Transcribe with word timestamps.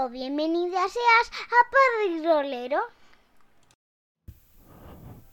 o 0.00 0.08
bienvenida 0.08 0.78
seas 0.88 1.30
a 1.48 1.60
Padre 1.72 2.22
Rolero. 2.24 2.78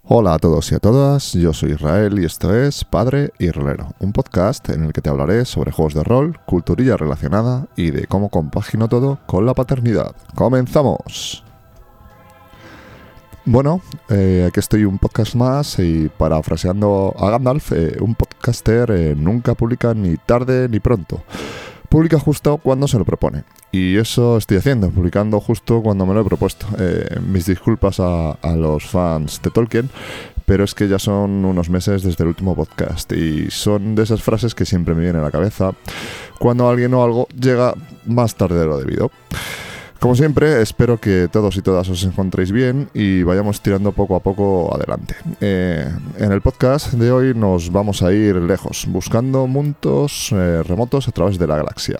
Hola 0.03 0.33
a 0.33 0.39
todos 0.39 0.71
y 0.71 0.75
a 0.75 0.79
todas, 0.79 1.33
yo 1.33 1.53
soy 1.53 1.73
Israel 1.73 2.17
y 2.19 2.25
esto 2.25 2.53
es 2.55 2.83
Padre 2.83 3.31
y 3.37 3.51
Rolero, 3.51 3.89
un 3.99 4.11
podcast 4.11 4.69
en 4.69 4.85
el 4.85 4.93
que 4.93 5.01
te 5.01 5.09
hablaré 5.09 5.45
sobre 5.45 5.71
juegos 5.71 5.93
de 5.93 6.03
rol, 6.03 6.39
culturilla 6.47 6.97
relacionada 6.97 7.67
y 7.75 7.91
de 7.91 8.07
cómo 8.07 8.29
compagino 8.29 8.87
todo 8.87 9.19
con 9.27 9.45
la 9.45 9.53
paternidad. 9.53 10.15
¡Comenzamos! 10.33 11.43
Bueno, 13.45 13.81
eh, 14.09 14.45
aquí 14.47 14.59
estoy 14.59 14.85
un 14.85 14.97
podcast 14.97 15.35
más 15.35 15.77
y 15.77 16.09
parafraseando 16.09 17.13
a 17.19 17.29
Gandalf, 17.29 17.71
eh, 17.71 17.97
un 17.99 18.15
podcaster 18.15 18.89
eh, 18.89 19.15
nunca 19.15 19.53
publica 19.53 19.93
ni 19.93 20.17
tarde 20.17 20.67
ni 20.69 20.79
pronto. 20.79 21.21
Publica 21.89 22.19
justo 22.19 22.57
cuando 22.57 22.87
se 22.87 22.97
lo 22.97 23.05
propone. 23.05 23.43
Y 23.71 23.97
eso 23.97 24.37
estoy 24.37 24.57
haciendo, 24.57 24.89
publicando 24.89 25.39
justo 25.39 25.81
cuando 25.81 26.05
me 26.05 26.13
lo 26.13 26.21
he 26.21 26.25
propuesto. 26.25 26.65
Eh, 26.79 27.19
mis 27.21 27.45
disculpas 27.45 27.99
a, 27.99 28.31
a 28.31 28.55
los 28.55 28.85
fans 28.85 29.41
de 29.41 29.51
Tolkien, 29.51 29.89
pero 30.45 30.63
es 30.63 30.73
que 30.73 30.87
ya 30.87 30.99
son 30.99 31.43
unos 31.43 31.69
meses 31.69 32.03
desde 32.03 32.23
el 32.23 32.29
último 32.29 32.55
podcast 32.55 33.11
y 33.11 33.49
son 33.51 33.95
de 33.95 34.03
esas 34.03 34.21
frases 34.21 34.55
que 34.55 34.65
siempre 34.65 34.93
me 34.93 35.01
vienen 35.01 35.21
a 35.21 35.25
la 35.25 35.31
cabeza 35.31 35.73
cuando 36.39 36.69
alguien 36.69 36.93
o 36.93 37.03
algo 37.03 37.27
llega 37.39 37.73
más 38.05 38.35
tarde 38.35 38.59
de 38.59 38.65
lo 38.65 38.77
debido. 38.77 39.11
Como 39.99 40.15
siempre, 40.15 40.61
espero 40.61 40.99
que 40.99 41.27
todos 41.31 41.55
y 41.57 41.61
todas 41.61 41.89
os 41.89 42.03
encontréis 42.03 42.51
bien 42.51 42.89
y 42.93 43.23
vayamos 43.23 43.61
tirando 43.61 43.91
poco 43.91 44.15
a 44.15 44.19
poco 44.19 44.73
adelante. 44.75 45.15
Eh, 45.41 45.89
en 46.17 46.31
el 46.31 46.41
podcast 46.41 46.93
de 46.93 47.11
hoy 47.11 47.33
nos 47.33 47.71
vamos 47.71 48.03
a 48.03 48.13
ir 48.13 48.35
lejos, 48.35 48.85
buscando 48.87 49.47
mundos 49.47 50.31
eh, 50.31 50.61
remotos 50.63 51.07
a 51.07 51.11
través 51.11 51.39
de 51.39 51.47
la 51.47 51.55
galaxia. 51.55 51.97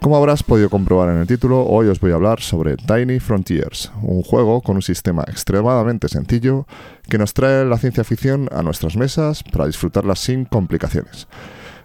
Como 0.00 0.16
habrás 0.16 0.42
podido 0.42 0.70
comprobar 0.70 1.08
en 1.08 1.16
el 1.16 1.26
título, 1.26 1.66
hoy 1.66 1.88
os 1.88 1.98
voy 1.98 2.12
a 2.12 2.16
hablar 2.16 2.40
sobre 2.40 2.76
Tiny 2.76 3.18
Frontiers, 3.18 3.90
un 4.02 4.22
juego 4.22 4.60
con 4.60 4.76
un 4.76 4.82
sistema 4.82 5.24
extremadamente 5.26 6.08
sencillo 6.08 6.66
que 7.08 7.18
nos 7.18 7.34
trae 7.34 7.64
la 7.64 7.78
ciencia 7.78 8.04
ficción 8.04 8.48
a 8.52 8.62
nuestras 8.62 8.96
mesas 8.96 9.42
para 9.42 9.66
disfrutarla 9.66 10.14
sin 10.14 10.44
complicaciones. 10.44 11.26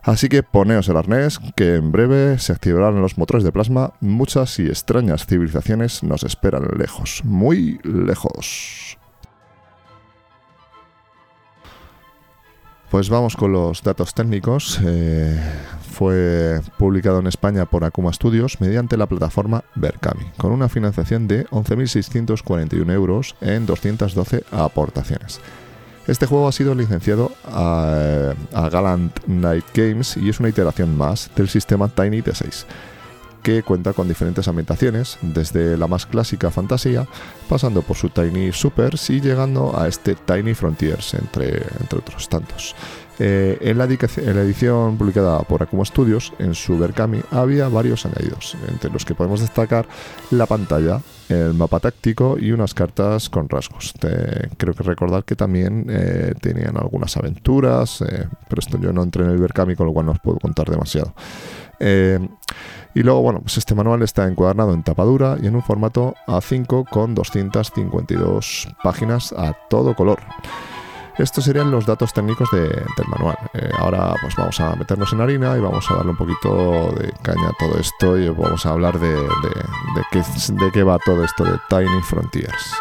Así 0.06 0.30
que 0.30 0.44
poneos 0.44 0.88
el 0.88 0.98
arnés, 0.98 1.40
que 1.56 1.76
en 1.76 1.92
breve 1.92 2.38
se 2.38 2.54
activarán 2.54 3.02
los 3.02 3.18
motores 3.18 3.44
de 3.44 3.52
plasma. 3.52 3.94
Muchas 4.02 4.60
y 4.60 4.68
extrañas 4.68 5.26
civilizaciones 5.26 6.04
nos 6.04 6.24
esperan 6.24 6.68
lejos, 6.78 7.22
muy 7.24 7.80
lejos. 7.84 9.00
Pues 12.92 13.10
vamos 13.10 13.36
con 13.36 13.52
los 13.52 13.82
datos 13.82 14.14
técnicos. 14.14 14.80
Eh, 14.86 15.42
fue 15.92 16.62
publicado 16.78 17.20
en 17.20 17.26
España 17.26 17.66
por 17.66 17.84
Akuma 17.84 18.14
Studios 18.14 18.62
mediante 18.62 18.98
la 18.98 19.08
plataforma 19.08 19.64
Berkami, 19.74 20.26
con 20.38 20.52
una 20.52 20.70
financiación 20.70 21.28
de 21.28 21.48
11.641 21.48 22.92
euros 22.92 23.36
en 23.42 23.66
212 23.66 24.44
aportaciones. 24.52 25.42
Este 26.08 26.28
juego 26.28 26.48
ha 26.48 26.52
sido 26.52 26.76
licenciado 26.76 27.32
a, 27.46 28.34
Gallant 28.72 29.26
Night 29.26 29.66
Games 29.74 30.18
y 30.18 30.30
es 30.30 30.40
una 30.40 30.50
iteración 30.50 30.96
más 30.96 31.32
del 31.36 31.50
sistema 31.50 31.88
Tiny 31.88 32.22
D6 32.22 32.66
que 33.42 33.62
cuenta 33.62 33.94
con 33.94 34.08
diferentes 34.08 34.48
ambientaciones, 34.48 35.20
desde 35.22 35.78
la 35.78 35.86
más 35.86 36.08
clásica 36.08 36.50
fantasía, 36.50 37.06
pasando 37.48 37.84
por 37.84 37.96
su 37.96 38.10
Tiny 38.10 38.52
Supers 38.52 39.12
y 39.12 39.22
llegando 39.22 39.80
a 39.80 39.88
este 39.88 40.16
Tiny 40.16 40.56
Frontiers, 40.56 41.14
entre, 41.14 41.62
otros 41.96 42.28
tantos. 42.28 42.76
Eh, 43.20 43.60
en, 43.62 43.78
la 43.78 43.84
en, 43.86 44.36
la 44.36 44.42
edición 44.42 44.98
publicada 44.98 45.38
por 45.44 45.62
Akuma 45.62 45.86
Studios, 45.86 46.34
en 46.40 46.56
su 46.56 46.80
Berkami, 46.80 47.22
había 47.30 47.70
varios 47.70 48.08
añadidos, 48.08 48.58
entre 48.68 48.90
los 48.90 49.06
que 49.06 49.14
podemos 49.14 49.42
destacar 49.42 49.88
la 50.32 50.48
pantalla, 50.48 51.02
el 51.30 51.54
mapa 51.54 51.80
táctico 51.80 52.38
y 52.40 52.52
unas 52.52 52.74
cartas 52.74 53.30
con 53.30 53.50
rasgos. 53.50 53.94
Creo 54.58 54.74
que 54.74 54.84
recordar 54.84 55.24
que 55.24 55.36
también 55.36 55.88
eh, 55.90 56.34
tenían 56.40 56.78
algunas 56.78 57.18
aventuras, 57.18 58.02
eh, 58.02 58.28
pero 58.48 58.60
esto 58.60 58.78
yo 58.80 58.94
no 58.94 59.04
entré 59.04 59.24
en 59.24 59.32
el 59.32 59.38
Berkami, 59.38 59.76
con 59.76 59.88
lo 59.88 59.94
cual 59.94 60.06
no 60.06 60.12
os 60.12 60.20
puedo 60.20 60.38
contar 60.40 60.70
demasiado. 60.70 61.14
Eh, 61.80 62.20
y 62.94 63.04
luego, 63.04 63.22
bueno, 63.22 63.42
pues 63.42 63.58
este 63.58 63.76
manual 63.76 64.02
está 64.04 64.28
encuadernado 64.28 64.74
en 64.74 64.84
tapadura 64.84 65.38
y 65.42 65.48
en 65.48 65.56
un 65.56 65.64
formato 65.64 66.16
A5 66.28 66.88
con 66.90 67.14
252 67.16 68.70
páginas 68.84 69.34
a 69.34 69.54
todo 69.70 69.96
color. 69.96 70.20
Estos 71.18 71.46
serían 71.46 71.72
los 71.72 71.86
datos 71.86 72.14
técnicos 72.14 72.50
de, 72.52 72.68
del 72.68 73.08
manual. 73.08 73.38
Eh, 73.54 73.70
ahora 73.78 74.14
pues 74.22 74.36
vamos 74.36 74.60
a 74.60 74.76
meternos 74.76 75.12
en 75.14 75.22
harina 75.22 75.56
y 75.58 75.62
vamos 75.62 75.90
a 75.90 75.96
darle 75.96 76.12
un 76.12 76.18
poquito 76.18 76.92
de 76.92 77.12
caña 77.22 77.50
a 77.50 77.54
todo 77.58 77.80
esto 77.80 78.18
y 78.18 78.28
vamos 78.30 78.66
a 78.66 78.72
hablar 78.72 79.00
de, 79.00 79.14
de, 79.14 79.20
de, 79.20 80.04
qué, 80.12 80.24
de 80.54 80.72
qué 80.72 80.84
va 80.84 80.98
todo 81.00 81.24
esto 81.24 81.46
de 81.46 81.58
Tiny 81.70 82.02
Frontiers. 82.04 82.74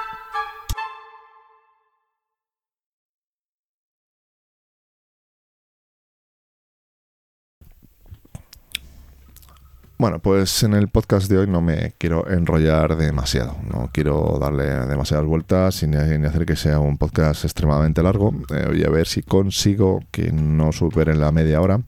Bueno, 9.97 10.19
pues 10.19 10.65
en 10.65 10.75
el 10.75 10.89
podcast 10.89 11.31
de 11.31 11.39
hoy 11.39 11.47
no 11.47 11.61
me 11.61 11.95
quiero 11.99 12.29
enrollar 12.29 12.97
demasiado, 12.97 13.57
no 13.73 13.91
quiero 13.93 14.39
darle 14.41 14.65
demasiadas 14.65 15.25
vueltas 15.25 15.85
ni, 15.85 15.97
ni 16.19 16.27
hacer 16.27 16.45
que 16.45 16.57
sea 16.57 16.81
un 16.81 16.99
podcast 16.99 17.45
extremadamente 17.45 18.03
largo. 18.03 18.35
Eh, 18.53 18.65
voy 18.67 18.85
a 18.85 18.91
ver 18.91 19.07
si 19.07 19.23
consigo 19.23 20.01
que 20.11 20.33
no 20.33 20.73
supere 20.73 21.15
la 21.15 21.31
media 21.31 21.61
hora 21.61 21.81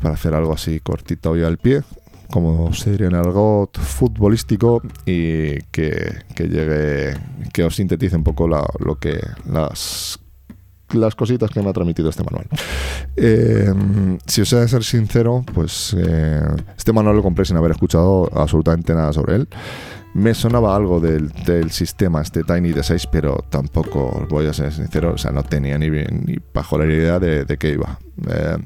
para 0.00 0.14
hacer 0.14 0.34
algo 0.34 0.52
así 0.52 0.78
cortito 0.78 1.32
hoy 1.32 1.42
al 1.42 1.58
pie, 1.58 1.82
como 2.30 2.72
se 2.72 2.92
diría 2.92 3.08
en 3.08 3.16
algo 3.16 3.70
futbolístico 3.72 4.80
y 5.04 5.60
que, 5.72 6.22
que 6.36 6.44
llegue, 6.48 7.14
que 7.52 7.64
os 7.64 7.74
sintetice 7.74 8.14
un 8.14 8.24
poco 8.24 8.46
lo 8.46 8.98
que 9.00 9.18
las 9.50 10.20
las 10.96 11.14
cositas 11.14 11.50
que 11.50 11.60
me 11.62 11.70
ha 11.70 11.72
transmitido 11.72 12.08
este 12.08 12.24
manual. 12.24 12.46
Eh, 13.16 13.72
si 14.26 14.42
os 14.42 14.52
he 14.52 14.56
de 14.56 14.68
ser 14.68 14.84
sincero, 14.84 15.44
pues 15.54 15.94
eh, 15.98 16.42
este 16.76 16.92
manual 16.92 17.16
lo 17.16 17.22
compré 17.22 17.44
sin 17.44 17.56
haber 17.56 17.72
escuchado 17.72 18.30
absolutamente 18.34 18.94
nada 18.94 19.12
sobre 19.12 19.36
él. 19.36 19.48
Me 20.14 20.32
sonaba 20.32 20.74
algo 20.74 20.98
del, 20.98 21.28
del 21.44 21.70
sistema 21.70 22.22
este 22.22 22.42
Tiny 22.42 22.72
D6, 22.72 23.06
pero 23.12 23.44
tampoco, 23.50 24.26
voy 24.30 24.46
a 24.46 24.52
ser 24.54 24.72
sincero, 24.72 25.12
o 25.14 25.18
sea, 25.18 25.30
no 25.30 25.42
tenía 25.42 25.76
ni, 25.76 25.90
ni 25.90 26.38
bajo 26.54 26.78
la 26.78 26.86
idea 26.86 27.18
de, 27.18 27.44
de 27.44 27.58
qué 27.58 27.72
iba. 27.72 27.98
Eh, 28.26 28.56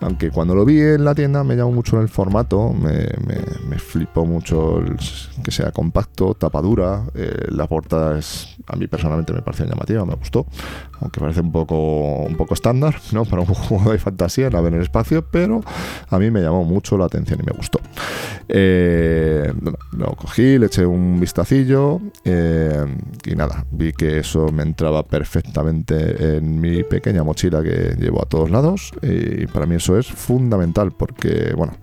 aunque 0.00 0.30
cuando 0.30 0.54
lo 0.54 0.64
vi 0.64 0.80
en 0.80 1.04
la 1.04 1.14
tienda 1.14 1.42
me 1.42 1.56
llamó 1.56 1.72
mucho 1.72 2.00
el 2.00 2.08
formato, 2.08 2.72
me, 2.72 3.08
me, 3.26 3.42
me 3.68 3.78
flipó 3.80 4.24
mucho 4.26 4.80
que 5.42 5.50
sea 5.50 5.72
compacto, 5.72 6.34
tapadura, 6.34 7.02
eh, 7.14 7.46
la 7.48 7.66
portada 7.66 8.18
es, 8.18 8.55
a 8.66 8.76
mí 8.76 8.86
personalmente 8.86 9.32
me 9.32 9.42
pareció 9.42 9.66
llamativa, 9.66 10.04
me 10.04 10.14
gustó, 10.14 10.46
aunque 11.00 11.20
parece 11.20 11.40
un 11.40 11.52
poco, 11.52 12.22
un 12.22 12.36
poco 12.36 12.54
estándar, 12.54 12.96
¿no? 13.12 13.24
Para 13.24 13.42
un 13.42 13.46
juego 13.54 13.92
de 13.92 13.98
fantasía, 13.98 14.50
la 14.50 14.60
ver 14.60 14.72
en 14.72 14.78
el 14.78 14.82
espacio, 14.82 15.24
pero 15.30 15.62
a 16.08 16.18
mí 16.18 16.30
me 16.30 16.40
llamó 16.40 16.64
mucho 16.64 16.98
la 16.98 17.06
atención 17.06 17.40
y 17.42 17.46
me 17.46 17.52
gustó. 17.52 17.80
Eh, 18.48 19.52
lo 19.92 20.06
cogí, 20.14 20.58
le 20.58 20.66
eché 20.66 20.86
un 20.86 21.18
vistacillo 21.18 22.00
eh, 22.24 22.84
y 23.24 23.34
nada, 23.34 23.64
vi 23.70 23.92
que 23.92 24.18
eso 24.18 24.50
me 24.52 24.62
entraba 24.62 25.02
perfectamente 25.04 26.36
en 26.36 26.60
mi 26.60 26.84
pequeña 26.84 27.24
mochila 27.24 27.62
que 27.62 27.96
llevo 27.98 28.22
a 28.22 28.26
todos 28.26 28.50
lados 28.50 28.92
y 29.02 29.46
para 29.46 29.66
mí 29.66 29.76
eso 29.76 29.98
es 29.98 30.06
fundamental 30.06 30.92
porque, 30.92 31.52
bueno, 31.56 31.74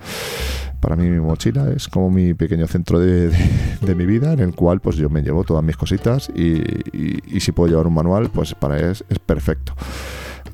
para 0.83 0.97
mí 0.97 1.09
mi 1.09 1.21
mochila 1.21 1.71
es 1.71 1.87
como 1.87 2.09
mi 2.09 2.33
pequeño 2.33 2.67
centro 2.67 2.99
de, 2.99 3.29
de, 3.29 3.95
mi 3.95 4.05
vida 4.05 4.33
en 4.33 4.41
el 4.41 4.53
cual 4.53 4.81
pues 4.81 4.97
yo 4.97 5.09
me 5.09 5.21
llevo 5.21 5.45
todas 5.45 5.63
mis 5.63 5.77
cositas 5.77 6.29
y, 6.35 6.61
y, 6.91 7.39
si 7.39 7.53
puedo 7.53 7.69
llevar 7.69 7.87
un 7.87 7.93
manual 7.93 8.29
pues 8.29 8.53
para 8.53 8.91
es, 8.91 9.05
es 9.07 9.17
perfecto. 9.17 9.73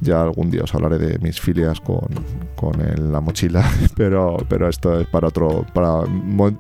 Ya 0.02 0.22
algún 0.22 0.50
día 0.50 0.64
os 0.64 0.74
hablaré 0.74 0.98
de 0.98 1.20
mis 1.20 1.40
filias 1.40 1.80
con, 1.82 2.08
con 2.56 2.74
la 3.12 3.20
mochila, 3.20 3.70
pero, 3.96 4.38
pero 4.48 4.70
esto 4.70 5.00
es 5.00 5.08
para 5.08 5.28
otro. 5.28 5.66
Para, 5.74 6.04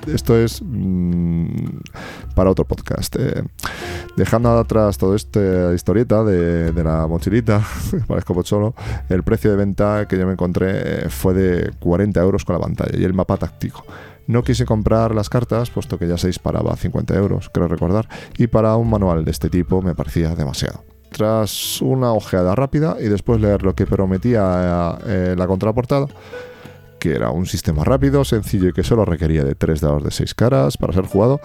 esto 0.08 0.38
es 0.38 0.62
mmm, 0.62 1.46
para 2.36 2.50
otro 2.50 2.66
podcast. 2.66 3.16
Eh, 3.18 3.44
dejando 4.18 4.58
atrás 4.58 4.98
toda 4.98 5.16
esta 5.16 5.74
historieta 5.74 6.24
de, 6.24 6.72
de 6.72 6.84
la 6.84 7.08
mochilita, 7.08 7.64
parezco 8.08 8.44
solo, 8.44 8.74
el 9.10 9.24
precio 9.24 9.52
de 9.52 9.58
venta 9.58 10.08
que 10.08 10.18
yo 10.18 10.26
me 10.26 10.34
encontré 10.34 11.10
fue 11.10 11.34
de 11.34 11.72
40 11.80 12.20
euros 12.22 12.46
con 12.46 12.56
la 12.56 12.62
pantalla 12.62 12.98
y 12.98 13.04
el 13.04 13.14
mapa 13.14 13.38
táctico. 13.38 13.86
No 14.28 14.44
quise 14.44 14.66
comprar 14.66 15.16
las 15.16 15.30
cartas, 15.30 15.72
puesto 15.72 15.98
que 15.98 16.08
ya 16.08 16.18
se 16.18 16.28
disparaba 16.28 16.74
a 16.74 16.76
50 16.76 17.16
euros, 17.16 17.50
creo 17.52 17.68
recordar, 17.68 18.08
y 18.38 18.48
para 18.48 18.76
un 18.76 18.90
manual 18.90 19.26
de 19.26 19.32
este 19.32 19.50
tipo 19.50 19.82
me 19.82 19.96
parecía 19.96 20.36
demasiado 20.36 20.84
tras 21.12 21.82
una 21.82 22.14
ojeada 22.14 22.56
rápida 22.56 22.98
y 23.00 23.06
después 23.06 23.42
leer 23.42 23.64
lo 23.64 23.76
que 23.76 23.86
prometía 23.86 24.98
eh, 25.06 25.36
la 25.38 25.48
contraportada, 25.48 26.08
que 27.00 27.12
era 27.12 27.32
un 27.32 27.46
sistema 27.46 27.84
rápido, 27.84 28.24
sencillo 28.24 28.70
y 28.70 28.74
que 28.74 28.84
solo 28.84 29.06
requería 29.06 29.44
de 29.44 29.56
3 29.56 29.82
dados 29.82 30.04
de 30.04 30.12
6 30.12 30.34
caras 30.36 30.78
para 30.78 30.94
ser 30.94 31.06
jugado, 31.06 31.40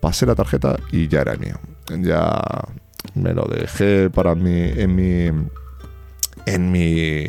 pasé 0.00 0.26
la 0.26 0.34
tarjeta 0.34 0.76
y 0.92 1.08
ya 1.08 1.20
era 1.22 1.36
mío. 1.36 1.58
Ya 2.00 2.42
me 3.14 3.32
lo 3.34 3.44
dejé 3.44 4.10
para 4.10 4.34
mí 4.34 4.70
en 4.76 4.94
mi 4.94 5.30
en 6.46 6.72
mi 6.72 7.24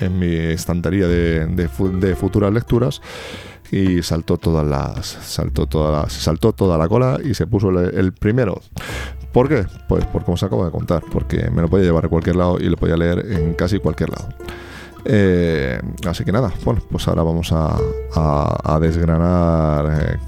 en 0.00 0.18
mi 0.18 0.34
estantería 0.36 1.08
de, 1.08 1.46
de, 1.46 2.14
futuras 2.16 2.52
lecturas 2.52 3.00
y 3.70 4.02
saltó 4.02 4.36
todas 4.36 4.66
las 4.66 5.06
saltó 5.06 5.66
toda 5.66 6.08
se 6.08 6.20
saltó 6.20 6.52
toda 6.52 6.78
la 6.78 6.88
cola 6.88 7.18
y 7.22 7.34
se 7.34 7.46
puso 7.46 7.70
el, 7.70 8.12
primero 8.12 8.60
¿por 9.38 9.48
qué? 9.48 9.66
pues 9.86 10.04
por 10.06 10.24
como 10.24 10.34
os 10.34 10.42
acabo 10.42 10.64
de 10.64 10.72
contar 10.72 11.00
porque 11.12 11.48
me 11.48 11.62
lo 11.62 11.68
podía 11.68 11.84
llevar 11.84 12.06
a 12.06 12.08
cualquier 12.08 12.34
lado 12.34 12.58
y 12.58 12.64
lo 12.64 12.76
podía 12.76 12.96
leer 12.96 13.24
en 13.30 13.54
casi 13.54 13.78
cualquier 13.78 14.10
lado 14.10 14.30
eh, 15.04 15.80
así 16.08 16.24
que 16.24 16.32
nada 16.32 16.52
bueno 16.64 16.82
pues 16.90 17.06
ahora 17.06 17.22
vamos 17.22 17.52
a, 17.52 17.78
a, 18.16 18.78
desgranar 18.80 19.96
eh, 20.02 20.18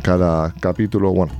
cada 0.00 0.50
capítulo 0.58 1.12
bueno 1.12 1.34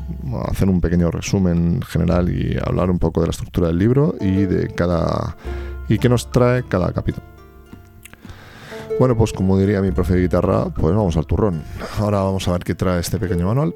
hacer 0.50 0.68
un 0.68 0.82
pequeño 0.82 1.10
resumen 1.10 1.80
general 1.80 2.28
y 2.28 2.58
hablar 2.62 2.90
un 2.90 2.98
poco 2.98 3.22
de 3.22 3.28
la 3.28 3.30
estructura 3.30 3.68
del 3.68 3.78
libro 3.78 4.14
y 4.20 4.44
de 4.44 4.68
cada 4.68 5.34
y 5.88 5.96
qué 5.96 6.10
nos 6.10 6.30
trae 6.30 6.64
cada 6.64 6.92
capítulo 6.92 7.24
bueno, 8.98 9.16
pues 9.16 9.32
como 9.32 9.56
diría 9.56 9.80
mi 9.80 9.92
profe 9.92 10.14
de 10.14 10.22
guitarra, 10.22 10.70
pues 10.70 10.92
vamos 10.92 11.16
al 11.16 11.24
turrón. 11.24 11.62
Ahora 12.00 12.20
vamos 12.20 12.48
a 12.48 12.52
ver 12.52 12.64
qué 12.64 12.74
trae 12.74 12.98
este 12.98 13.20
pequeño 13.20 13.46
manual, 13.46 13.72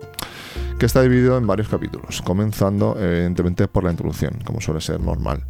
que 0.78 0.86
está 0.86 1.02
dividido 1.02 1.38
en 1.38 1.46
varios 1.46 1.68
capítulos, 1.68 2.22
comenzando 2.22 2.96
evidentemente 2.98 3.68
por 3.68 3.84
la 3.84 3.90
introducción, 3.90 4.38
como 4.44 4.60
suele 4.60 4.80
ser 4.80 5.00
normal. 5.00 5.44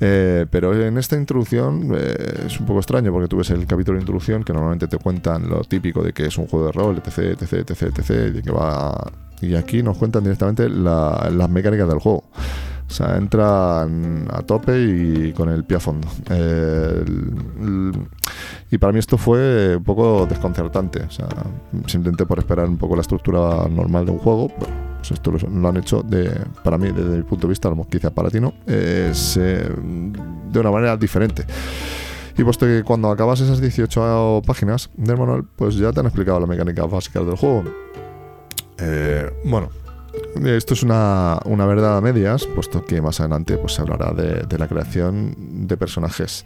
Eh, 0.00 0.46
pero 0.50 0.74
en 0.74 0.98
esta 0.98 1.16
introducción 1.16 1.92
eh, 1.94 2.44
es 2.46 2.60
un 2.60 2.66
poco 2.66 2.80
extraño 2.80 3.12
porque 3.12 3.28
tú 3.28 3.36
ves 3.38 3.50
el 3.50 3.66
capítulo 3.66 3.96
de 3.96 4.02
introducción 4.02 4.44
que 4.44 4.52
normalmente 4.52 4.88
te 4.88 4.98
cuentan 4.98 5.48
lo 5.48 5.62
típico 5.64 6.02
de 6.02 6.12
que 6.12 6.26
es 6.26 6.38
un 6.38 6.46
juego 6.46 6.66
de 6.66 6.72
rol, 6.72 7.02
etc, 7.04 7.40
etc, 7.40 7.70
etc, 7.70 7.82
etc, 7.98 8.36
y 8.36 8.42
que 8.42 8.50
va... 8.50 9.12
Y 9.40 9.54
aquí 9.56 9.82
nos 9.82 9.98
cuentan 9.98 10.22
directamente 10.22 10.68
las 10.68 11.50
mecánicas 11.50 11.88
del 11.88 11.98
juego. 11.98 12.24
O 12.94 12.96
sea, 12.96 13.16
entran 13.16 14.28
a 14.30 14.42
tope 14.42 14.80
y 14.80 15.32
con 15.32 15.48
el 15.48 15.64
pie 15.64 15.78
a 15.78 15.80
fondo. 15.80 16.06
y 18.70 18.78
para 18.78 18.92
mí 18.92 19.00
esto 19.00 19.18
fue 19.18 19.74
un 19.78 19.82
poco 19.82 20.26
desconcertante. 20.26 21.02
O 21.02 21.10
sea, 21.10 21.26
simplemente 21.86 22.24
por 22.24 22.38
esperar 22.38 22.68
un 22.68 22.78
poco 22.78 22.94
la 22.94 23.02
estructura 23.02 23.66
normal 23.68 24.06
de 24.06 24.12
un 24.12 24.18
juego, 24.18 24.46
pues 24.46 25.10
esto 25.10 25.32
lo, 25.32 25.68
han 25.68 25.76
hecho 25.76 26.04
de, 26.04 26.30
para 26.62 26.78
mí, 26.78 26.92
desde 26.92 27.16
mi 27.16 27.24
punto 27.24 27.48
de 27.48 27.50
vista, 27.50 27.68
lo 27.68 27.82
quizá 27.82 28.14
para 28.14 28.30
ti 28.30 28.38
no, 28.38 28.54
de 28.64 29.60
una 30.54 30.70
manera 30.70 30.96
diferente. 30.96 31.44
Y 32.38 32.44
puesto 32.44 32.64
que 32.64 32.84
cuando 32.84 33.10
acabas 33.10 33.40
esas 33.40 33.60
18 33.60 34.42
páginas 34.46 34.88
del 34.96 35.16
manual, 35.16 35.44
pues 35.56 35.74
ya 35.74 35.92
te 35.92 35.98
han 35.98 36.06
explicado 36.06 36.38
la 36.38 36.46
mecánica 36.46 36.86
básica 36.86 37.18
del 37.24 37.34
juego. 37.34 37.64
Eh, 38.78 39.28
bueno, 39.44 39.68
esto 40.44 40.74
es 40.74 40.82
una, 40.82 41.40
verdad 41.44 41.98
a 41.98 42.00
medias, 42.00 42.46
puesto 42.46 42.84
que 42.84 43.00
más 43.00 43.20
adelante 43.20 43.56
pues, 43.56 43.74
se 43.74 43.82
hablará 43.82 44.12
de, 44.12 44.58
la 44.58 44.68
creación 44.68 45.34
de 45.66 45.76
personajes 45.76 46.44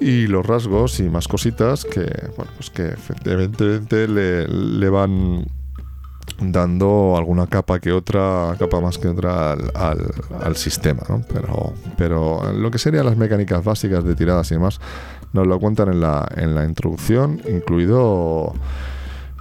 y 0.00 0.26
los 0.26 0.44
rasgos 0.46 1.00
y 1.00 1.04
más 1.04 1.26
cositas 1.26 1.84
que, 1.84 2.06
bueno, 2.36 2.52
pues 2.56 2.70
que 2.70 2.88
efectivamente 2.88 4.08
le, 4.08 4.88
van 4.90 5.46
dando 6.38 7.14
alguna 7.16 7.46
capa 7.46 7.80
que 7.80 7.92
otra, 7.92 8.54
capa 8.58 8.80
más 8.80 8.98
que 8.98 9.08
otra 9.08 9.52
al, 9.52 10.56
sistema, 10.56 11.02
¿no? 11.08 11.22
Pero, 11.32 11.72
pero 11.96 12.52
lo 12.52 12.70
que 12.70 12.78
serían 12.78 13.06
las 13.06 13.16
mecánicas 13.16 13.64
básicas 13.64 14.04
de 14.04 14.14
tiradas 14.14 14.50
y 14.50 14.54
demás 14.54 14.80
nos 15.32 15.46
lo 15.46 15.58
cuentan 15.58 15.88
en 15.88 16.00
la, 16.00 16.28
en 16.36 16.54
la 16.54 16.64
introducción, 16.64 17.40
incluido 17.48 18.54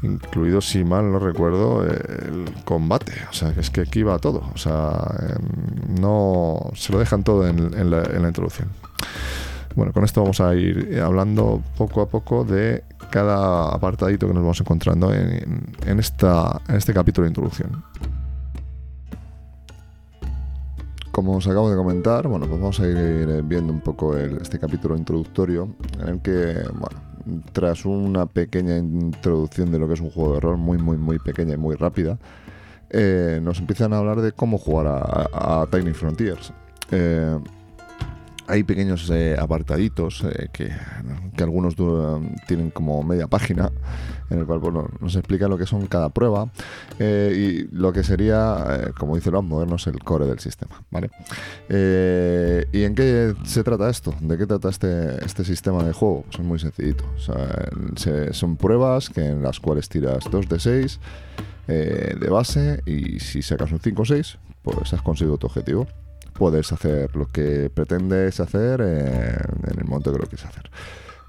incluido, 0.05 0.61
si 0.61 0.83
mal 0.83 1.11
no 1.11 1.19
recuerdo, 1.19 1.83
el 1.83 2.45
combate. 2.63 3.13
O 3.29 3.33
sea, 3.33 3.53
es 3.57 3.69
que 3.69 3.81
aquí 3.81 4.03
va 4.03 4.19
todo. 4.19 4.43
O 4.53 4.57
sea, 4.57 4.93
em, 5.29 5.99
no 5.99 6.71
se 6.75 6.93
lo 6.93 6.99
dejan 6.99 7.23
todo 7.23 7.47
en, 7.47 7.89
la, 7.89 8.27
introducción. 8.27 8.69
Bueno, 9.75 9.91
con 9.91 10.05
esto 10.05 10.21
vamos 10.21 10.39
a 10.39 10.55
ir 10.55 11.01
hablando 11.03 11.61
poco 11.77 12.01
a 12.01 12.07
poco 12.07 12.45
de 12.45 12.83
cada 13.09 13.73
apartadito 13.73 14.27
que 14.27 14.33
nos 14.33 14.43
vamos 14.43 14.61
encontrando 14.61 15.13
en, 15.13 15.99
esta, 15.99 16.61
en 16.69 16.75
este 16.75 16.93
capítulo 16.93 17.25
de 17.25 17.29
introducción. 17.29 17.83
Como 21.11 21.37
os 21.37 21.47
acabo 21.47 21.69
de 21.69 21.77
comentar, 21.77 22.27
bueno, 22.27 22.45
pues 22.45 22.59
vamos 22.59 22.79
a 22.79 22.87
ir 22.87 23.41
viendo 23.43 23.71
un 23.71 23.81
poco 23.81 24.17
este 24.17 24.59
capítulo 24.59 24.97
introductorio 24.97 25.75
en 26.01 26.09
el 26.09 26.21
que, 26.21 26.55
bueno, 26.73 27.04
tras 27.51 27.85
una 27.85 28.25
pequeña 28.25 28.77
introducción 28.77 29.71
de 29.71 29.79
lo 29.79 29.87
que 29.87 29.95
es 29.95 30.01
un 30.01 30.11
juego 30.11 30.35
de 30.35 30.39
rol, 30.39 30.57
muy, 30.57 30.77
muy, 30.77 30.97
muy 30.97 31.19
pequeña 31.19 31.53
y 31.53 31.57
muy 31.57 31.75
rápida, 31.75 32.17
eh, 32.89 33.39
nos 33.41 33.59
empiezan 33.59 33.93
a 33.93 33.97
hablar 33.97 34.21
de 34.21 34.31
cómo 34.31 34.57
jugar 34.57 34.87
a, 34.87 35.67
Tiny 35.71 35.93
Frontiers. 35.93 36.53
Eh, 36.91 37.37
hay 38.47 38.63
pequeños 38.63 39.09
eh, 39.09 39.35
apartaditos 39.39 40.23
que, 40.51 40.69
que, 41.35 41.43
algunos 41.43 41.75
tienen 42.47 42.69
como 42.71 43.03
media 43.03 43.27
página 43.27 43.71
en 44.29 44.39
el 44.39 44.45
cual 44.45 44.61
nos 44.99 45.15
explica 45.15 45.47
lo 45.47 45.57
que 45.57 45.65
son 45.65 45.87
cada 45.87 46.09
prueba 46.09 46.49
eh, 46.99 47.33
y 47.35 47.75
lo 47.75 47.93
que 47.93 48.03
sería, 48.03 48.65
eh, 48.69 48.91
como 48.97 49.15
dice 49.15 49.31
los 49.31 49.43
modernos, 49.43 49.87
el 49.87 49.99
core 49.99 50.25
del 50.25 50.39
sistema. 50.39 50.81
¿vale? 50.89 51.09
Eh, 51.69 52.65
¿Y 52.71 52.83
en 52.83 52.95
qué 52.95 53.35
se 53.43 53.63
trata 53.63 53.89
esto? 53.89 54.13
¿De 54.19 54.37
qué 54.37 54.45
trata 54.45 54.69
este, 54.69 55.23
este 55.23 55.43
sistema 55.43 55.83
de 55.83 55.93
juego? 55.93 56.23
Pues 56.23 56.39
es 56.39 56.45
muy 56.45 56.59
sencillito. 56.59 57.03
son 58.31 58.57
pruebas 58.57 59.09
que 59.09 59.25
en 59.25 59.43
las 59.43 59.59
cuales 59.59 59.89
tiras 59.89 60.25
2 60.29 60.49
de 60.49 60.59
6 60.59 60.99
de 61.67 62.29
base 62.29 62.81
y 62.85 63.19
si 63.19 63.41
sacas 63.41 63.71
un 63.71 63.79
5 63.79 64.01
o 64.01 64.05
6, 64.05 64.37
pues 64.61 64.93
has 64.93 65.01
conseguido 65.01 65.37
tu 65.37 65.47
objetivo 65.47 65.87
puedes 66.37 66.71
hacer 66.71 67.15
lo 67.15 67.25
que 67.27 67.71
pretendes 67.73 68.39
hacer 68.39 68.81
en 68.81 69.79
el 69.79 69.85
momento 69.85 70.11
que 70.11 70.19
lo 70.19 70.27
quieres 70.27 70.45
hacer. 70.45 70.69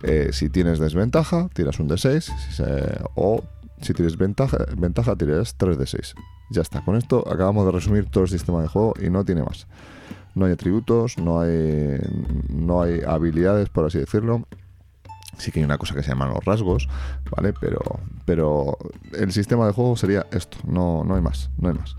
Eh, 0.02 0.30
si 0.32 0.50
tienes 0.50 0.78
desventaja, 0.78 1.48
tiras 1.54 1.78
un 1.80 1.88
D6. 1.88 2.30
o 3.14 3.42
si 3.80 3.92
tienes 3.92 4.16
ventaja, 4.16 4.58
ventaja, 4.76 5.16
tiras 5.16 5.54
3 5.56 5.78
D6. 5.78 6.14
Ya 6.50 6.62
está. 6.62 6.84
Con 6.84 6.96
esto 6.96 7.24
acabamos 7.30 7.66
de 7.66 7.72
resumir 7.72 8.06
todo 8.06 8.24
el 8.24 8.30
sistema 8.30 8.62
de 8.62 8.68
juego 8.68 8.94
y 9.00 9.10
no 9.10 9.24
tiene 9.24 9.42
más. 9.42 9.66
No 10.34 10.46
hay 10.46 10.52
atributos, 10.52 11.18
no 11.18 11.40
hay, 11.40 11.98
no 12.48 12.82
hay 12.82 13.00
habilidades, 13.06 13.68
por 13.68 13.86
así 13.86 13.98
decirlo. 13.98 14.46
Sí 15.38 15.52
que 15.52 15.60
hay 15.60 15.64
una 15.64 15.78
cosa 15.78 15.94
que 15.94 16.02
se 16.02 16.08
llaman 16.08 16.30
los 16.30 16.44
rasgos, 16.44 16.88
¿vale? 17.30 17.52
Pero, 17.60 17.80
pero 18.24 18.78
el 19.12 19.32
sistema 19.32 19.66
de 19.66 19.72
juego 19.72 19.96
sería 19.96 20.26
esto, 20.30 20.56
no, 20.66 21.04
no 21.04 21.14
hay 21.14 21.20
más, 21.20 21.50
no 21.58 21.68
hay 21.68 21.74
más. 21.74 21.96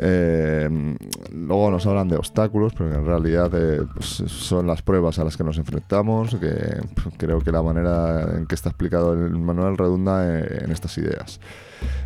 Eh, 0.00 0.96
luego 1.32 1.70
nos 1.72 1.86
hablan 1.86 2.08
de 2.08 2.16
obstáculos, 2.16 2.72
pero 2.76 2.94
en 2.94 3.04
realidad 3.04 3.50
eh, 3.54 3.84
pues, 3.94 4.06
son 4.06 4.66
las 4.68 4.80
pruebas 4.82 5.18
a 5.18 5.24
las 5.24 5.36
que 5.36 5.42
nos 5.42 5.58
enfrentamos, 5.58 6.36
pues, 6.36 7.14
creo 7.16 7.40
que 7.40 7.50
la 7.50 7.62
manera 7.62 8.36
en 8.36 8.46
que 8.46 8.54
está 8.54 8.68
explicado 8.68 9.12
el 9.12 9.30
manual 9.30 9.76
redunda 9.76 10.38
en, 10.38 10.70
estas 10.70 10.96
ideas. 10.98 11.40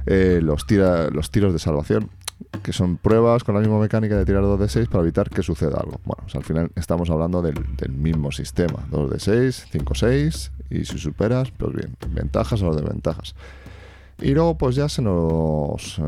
Eh, 0.07 0.41
los, 0.43 0.67
tiros 0.67 1.53
de 1.53 1.59
salvación, 1.59 2.09
que 2.63 2.73
son 2.73 2.97
pruebas 2.97 3.45
con 3.45 3.55
la 3.55 3.61
misma 3.61 3.79
mecánica 3.79 4.17
de 4.17 4.25
tirar 4.25 4.43
2 4.43 4.59
de 4.59 4.69
6 4.69 4.89
para 4.89 5.03
evitar 5.03 5.29
que 5.29 5.43
suceda 5.43 5.79
algo. 5.79 6.01
Bueno, 6.05 6.25
al 6.35 6.45
final 6.45 6.71
estamos 6.75 7.11
hablando 7.11 7.43
del, 7.43 7.55
del 7.77 7.93
mismo 7.93 8.33
sistema, 8.33 8.87
2 8.91 9.11
de 9.11 9.21
6, 9.21 9.67
5 9.71 9.95
6, 9.95 10.53
y 10.71 10.85
si 10.87 10.99
superas, 10.99 11.51
pues 11.51 11.75
bien, 11.75 11.95
ventajas 12.09 12.63
o 12.63 12.75
desventajas. 12.75 13.35
Y 14.21 14.33
luego 14.33 14.57
pues 14.57 14.77
ya 14.77 14.89
se 14.89 15.03
nos, 15.03 15.99
eh, 15.99 16.03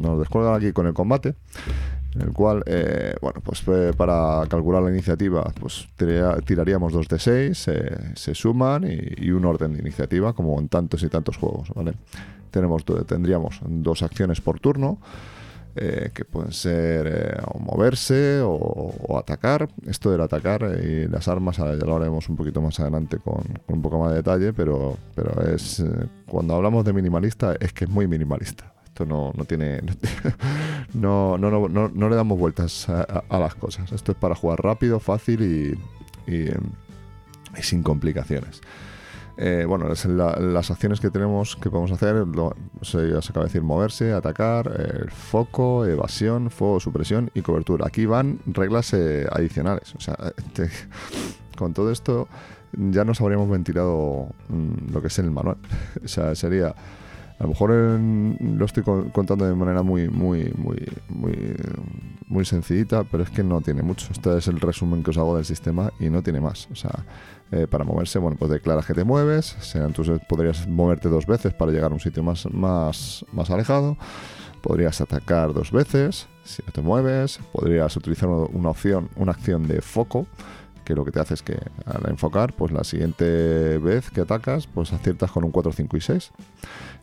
nos 0.00 0.18
descuelgan 0.18 0.54
aquí 0.54 0.72
con 0.72 0.86
el 0.86 0.94
combate, 0.94 1.34
en 2.14 2.20
el 2.20 2.32
cual, 2.32 2.62
eh, 2.66 3.14
bueno, 3.20 3.40
pues 3.42 3.62
para 3.96 4.44
calcular 4.48 4.82
la 4.82 4.90
iniciativa, 4.90 5.44
pues 5.58 5.88
tiraríamos 6.44 6.92
dos 6.92 7.08
de 7.08 7.18
6, 7.18 7.70
se 8.14 8.34
suman 8.34 8.84
y, 8.86 9.30
un 9.30 9.44
orden 9.44 9.72
de 9.72 9.80
iniciativa, 9.80 10.32
como 10.32 10.58
en 10.60 10.68
tantos 10.68 11.02
y 11.02 11.08
tantos 11.08 11.36
juegos, 11.36 11.70
¿vale? 11.74 11.94
Tenemos, 12.50 12.84
tendríamos 13.06 13.60
dos 13.66 14.02
acciones 14.02 14.40
por 14.40 14.60
turno, 14.60 14.98
eh, 15.76 16.10
que 16.14 16.24
pueden 16.24 16.52
ser 16.52 17.06
eh, 17.08 17.42
o 17.46 17.58
moverse 17.58 18.40
o, 18.42 19.18
atacar. 19.18 19.68
Esto 19.86 20.12
del 20.12 20.20
atacar 20.20 20.62
y 20.80 21.08
las 21.08 21.26
armas, 21.26 21.56
ya 21.56 21.64
lo 21.64 21.96
haremos 21.96 22.28
un 22.28 22.36
poquito 22.36 22.60
más 22.60 22.78
adelante 22.78 23.18
con, 23.18 23.42
un 23.66 23.82
poco 23.82 23.98
más 23.98 24.10
de 24.10 24.18
detalle, 24.18 24.52
pero, 24.52 24.96
pero 25.16 25.42
es 25.52 25.80
eh, 25.80 25.86
cuando 26.26 26.54
hablamos 26.54 26.84
de 26.84 26.92
minimalista 26.92 27.56
es 27.58 27.72
que 27.72 27.86
es 27.86 27.90
muy 27.90 28.06
minimalista. 28.06 28.72
Esto 28.84 29.04
no, 29.04 29.32
no 29.36 29.44
tiene. 29.44 29.80
No, 30.94 31.36
no, 31.36 31.50
no, 31.50 31.88
no, 31.88 32.08
le 32.08 32.14
damos 32.14 32.38
vueltas 32.38 32.88
a, 32.88 33.38
las 33.40 33.56
cosas. 33.56 33.90
Esto 33.90 34.12
es 34.12 34.18
para 34.18 34.36
jugar 34.36 34.62
rápido, 34.62 35.00
fácil 35.00 35.42
y, 35.42 36.32
y 36.32 36.52
sin 37.60 37.82
complicaciones. 37.82 38.60
Eh, 39.36 39.64
bueno, 39.66 39.86
las 39.88 40.70
acciones 40.70 41.00
que 41.00 41.10
tenemos 41.10 41.56
que 41.56 41.68
podemos 41.68 41.90
hacer, 41.90 42.14
lo, 42.26 42.54
se, 42.82 42.98
acaba 42.98 43.40
de 43.40 43.44
decir 43.46 43.62
moverse, 43.62 44.12
atacar, 44.12 44.70
el 45.02 45.10
foco, 45.10 45.84
evasión, 45.86 46.50
fuego, 46.50 46.78
supresión 46.78 47.30
y 47.34 47.42
cobertura. 47.42 47.86
Aquí 47.88 48.06
van 48.06 48.38
reglas 48.46 48.92
eh, 48.94 49.26
adicionales. 49.30 49.92
O 49.96 50.00
sea, 50.00 50.16
con 51.56 51.72
todo 51.74 51.90
esto 51.90 52.28
ya 52.76 53.04
nos 53.04 53.20
habríamos 53.20 53.48
ventilado 53.50 54.28
mm, 54.48 54.92
lo 54.92 55.00
que 55.00 55.08
es 55.08 55.18
el 55.18 55.30
manual. 55.30 55.56
o 56.04 56.08
sea, 56.08 56.34
sería 56.34 56.68
A 57.38 57.42
lo 57.42 57.48
mejor 57.48 57.72
en- 57.72 58.56
lo 58.56 58.64
estoy 58.64 58.84
con- 58.84 59.10
contando 59.10 59.44
de 59.46 59.54
manera 59.54 59.82
muy, 59.82 60.08
muy, 60.08 60.52
muy, 60.56 60.78
muy, 61.08 61.56
muy 62.28 62.44
sencillita, 62.44 63.02
pero 63.04 63.24
es 63.24 63.30
que 63.30 63.42
no 63.42 63.60
tiene 63.60 63.82
mucho. 63.82 64.06
Este 64.12 64.38
es 64.38 64.46
el 64.46 64.60
resumen 64.60 65.02
que 65.02 65.10
os 65.10 65.18
hago 65.18 65.34
del 65.36 65.44
sistema 65.44 65.90
y 65.98 66.08
no 66.08 66.22
tiene 66.22 66.40
más. 66.40 66.68
O 66.70 66.76
sea, 66.76 66.92
eh, 67.52 67.66
para 67.68 67.84
moverse, 67.84 68.18
bueno, 68.18 68.36
pues 68.38 68.50
declaras 68.50 68.86
que 68.86 68.94
te 68.94 69.04
mueves, 69.04 69.56
entonces 69.74 70.20
podrías 70.28 70.66
moverte 70.66 71.08
dos 71.08 71.26
veces 71.26 71.52
para 71.52 71.70
llegar 71.72 71.90
a 71.90 71.94
un 71.94 72.00
sitio 72.00 72.22
más, 72.22 72.46
más, 72.52 73.24
más 73.32 73.50
alejado. 73.50 73.96
Podrías 74.62 75.00
atacar 75.00 75.52
dos 75.52 75.70
veces 75.70 76.26
si 76.42 76.62
no 76.66 76.72
te 76.72 76.80
mueves. 76.80 77.38
Podrías 77.52 77.94
utilizar 77.96 78.28
una 78.28 78.70
opción, 78.70 79.10
una 79.16 79.32
acción 79.32 79.68
de 79.68 79.82
foco, 79.82 80.26
que 80.84 80.94
lo 80.94 81.04
que 81.04 81.12
te 81.12 81.20
hace 81.20 81.34
es 81.34 81.42
que 81.42 81.58
al 81.84 82.10
enfocar, 82.10 82.54
pues 82.54 82.72
la 82.72 82.82
siguiente 82.82 83.78
vez 83.78 84.10
que 84.10 84.22
atacas, 84.22 84.66
pues 84.66 84.92
aciertas 84.92 85.30
con 85.30 85.44
un 85.44 85.50
4, 85.50 85.72
5 85.72 85.96
y 85.96 86.00
6. 86.00 86.30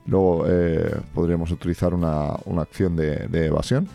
Luego 0.08 0.46
eh, 0.48 1.00
podríamos 1.14 1.52
utilizar 1.52 1.94
una, 1.94 2.36
una 2.46 2.64
acción 2.64 2.96
de 2.96 3.46
evasión 3.46 3.88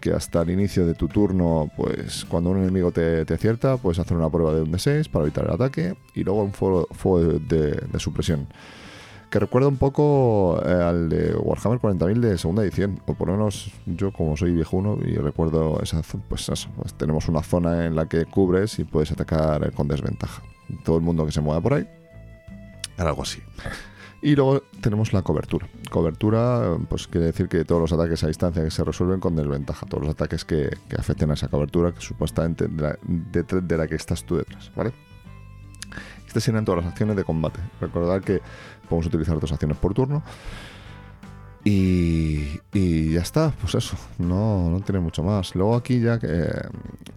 que 0.00 0.12
hasta 0.12 0.42
el 0.42 0.50
inicio 0.50 0.86
de 0.86 0.94
tu 0.94 1.08
turno, 1.08 1.70
pues 1.76 2.24
cuando 2.24 2.50
un 2.50 2.58
enemigo 2.58 2.92
te, 2.92 3.24
te 3.24 3.34
acierta, 3.34 3.76
puedes 3.76 3.98
hacer 3.98 4.16
una 4.16 4.30
prueba 4.30 4.54
de 4.54 4.62
un 4.62 4.72
D6 4.72 5.10
para 5.10 5.24
evitar 5.24 5.44
el 5.44 5.52
ataque 5.52 5.94
y 6.14 6.24
luego 6.24 6.42
un 6.42 6.52
fuego, 6.52 6.86
fuego 6.92 7.38
de, 7.38 7.72
de 7.72 7.98
supresión. 8.00 8.46
Que 9.30 9.38
recuerda 9.38 9.68
un 9.68 9.76
poco 9.76 10.58
eh, 10.64 10.72
al 10.72 11.10
de 11.10 11.34
Warhammer 11.34 11.78
40.000 11.78 12.20
de 12.20 12.38
segunda 12.38 12.62
edición, 12.62 13.02
o 13.06 13.12
por 13.12 13.28
lo 13.28 13.36
menos 13.36 13.70
yo 13.84 14.10
como 14.10 14.38
soy 14.38 14.52
viejuno 14.52 14.98
y 15.04 15.16
recuerdo 15.16 15.80
esa 15.82 16.00
pues 16.28 16.48
eso, 16.48 16.70
pues 16.76 16.94
tenemos 16.94 17.28
una 17.28 17.42
zona 17.42 17.84
en 17.84 17.94
la 17.94 18.08
que 18.08 18.24
cubres 18.24 18.78
y 18.78 18.84
puedes 18.84 19.12
atacar 19.12 19.70
con 19.72 19.86
desventaja. 19.86 20.42
Todo 20.82 20.96
el 20.96 21.02
mundo 21.02 21.26
que 21.26 21.32
se 21.32 21.42
mueva 21.42 21.60
por 21.60 21.74
ahí, 21.74 21.86
hará 22.96 23.10
algo 23.10 23.22
así. 23.22 23.42
Y 24.20 24.34
luego 24.34 24.62
tenemos 24.80 25.12
la 25.12 25.22
cobertura. 25.22 25.68
Cobertura, 25.90 26.76
pues 26.88 27.06
quiere 27.06 27.26
decir 27.28 27.48
que 27.48 27.64
todos 27.64 27.80
los 27.80 27.92
ataques 27.92 28.24
a 28.24 28.26
distancia 28.26 28.64
que 28.64 28.70
se 28.72 28.82
resuelven 28.82 29.20
con 29.20 29.36
desventaja, 29.36 29.86
todos 29.86 30.02
los 30.04 30.12
ataques 30.12 30.44
que, 30.44 30.70
afecten 30.98 31.30
a 31.30 31.34
esa 31.34 31.46
cobertura, 31.48 31.92
que 31.92 32.00
supuestamente 32.00 32.66
de 32.66 32.82
la, 32.82 32.98
de- 33.02 33.76
la 33.76 33.86
que 33.86 33.94
estás 33.94 34.24
tú 34.24 34.36
detrás, 34.36 34.72
¿vale? 34.74 34.92
Estas 36.26 36.42
serían 36.42 36.64
todas 36.64 36.82
las 36.84 36.92
acciones 36.92 37.16
de 37.16 37.22
combate. 37.24 37.60
Recordad 37.80 38.20
que 38.20 38.42
podemos 38.88 39.06
utilizar 39.06 39.38
dos 39.38 39.52
acciones 39.52 39.76
por 39.78 39.94
turno. 39.94 40.22
Y, 41.64 42.60
y 42.72 43.12
ya 43.12 43.20
está, 43.20 43.52
pues 43.60 43.74
eso, 43.74 43.96
no, 44.18 44.70
no 44.70 44.80
tiene 44.80 45.00
mucho 45.00 45.22
más. 45.22 45.54
Luego 45.54 45.74
aquí 45.76 46.00
ya 46.00 46.18
que... 46.18 46.48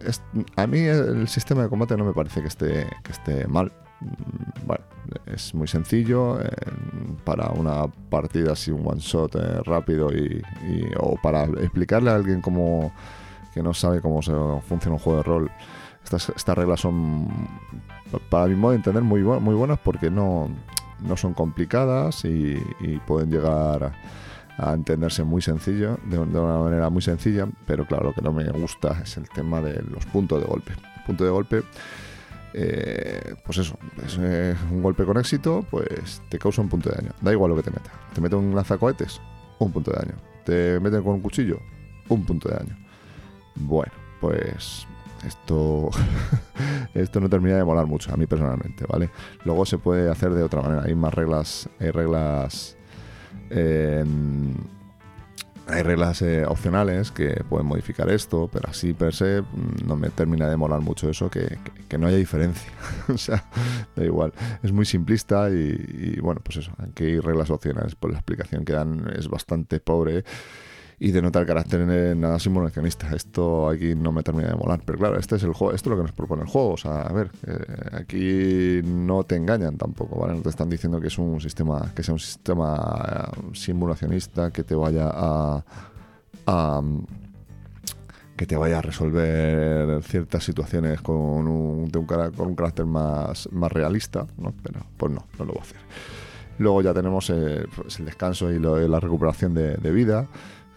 es- 0.06 0.22
a 0.56 0.68
mí 0.68 0.80
el 0.80 1.28
sistema 1.28 1.64
de 1.64 1.70
combate 1.70 1.96
no 1.98 2.06
me 2.06 2.14
parece 2.14 2.42
que 2.42 2.48
esté, 2.48 2.88
que 3.04 3.12
esté 3.12 3.48
mal. 3.48 3.72
Mm, 4.02 4.66
Bueno, 4.68 4.84
es 5.26 5.54
muy 5.56 5.68
sencillo 5.68 6.40
eh, 6.42 6.48
para 7.26 7.50
una 7.50 7.88
partida 8.10 8.54
así, 8.54 8.72
un 8.72 8.86
one 8.88 9.00
shot 9.00 9.36
eh, 9.36 9.62
rápido 9.66 10.12
y, 10.12 10.42
y- 10.70 10.92
o 11.00 11.18
para 11.22 11.44
explicarle 11.46 12.12
a 12.12 12.16
alguien 12.16 12.42
cómo 12.42 12.92
que 13.54 13.62
no 13.62 13.74
sabe 13.74 14.00
cómo 14.02 14.22
se 14.22 14.32
funciona 14.68 14.94
un 14.96 15.00
juego 15.00 15.18
de 15.18 15.24
rol. 15.24 15.52
Estas, 16.04 16.30
estas 16.30 16.58
reglas 16.58 16.80
son, 16.80 17.28
para 18.30 18.48
mi 18.48 18.56
modo 18.56 18.72
de 18.72 18.78
entender, 18.78 19.04
muy, 19.04 19.22
muy 19.22 19.56
buenas 19.56 19.78
porque 19.80 20.10
no, 20.10 20.50
no 21.02 21.18
son 21.18 21.34
complicadas 21.34 22.24
y, 22.26 22.58
y 22.80 22.98
pueden 23.06 23.30
llegar 23.30 23.84
a, 24.58 24.70
a 24.70 24.74
entenderse 24.74 25.24
muy 25.26 25.42
sencillo, 25.42 25.98
de 26.06 26.18
una 26.20 26.60
manera 26.60 26.90
muy 26.90 27.02
sencilla, 27.02 27.46
pero 27.66 27.86
claro, 27.86 28.06
lo 28.06 28.14
que 28.14 28.22
no 28.22 28.32
me 28.32 28.46
gusta 28.52 29.02
es 29.04 29.18
el 29.18 29.28
tema 29.30 29.60
de 29.62 29.82
los 29.84 30.06
puntos 30.06 30.40
de 30.42 30.48
golpe. 30.48 30.72
Punto 31.06 31.24
de 31.26 31.30
golpe, 31.30 31.64
eh, 32.54 33.36
pues 33.46 33.58
eso, 33.58 33.78
es 34.06 34.18
eh, 34.20 34.56
un 34.72 34.82
golpe 34.82 35.06
con 35.06 35.18
éxito, 35.18 35.66
pues 35.70 36.22
te 36.30 36.38
causa 36.38 36.62
un 36.62 36.70
punto 36.70 36.90
de 36.90 36.96
daño. 36.96 37.12
Da 37.22 37.32
igual 37.32 37.52
lo 37.52 37.56
que 37.56 37.64
te 37.64 37.72
meta. 37.72 37.92
Te 38.14 38.22
mete 38.22 38.36
un 38.36 38.56
lanzacohetes, 38.56 39.22
un 39.60 39.72
punto 39.72 39.92
de 39.92 39.98
daño. 39.98 40.16
Te 40.46 40.80
meten 40.80 41.04
con 41.04 41.16
un 41.16 41.22
cuchillo, 41.22 41.60
un 42.10 42.26
punto 42.26 42.50
de 42.50 42.56
daño. 42.56 42.78
Bueno, 43.56 43.92
pues 44.20 44.88
esto 45.26 45.90
esto 46.94 47.20
no 47.20 47.30
termina 47.30 47.58
de 47.58 47.64
molar 47.64 47.86
mucho 47.86 48.14
a 48.14 48.18
mí 48.18 48.26
personalmente, 48.26 48.86
¿vale? 48.88 49.10
Luego 49.46 49.66
se 49.66 49.78
puede 49.78 50.10
hacer 50.10 50.34
de 50.34 50.44
otra 50.44 50.62
manera. 50.62 50.84
Hay 50.84 50.96
más 50.96 51.14
reglas, 51.14 51.70
hay 51.80 51.92
reglas 51.92 52.78
eh, 53.50 54.04
hay 55.72 55.84
reglas 55.84 56.22
eh, 56.22 56.46
opcionales 56.46 57.12
que 57.12 57.44
pueden 57.50 57.68
modificar 57.68 58.10
esto, 58.10 58.50
pero 58.52 58.70
así 58.70 58.94
per 58.94 59.14
se 59.14 59.42
mm, 59.42 59.88
no 59.88 59.96
me 59.96 60.10
termina 60.10 60.50
de 60.50 60.58
molar 60.58 60.82
mucho 60.82 61.10
eso, 61.10 61.30
que, 61.30 61.58
que- 61.88 61.98
no 61.98 62.08
haya 62.08 62.18
diferencia. 62.18 62.72
o 63.10 63.18
sea, 63.18 63.44
da 63.96 64.04
igual. 64.04 64.34
Es 64.64 64.72
muy 64.72 64.86
simplista 64.86 65.50
y, 65.50 66.14
y, 66.16 66.20
bueno, 66.20 66.42
pues 66.44 66.58
eso, 66.58 66.72
aquí 66.80 67.04
hay 67.06 67.20
reglas 67.20 67.50
opcionales, 67.50 67.96
pues 67.96 68.14
la 68.14 68.20
explicación 68.20 68.66
que 68.66 68.74
dan 68.74 69.12
es 69.18 69.28
bastante 69.28 69.80
pobre 69.80 70.24
y 71.04 71.10
denota 71.10 71.40
el 71.40 71.48
carácter 71.48 71.82
eh, 71.90 72.14
nada 72.16 72.38
simulacionista. 72.38 73.10
Esto 73.16 73.68
aquí 73.70 73.96
no 73.96 74.12
me 74.12 74.22
termina 74.22 74.50
de 74.50 74.56
molar, 74.56 74.82
pero 74.86 75.00
claro, 75.00 75.18
este 75.18 75.36
es 75.38 75.42
el 75.44 75.52
juego, 75.52 75.74
esto 75.74 75.90
es 75.90 75.92
lo 75.92 75.98
que 75.98 76.04
nos 76.04 76.12
propone 76.12 76.44
el 76.44 76.48
juego. 76.48 76.74
O 76.74 76.78
sea, 76.78 77.02
a 77.02 77.12
ver, 77.12 77.32
eh, 77.48 77.58
aquí 77.94 78.82
no 78.88 79.24
te 79.24 79.36
engañan 79.36 79.78
tampoco, 79.78 80.20
¿vale? 80.20 80.36
No 80.36 80.42
te 80.44 80.50
están 80.50 80.70
diciendo 80.70 81.02
que 81.02 81.08
es 81.08 81.18
un 81.18 81.42
sistema, 81.42 81.92
que 81.96 82.04
sea 82.04 82.14
un 82.14 82.20
sistema 82.20 83.32
eh, 83.36 83.42
simulacionista 83.54 84.52
que 84.52 84.64
te 84.64 84.76
vaya 84.76 85.10
a, 85.12 85.66
a 86.46 86.82
que 88.38 88.46
te 88.46 88.56
vaya 88.56 88.78
a 88.78 88.82
resolver 88.84 90.04
ciertas 90.04 90.44
situaciones 90.44 91.02
con 91.02 91.16
un, 91.16 91.90
de 91.90 91.98
un, 91.98 92.06
con 92.06 92.48
un 92.48 92.56
carácter 92.56 92.86
más, 92.86 93.50
más 93.52 93.72
realista, 93.72 94.28
¿no? 94.38 94.54
Pero 94.62 94.82
pues 94.98 95.12
no, 95.12 95.26
no 95.40 95.46
lo 95.46 95.54
voy 95.54 95.60
a 95.62 95.64
hacer. 95.64 95.78
Luego 96.60 96.84
ya 96.84 96.94
tenemos 96.94 97.28
eh, 97.32 97.66
pues, 97.76 97.98
el 98.00 98.06
descanso 98.06 98.52
y 98.52 98.60
lo- 98.60 98.88
la 98.88 99.00
recuperación 99.00 99.56
de 99.56 99.92
vida, 99.92 100.28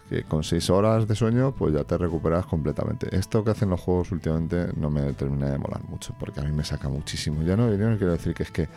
que 0.09 0.23
con 0.23 0.43
6 0.43 0.69
horas 0.69 1.07
de 1.07 1.15
sueño 1.15 1.53
pues 1.57 1.73
ya 1.73 1.83
te 1.83 1.97
recuperas 1.97 2.45
completamente. 2.45 3.15
Esto 3.15 3.43
que 3.43 3.51
hacen 3.51 3.69
los 3.69 3.79
juegos 3.79 4.11
últimamente 4.11 4.67
no 4.77 4.89
me 4.89 5.13
termina 5.13 5.49
de 5.49 5.57
molar 5.57 5.83
mucho, 5.83 6.15
porque 6.19 6.39
a 6.39 6.43
mí 6.43 6.51
me 6.51 6.63
saca 6.63 6.89
muchísimo. 6.89 7.43
Ya 7.43 7.55
no, 7.57 7.73
yo 7.73 7.89
no 7.89 7.97
quiero 7.97 8.13
decir 8.13 8.33
que 8.33 8.43
es 8.43 8.51
que 8.51 8.67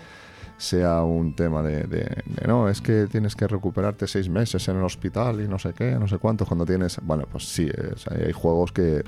sea 0.56 1.02
un 1.02 1.34
tema 1.34 1.62
de, 1.62 2.22
no, 2.46 2.68
es 2.68 2.80
que 2.80 3.06
tienes 3.06 3.36
que 3.36 3.46
recuperarte 3.46 4.08
seis 4.08 4.28
meses 4.28 4.66
en 4.68 4.76
el 4.76 4.82
hospital 4.82 5.40
y 5.40 5.46
no 5.46 5.58
sé 5.58 5.72
qué, 5.72 5.92
no 5.92 6.08
sé 6.08 6.18
cuántos 6.18 6.48
cuando 6.48 6.66
tienes... 6.66 6.98
Bueno, 7.02 7.24
pues 7.30 7.48
sí, 7.48 7.68
eh, 7.72 7.92
o 7.94 7.96
sea, 7.96 8.16
hay 8.16 8.32
juegos 8.32 8.72
que, 8.72 9.04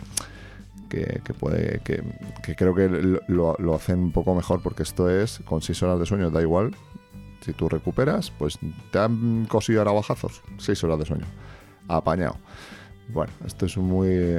que, 0.89 1.35
puede 1.35 1.81
que, 1.83 2.03
creo 2.55 2.75
que 2.75 2.89
lo 3.27 3.75
hacen 3.75 3.99
un 3.99 4.12
poco 4.12 4.35
mejor 4.35 4.62
porque 4.62 4.85
esto 4.85 5.11
es 5.11 5.41
con 5.45 5.61
6 5.61 5.83
horas 5.83 5.99
de 5.99 6.07
sueño, 6.07 6.31
da 6.31 6.41
igual. 6.41 6.77
Si 7.41 7.53
tú 7.53 7.69
recuperas, 7.69 8.31
pues 8.31 8.59
te 8.93 8.99
han 8.99 9.47
cosido 9.47 9.83
a 9.83 9.87
navajazos, 9.87 10.43
6 10.59 10.85
horas 10.85 10.99
de 11.00 11.07
sueño. 11.07 11.27
Apañado. 11.97 12.37
Bueno, 13.09 13.32
esto 13.47 13.66
es 13.66 13.76
muy... 13.76 14.38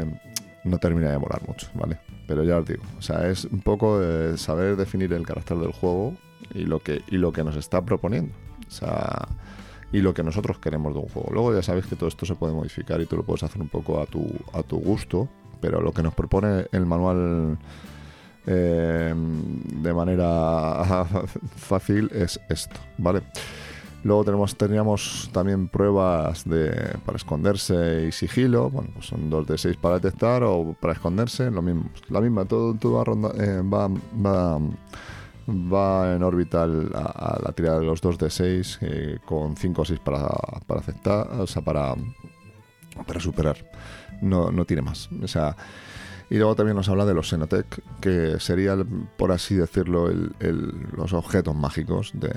No 0.63 0.77
termina 0.77 1.11
de 1.11 1.17
molar 1.17 1.41
mucho, 1.47 1.67
¿vale? 1.73 1.97
Pero 2.27 2.43
ya 2.43 2.57
os 2.57 2.65
digo, 2.65 2.83
o 2.97 3.01
sea, 3.01 3.27
es 3.27 3.45
un 3.45 3.61
poco 3.61 3.99
de 3.99 4.37
saber 4.37 4.75
definir 4.75 5.11
el 5.13 5.25
carácter 5.25 5.57
del 5.57 5.71
juego 5.71 6.15
y 6.53 6.65
lo 6.65 6.79
que, 6.79 7.01
y 7.07 7.17
lo 7.17 7.31
que 7.33 7.43
nos 7.43 7.55
está 7.55 7.81
proponiendo. 7.83 8.33
O 8.67 8.71
sea, 8.71 9.27
y 9.91 10.01
lo 10.01 10.13
que 10.13 10.23
nosotros 10.23 10.59
queremos 10.59 10.93
de 10.93 10.99
un 10.99 11.09
juego. 11.09 11.29
Luego 11.31 11.53
ya 11.53 11.61
sabéis 11.61 11.87
que 11.87 11.95
todo 11.95 12.07
esto 12.07 12.25
se 12.25 12.35
puede 12.35 12.53
modificar 12.53 13.01
y 13.01 13.05
tú 13.05 13.17
lo 13.17 13.23
puedes 13.23 13.43
hacer 13.43 13.61
un 13.61 13.69
poco 13.69 13.99
a 13.99 14.05
tu, 14.05 14.27
a 14.53 14.63
tu 14.63 14.77
gusto, 14.79 15.27
pero 15.59 15.81
lo 15.81 15.91
que 15.91 16.03
nos 16.03 16.13
propone 16.13 16.67
el 16.71 16.85
manual 16.85 17.57
eh, 18.45 19.13
de 19.15 19.93
manera 19.93 21.05
fácil 21.57 22.09
es 22.13 22.39
esto, 22.49 22.79
¿vale? 22.97 23.21
Luego 24.03 24.23
tenemos, 24.23 24.55
teníamos 24.57 25.29
también 25.31 25.67
pruebas 25.67 26.43
de, 26.49 26.71
para 27.05 27.17
esconderse 27.17 28.05
y 28.07 28.11
sigilo. 28.11 28.69
Bueno, 28.71 28.89
pues 28.93 29.05
son 29.05 29.29
dos 29.29 29.45
de 29.45 29.57
6 29.57 29.77
para 29.77 29.99
detectar 29.99 30.41
o 30.43 30.75
para 30.79 30.93
esconderse. 30.93 31.51
Lo 31.51 31.61
mismo, 31.61 31.89
la 32.09 32.19
misma, 32.19 32.45
todo, 32.45 32.73
todo 32.73 32.93
va, 32.93 33.03
ronda- 33.03 33.33
eh, 33.37 33.61
va, 33.61 33.87
va, 33.87 34.59
va 35.47 36.15
en 36.15 36.23
órbita 36.23 36.63
a, 36.63 37.39
la 37.43 37.51
tirada 37.55 37.79
de 37.79 37.85
los 37.85 38.01
2 38.01 38.17
de 38.17 38.29
6 38.29 38.79
eh, 38.81 39.19
con 39.25 39.55
5 39.55 39.81
o 39.81 39.85
6 39.85 39.99
para, 39.99 40.27
para 40.65 40.79
aceptar, 40.79 41.27
o 41.39 41.45
sea, 41.47 41.61
para, 41.61 41.93
para 43.05 43.19
superar. 43.19 43.57
No, 44.21 44.51
no 44.51 44.65
tiene 44.65 44.81
más. 44.81 45.09
O 45.23 45.27
sea, 45.27 45.55
y 46.31 46.37
luego 46.37 46.55
también 46.55 46.77
nos 46.77 46.87
habla 46.87 47.05
de 47.05 47.13
los 47.13 47.27
Xenotech, 47.29 47.81
que 47.99 48.39
sería, 48.39 48.71
el- 48.71 48.85
por 49.17 49.33
así 49.33 49.55
decirlo, 49.55 50.09
el- 50.09 50.31
los 50.95 51.11
objetos 51.11 51.53
mágicos 51.53 52.13
de, 52.13 52.31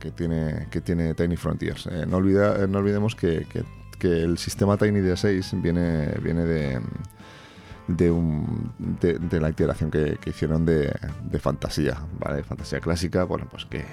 que, 0.00 0.10
tiene, 0.10 0.66
que 0.72 0.80
tiene 0.80 1.14
Tiny 1.14 1.36
Frontiers. 1.36 1.86
Eh, 1.86 2.02
eh, 2.02 2.06
no 2.08 2.16
olvidemos 2.16 3.14
que, 3.14 3.46
que- 3.48 3.64
el 4.02 4.38
sistema 4.38 4.76
Tiny 4.76 5.00
D6 5.00 5.62
viene, 5.62 6.14
viene 6.20 6.44
de, 6.44 6.80
de, 7.86 8.10
un, 8.10 8.72
de, 9.00 9.40
la 9.40 9.50
iteración 9.50 9.88
que, 9.90 10.18
hicieron 10.26 10.66
de, 10.66 10.92
fantasía, 11.38 11.98
¿vale? 12.18 12.42
Fantasía 12.42 12.80
clásica, 12.80 13.22
bueno, 13.22 13.46
pues 13.50 13.66
que 13.66 13.84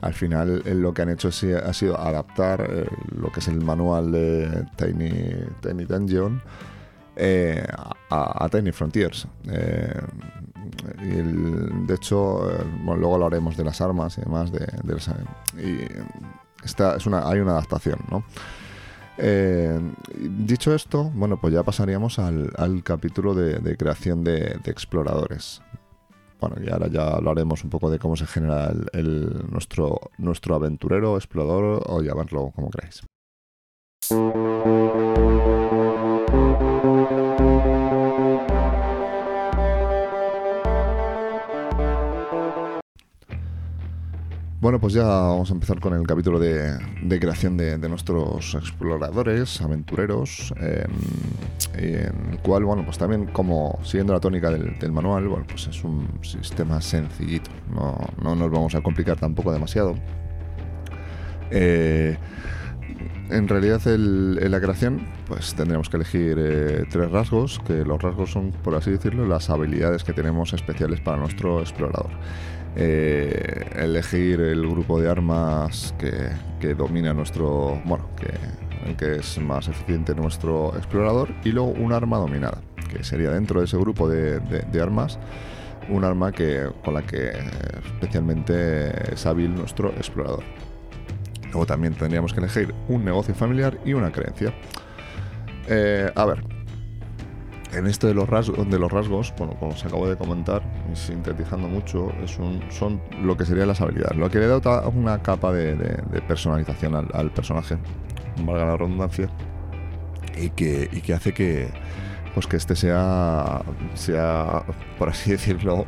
al 0.00 0.14
final 0.14 0.62
eh, 0.64 0.74
lo 0.74 0.94
que 0.94 1.02
han 1.02 1.10
hecho 1.10 1.28
ha 1.28 1.72
sido 1.74 2.00
adaptar 2.00 2.86
lo 3.14 3.30
que 3.32 3.40
es 3.40 3.48
el 3.48 3.62
manual 3.62 4.12
de 4.12 4.66
Tiny, 4.76 5.12
Tiny 5.60 5.84
Dungeon 5.84 6.40
eh, 7.20 7.66
a, 8.10 8.48
Tiny 8.48 8.70
Frontiers. 8.70 9.26
Eh, 9.50 10.00
de 10.96 11.94
hecho, 11.94 12.48
eh, 12.48 12.64
bueno, 12.84 13.00
luego 13.00 13.14
hablaremos 13.16 13.56
de 13.56 13.64
las 13.64 13.80
armas 13.80 14.16
y 14.18 14.20
demás. 14.20 14.52
De, 14.52 14.66
esta 16.64 16.96
es 16.96 17.06
una, 17.06 17.28
hay 17.28 17.40
una 17.40 17.52
adaptación, 17.52 17.98
¿no? 18.10 18.24
Dicho 20.46 20.72
esto, 20.72 21.10
bueno, 21.12 21.40
pues 21.40 21.52
ya 21.52 21.64
pasaríamos 21.64 22.20
al, 22.20 22.82
capítulo 22.84 23.34
de, 23.34 23.76
creación 23.76 24.22
de, 24.22 24.60
exploradores. 24.66 25.60
Bueno, 26.40 26.54
y 26.64 26.70
ahora 26.70 26.86
ya 26.86 27.16
hablaremos 27.16 27.64
un 27.64 27.70
poco 27.70 27.90
de 27.90 27.98
cómo 27.98 28.14
se 28.14 28.26
genera 28.26 28.72
el, 28.92 29.44
nuestro, 29.50 29.98
nuestro 30.18 30.54
aventurero, 30.54 31.16
explorador 31.16 31.82
o 31.84 32.00
llamarlo 32.00 32.52
como 32.54 32.70
queráis. 32.70 33.02
Bueno, 44.60 44.80
pues 44.80 44.92
ya 44.92 45.04
vamos 45.04 45.50
a 45.52 45.54
empezar 45.54 45.78
con 45.78 45.94
el 45.94 46.04
capítulo 46.04 46.40
de, 46.40 46.80
creación 47.20 47.56
de, 47.56 47.78
nuestros 47.88 48.56
exploradores, 48.56 49.60
aventureros, 49.60 50.52
en, 50.56 50.90
el 51.80 52.38
cual, 52.40 52.64
bueno, 52.64 52.84
pues 52.84 52.98
también 52.98 53.26
como 53.26 53.78
siguiendo 53.84 54.14
la 54.14 54.18
tónica 54.18 54.50
del, 54.50 54.90
manual, 54.90 55.28
bueno, 55.28 55.44
pues 55.48 55.68
es 55.68 55.84
un 55.84 56.08
sistema 56.22 56.80
sencillito, 56.80 57.52
no, 57.72 58.34
nos 58.34 58.50
vamos 58.50 58.74
a 58.74 58.80
complicar 58.80 59.16
tampoco 59.16 59.52
demasiado. 59.52 59.94
Eh, 61.52 62.18
en 63.30 63.46
realidad 63.46 63.80
en 63.86 64.50
la 64.50 64.60
creación 64.60 65.06
pues 65.28 65.54
tendríamos 65.54 65.88
que 65.88 65.98
elegir 65.98 66.36
eh, 66.36 66.84
tres 66.90 67.10
rasgos, 67.12 67.60
que 67.64 67.84
los 67.84 68.02
rasgos 68.02 68.32
son, 68.32 68.50
por 68.50 68.74
así 68.74 68.90
decirlo, 68.90 69.24
las 69.24 69.50
habilidades 69.50 70.02
que 70.02 70.12
tenemos 70.12 70.52
especiales 70.52 71.00
para 71.00 71.18
nuestro 71.18 71.60
explorador. 71.60 72.10
Eh, 72.80 73.70
elegir 73.74 74.40
el 74.40 74.64
grupo 74.68 75.00
de 75.00 75.10
armas 75.10 75.92
que, 75.98 76.74
domina 76.74 77.12
nuestro, 77.12 77.82
bueno, 77.84 78.08
que, 78.16 78.94
que 78.94 79.16
es 79.16 79.36
más 79.40 79.66
eficiente 79.66 80.14
nuestro 80.14 80.76
explorador 80.76 81.28
y 81.42 81.50
luego 81.50 81.70
un 81.70 81.92
arma 81.92 82.18
dominada, 82.18 82.60
que 82.88 83.02
sería 83.02 83.30
dentro 83.30 83.58
de 83.58 83.66
ese 83.66 83.76
grupo 83.78 84.08
de, 84.08 84.40
armas 84.80 85.18
un 85.88 86.04
arma 86.04 86.30
que, 86.30 86.70
con 86.84 86.94
la 86.94 87.02
que 87.02 87.32
especialmente 87.94 89.12
es 89.12 89.26
hábil 89.26 89.56
nuestro 89.56 89.88
explorador. 89.94 90.44
Luego 91.46 91.66
también 91.66 91.94
tendríamos 91.94 92.32
que 92.32 92.38
elegir 92.38 92.72
un 92.88 93.04
negocio 93.04 93.34
familiar 93.34 93.76
y 93.84 93.94
una 93.94 94.12
creencia. 94.12 94.54
Eh, 95.66 96.12
a 96.14 96.24
ver, 96.26 96.44
en 97.72 97.86
este 97.86 98.06
de 98.06 98.14
los 98.14 98.28
rasgos, 98.28 98.68
de 98.68 98.78
los 98.78 98.90
rasgos, 98.90 99.34
bueno, 99.36 99.54
como 99.58 99.72
os 99.72 99.84
acabo 99.84 100.08
de 100.08 100.16
comentar, 100.16 100.62
sintetizando 100.94 101.68
mucho, 101.68 102.12
es 102.22 102.38
un, 102.38 102.62
son 102.70 103.00
lo 103.22 103.36
que 103.36 103.44
serían 103.44 103.68
las 103.68 103.80
habilidades. 103.80 104.16
Lo 104.16 104.30
que 104.30 104.38
le 104.38 104.46
da 104.46 104.88
una 104.88 105.22
capa 105.22 105.52
de, 105.52 105.76
personalización 106.26 106.94
al, 106.94 107.30
personaje, 107.30 107.76
valga 108.44 108.66
la 108.66 108.76
redundancia, 108.76 109.28
y 110.36 110.50
que, 110.50 110.88
y 110.92 111.00
que 111.00 111.14
hace 111.14 111.32
que, 111.34 111.68
pues 112.34 112.46
que 112.46 112.56
este 112.56 112.76
sea, 112.76 113.62
sea, 113.94 114.64
por 114.98 115.08
así 115.10 115.30
decirlo, 115.32 115.86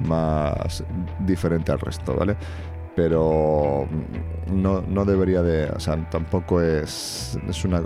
más 0.00 0.84
diferente 1.20 1.72
al 1.72 1.78
resto, 1.78 2.16
¿vale? 2.16 2.36
Pero 2.94 3.88
no, 4.50 4.82
no, 4.82 5.04
debería 5.04 5.42
de, 5.42 5.70
o 5.70 5.80
sea, 5.80 5.96
tampoco 6.10 6.60
es, 6.60 7.38
es 7.48 7.64
una, 7.64 7.82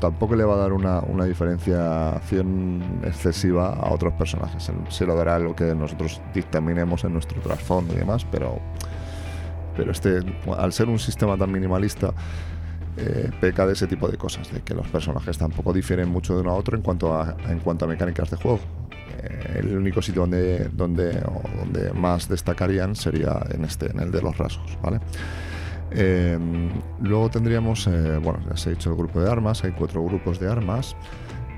tampoco 0.00 0.34
le 0.34 0.44
va 0.44 0.54
a 0.54 0.58
dar 0.58 0.72
una, 0.72 1.00
una 1.00 1.24
diferenciación 1.24 3.00
excesiva 3.04 3.74
a 3.74 3.92
otros 3.92 4.12
personajes. 4.14 4.70
Se 4.88 5.06
lo 5.06 5.14
dará 5.14 5.38
lo 5.38 5.54
que 5.54 5.74
nosotros 5.74 6.20
dictaminemos 6.34 7.04
en 7.04 7.12
nuestro 7.12 7.40
trasfondo 7.40 7.94
y 7.94 7.98
demás, 7.98 8.26
pero, 8.30 8.58
pero 9.76 9.92
este, 9.92 10.20
al 10.56 10.72
ser 10.72 10.88
un 10.88 10.98
sistema 10.98 11.36
tan 11.36 11.52
minimalista, 11.52 12.12
eh, 12.96 13.30
peca 13.40 13.66
de 13.66 13.72
ese 13.74 13.86
tipo 13.86 14.08
de 14.08 14.16
cosas, 14.16 14.52
de 14.52 14.60
que 14.60 14.74
los 14.74 14.86
personajes 14.88 15.38
tampoco 15.38 15.72
difieren 15.72 16.08
mucho 16.08 16.34
de 16.34 16.42
uno 16.42 16.50
a 16.50 16.54
otro 16.54 16.76
en 16.76 16.82
cuanto 16.82 17.14
a, 17.14 17.36
en 17.48 17.60
cuanto 17.60 17.84
a 17.84 17.88
mecánicas 17.88 18.30
de 18.30 18.36
juego. 18.36 18.60
Eh, 19.22 19.60
el 19.60 19.76
único 19.76 20.02
sitio 20.02 20.22
donde, 20.22 20.68
donde, 20.72 21.20
donde 21.56 21.92
más 21.92 22.28
destacarían 22.28 22.96
sería 22.96 23.40
en 23.50 23.64
este, 23.64 23.90
en 23.90 24.00
el 24.00 24.10
de 24.10 24.22
los 24.22 24.36
rasgos, 24.36 24.78
¿vale? 24.82 25.00
Em, 25.92 26.70
luego 27.00 27.30
tendríamos, 27.30 27.86
eh, 27.86 28.18
bueno, 28.22 28.40
ya 28.48 28.56
se 28.56 28.70
ha 28.70 28.72
dicho 28.72 28.90
el 28.90 28.96
grupo 28.96 29.20
de 29.20 29.30
armas, 29.30 29.64
hay 29.64 29.72
cuatro 29.72 30.04
grupos 30.04 30.38
de 30.38 30.48
armas, 30.48 30.96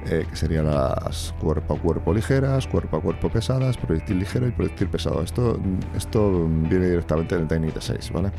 eh, 0.06 0.26
que 0.28 0.34
serían 0.34 0.66
las 0.66 1.32
cuerpo 1.40 1.74
a 1.74 1.78
cuerpo 1.78 2.12
ligeras, 2.12 2.66
cuerpo 2.66 2.96
a 2.96 3.00
cuerpo 3.00 3.28
pesadas, 3.28 3.76
proyectil 3.76 4.18
ligero 4.18 4.48
y 4.48 4.50
proyectil 4.50 4.88
pesado. 4.88 5.22
Esto, 5.22 5.60
esto 5.96 6.48
viene 6.48 6.88
directamente 6.88 7.36
del 7.36 7.46
Tiny 7.46 7.68
T6, 7.68 8.10
¿vale? 8.10 8.32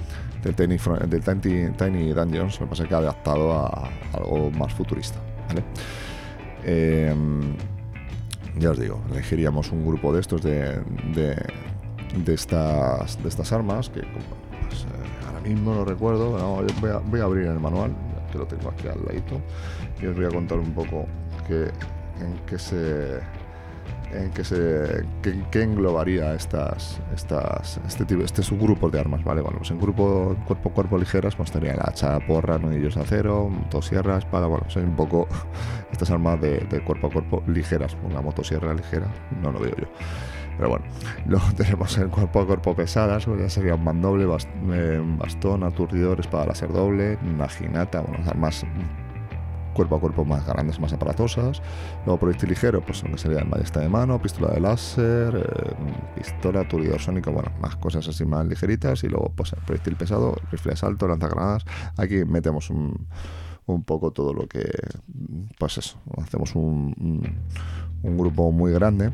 Del 0.43 0.55
Tiny, 0.55 0.77
del 1.07 1.73
Tiny, 1.75 2.11
Dungeons, 2.11 2.59
lo 2.59 2.65
que 2.65 2.69
pasa 2.69 2.85
que 2.85 2.93
ha 2.93 2.97
adaptado 2.97 3.53
a, 3.53 3.89
algo 4.13 4.51
más 4.51 4.73
futurista, 4.73 5.19
¿vale? 5.47 5.63
Em, 6.65 7.55
ya 8.57 8.71
os 8.71 8.79
digo, 8.79 9.01
elegiríamos 9.11 9.71
un 9.71 9.85
grupo 9.85 10.13
de 10.13 10.19
estos 10.19 10.41
de, 10.41 10.81
de, 11.15 12.33
estas, 12.33 13.23
de 13.23 13.29
estas 13.29 13.53
armas, 13.53 13.89
que 13.89 14.01
pues, 14.01 14.83
eh, 14.83 15.25
ahora 15.27 15.39
mismo 15.39 15.73
no 15.73 15.85
recuerdo, 15.85 16.31
voy, 16.31 16.89
a, 16.89 16.97
voy, 16.97 17.19
a, 17.21 17.23
abrir 17.23 17.47
el 17.47 17.59
manual, 17.61 17.95
que 18.33 18.37
lo 18.37 18.45
tengo 18.45 18.69
aquí 18.69 18.89
al 18.89 19.01
ladito, 19.05 19.39
y 20.01 20.07
os 20.07 20.15
voy 20.15 20.25
a 20.25 20.29
contar 20.29 20.59
un 20.59 20.73
poco 20.73 21.07
que, 21.43 21.71
en 22.21 22.39
qué 22.47 22.59
se 22.59 23.19
en 24.13 24.29
que 24.31 24.43
se 24.43 25.05
que, 25.21 25.63
englobaría 25.63 26.33
estas 26.35 27.01
estas 27.15 27.79
este 27.87 28.05
tipo 28.05 28.23
este 28.23 28.43
subgrupo 28.43 28.89
de 28.89 28.99
armas 28.99 29.23
vale 29.23 29.41
bueno 29.41 29.57
pues 29.57 29.71
en 29.71 29.79
grupo 29.79 30.35
cuerpo 30.45 30.69
cuerpo 30.69 30.97
ligeras 30.97 31.35
pues 31.35 31.49
estaría 31.49 31.75
la 31.75 31.85
hacha 31.85 32.19
porra 32.19 32.57
nudillos 32.57 32.95
de 32.95 33.01
acero 33.01 33.49
motosierra 33.49 34.17
espada 34.17 34.47
bueno 34.47 34.69
son 34.69 34.85
un 34.85 34.95
poco 34.95 35.27
estas 35.91 36.11
armas 36.11 36.39
de, 36.41 36.81
cuerpo 36.85 37.07
a 37.07 37.11
cuerpo 37.11 37.43
ligeras 37.47 37.97
una 38.03 38.21
motosierra 38.21 38.73
ligera 38.73 39.07
no 39.41 39.51
lo 39.51 39.59
veo 39.59 39.75
yo. 39.75 39.87
Pero 40.57 40.69
bueno, 40.69 40.85
luego 41.25 41.45
tenemos 41.57 41.97
el 41.97 42.09
cuerpo 42.09 42.41
a 42.41 42.45
cuerpo 42.45 42.75
pesadas, 42.75 43.25
ya 43.25 43.49
sería 43.49 43.73
un 43.73 43.83
mandoble, 43.83 44.27
eh, 44.71 45.01
bastón, 45.17 45.63
aturdidor, 45.63 46.19
espada 46.19 46.45
láser 46.45 46.71
doble, 46.71 47.17
una 47.23 47.49
ginata, 47.49 48.01
bueno, 48.01 48.23
armas 48.29 48.63
cuerpo 49.73 49.95
a 49.95 49.99
cuerpo 49.99 50.25
más 50.25 50.45
grandes, 50.45 50.79
más 50.79 50.93
aparatosas. 50.93 51.61
Luego 52.05 52.19
proyectil 52.19 52.49
ligero, 52.49 52.81
pues 52.81 53.03
lo 53.03 53.11
que 53.11 53.17
sería 53.17 53.43
ballesta 53.43 53.79
de 53.79 53.89
mano, 53.89 54.21
pistola 54.21 54.53
de 54.53 54.59
láser, 54.59 55.35
eh, 55.35 55.75
pistola, 56.15 56.67
turidor 56.67 56.99
sónico, 56.99 57.31
bueno, 57.31 57.51
más 57.59 57.75
cosas 57.75 58.07
así 58.07 58.25
más 58.25 58.45
ligeritas. 58.45 59.03
Y 59.03 59.09
luego, 59.09 59.31
pues 59.35 59.55
proyectil 59.65 59.95
pesado, 59.95 60.35
rifle 60.51 60.71
de 60.71 60.77
salto, 60.77 61.07
lanzagranadas. 61.07 61.65
Aquí 61.97 62.23
metemos 62.25 62.69
un, 62.69 63.07
un 63.65 63.83
poco 63.83 64.11
todo 64.11 64.33
lo 64.33 64.47
que, 64.47 64.69
pues 65.57 65.77
eso, 65.77 65.97
hacemos 66.21 66.55
un, 66.55 67.35
un, 68.03 68.17
grupo 68.17 68.51
muy 68.51 68.71
grande 68.71 69.11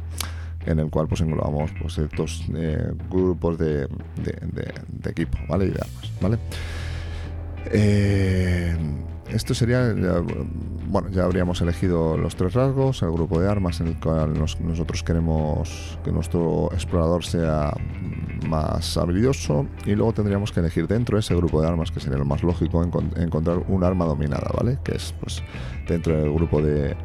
en 0.65 0.79
el 0.79 0.89
cual 0.89 1.07
pues 1.07 1.21
englobamos 1.21 1.71
pues 1.79 1.97
estos 1.97 2.45
eh, 2.55 2.91
grupos 3.09 3.57
de, 3.57 3.87
de, 4.17 4.73
de, 4.87 5.09
equipo, 5.09 5.37
¿vale? 5.47 5.65
Y 5.65 5.69
de 5.69 5.79
armas, 5.79 6.11
¿vale? 6.21 6.39
Eh, 7.71 8.75
esto 9.31 9.53
sería, 9.53 9.93
bueno, 10.87 11.09
ya 11.09 11.23
habríamos 11.23 11.61
elegido 11.61 12.17
los 12.17 12.35
tres 12.35 12.53
rasgos, 12.53 13.01
el 13.01 13.11
grupo 13.11 13.39
de 13.39 13.49
armas 13.49 13.79
en 13.79 13.87
el 13.87 13.99
cual 13.99 14.33
nosotros 14.33 15.03
queremos 15.03 15.97
que 16.03 16.11
nuestro 16.11 16.69
explorador 16.73 17.23
sea 17.23 17.73
más 18.47 18.97
habilidoso 18.97 19.65
y 19.85 19.95
luego 19.95 20.13
tendríamos 20.13 20.51
que 20.51 20.59
elegir 20.59 20.87
dentro 20.87 21.17
de 21.17 21.21
ese 21.21 21.35
grupo 21.35 21.61
de 21.61 21.67
armas, 21.67 21.91
que 21.91 21.99
sería 21.99 22.17
lo 22.17 22.25
más 22.25 22.43
lógico, 22.43 22.83
encontrar 22.83 23.63
un 23.67 23.83
arma 23.83 24.05
dominada, 24.05 24.49
¿vale? 24.57 24.79
Que 24.83 24.95
es, 24.95 25.13
pues, 25.19 25.43
dentro 25.87 26.15
del 26.15 26.33
grupo 26.33 26.61
de, 26.61 26.95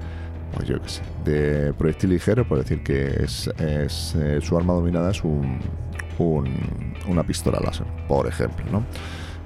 pues 0.54 0.68
yo 0.68 0.80
qué 0.80 0.88
sé, 0.88 1.02
de 1.24 1.72
proyectil 1.74 2.10
ligero, 2.10 2.46
por 2.46 2.58
decir 2.58 2.82
que 2.82 3.22
es, 3.22 3.48
es 3.58 4.14
eh, 4.14 4.38
su 4.40 4.56
arma 4.56 4.72
dominada 4.72 5.10
es 5.10 5.22
un, 5.24 5.58
una 7.08 7.22
pistola 7.22 7.60
láser, 7.60 7.86
por 8.08 8.26
ejemplo, 8.26 8.64
¿no? 8.70 8.84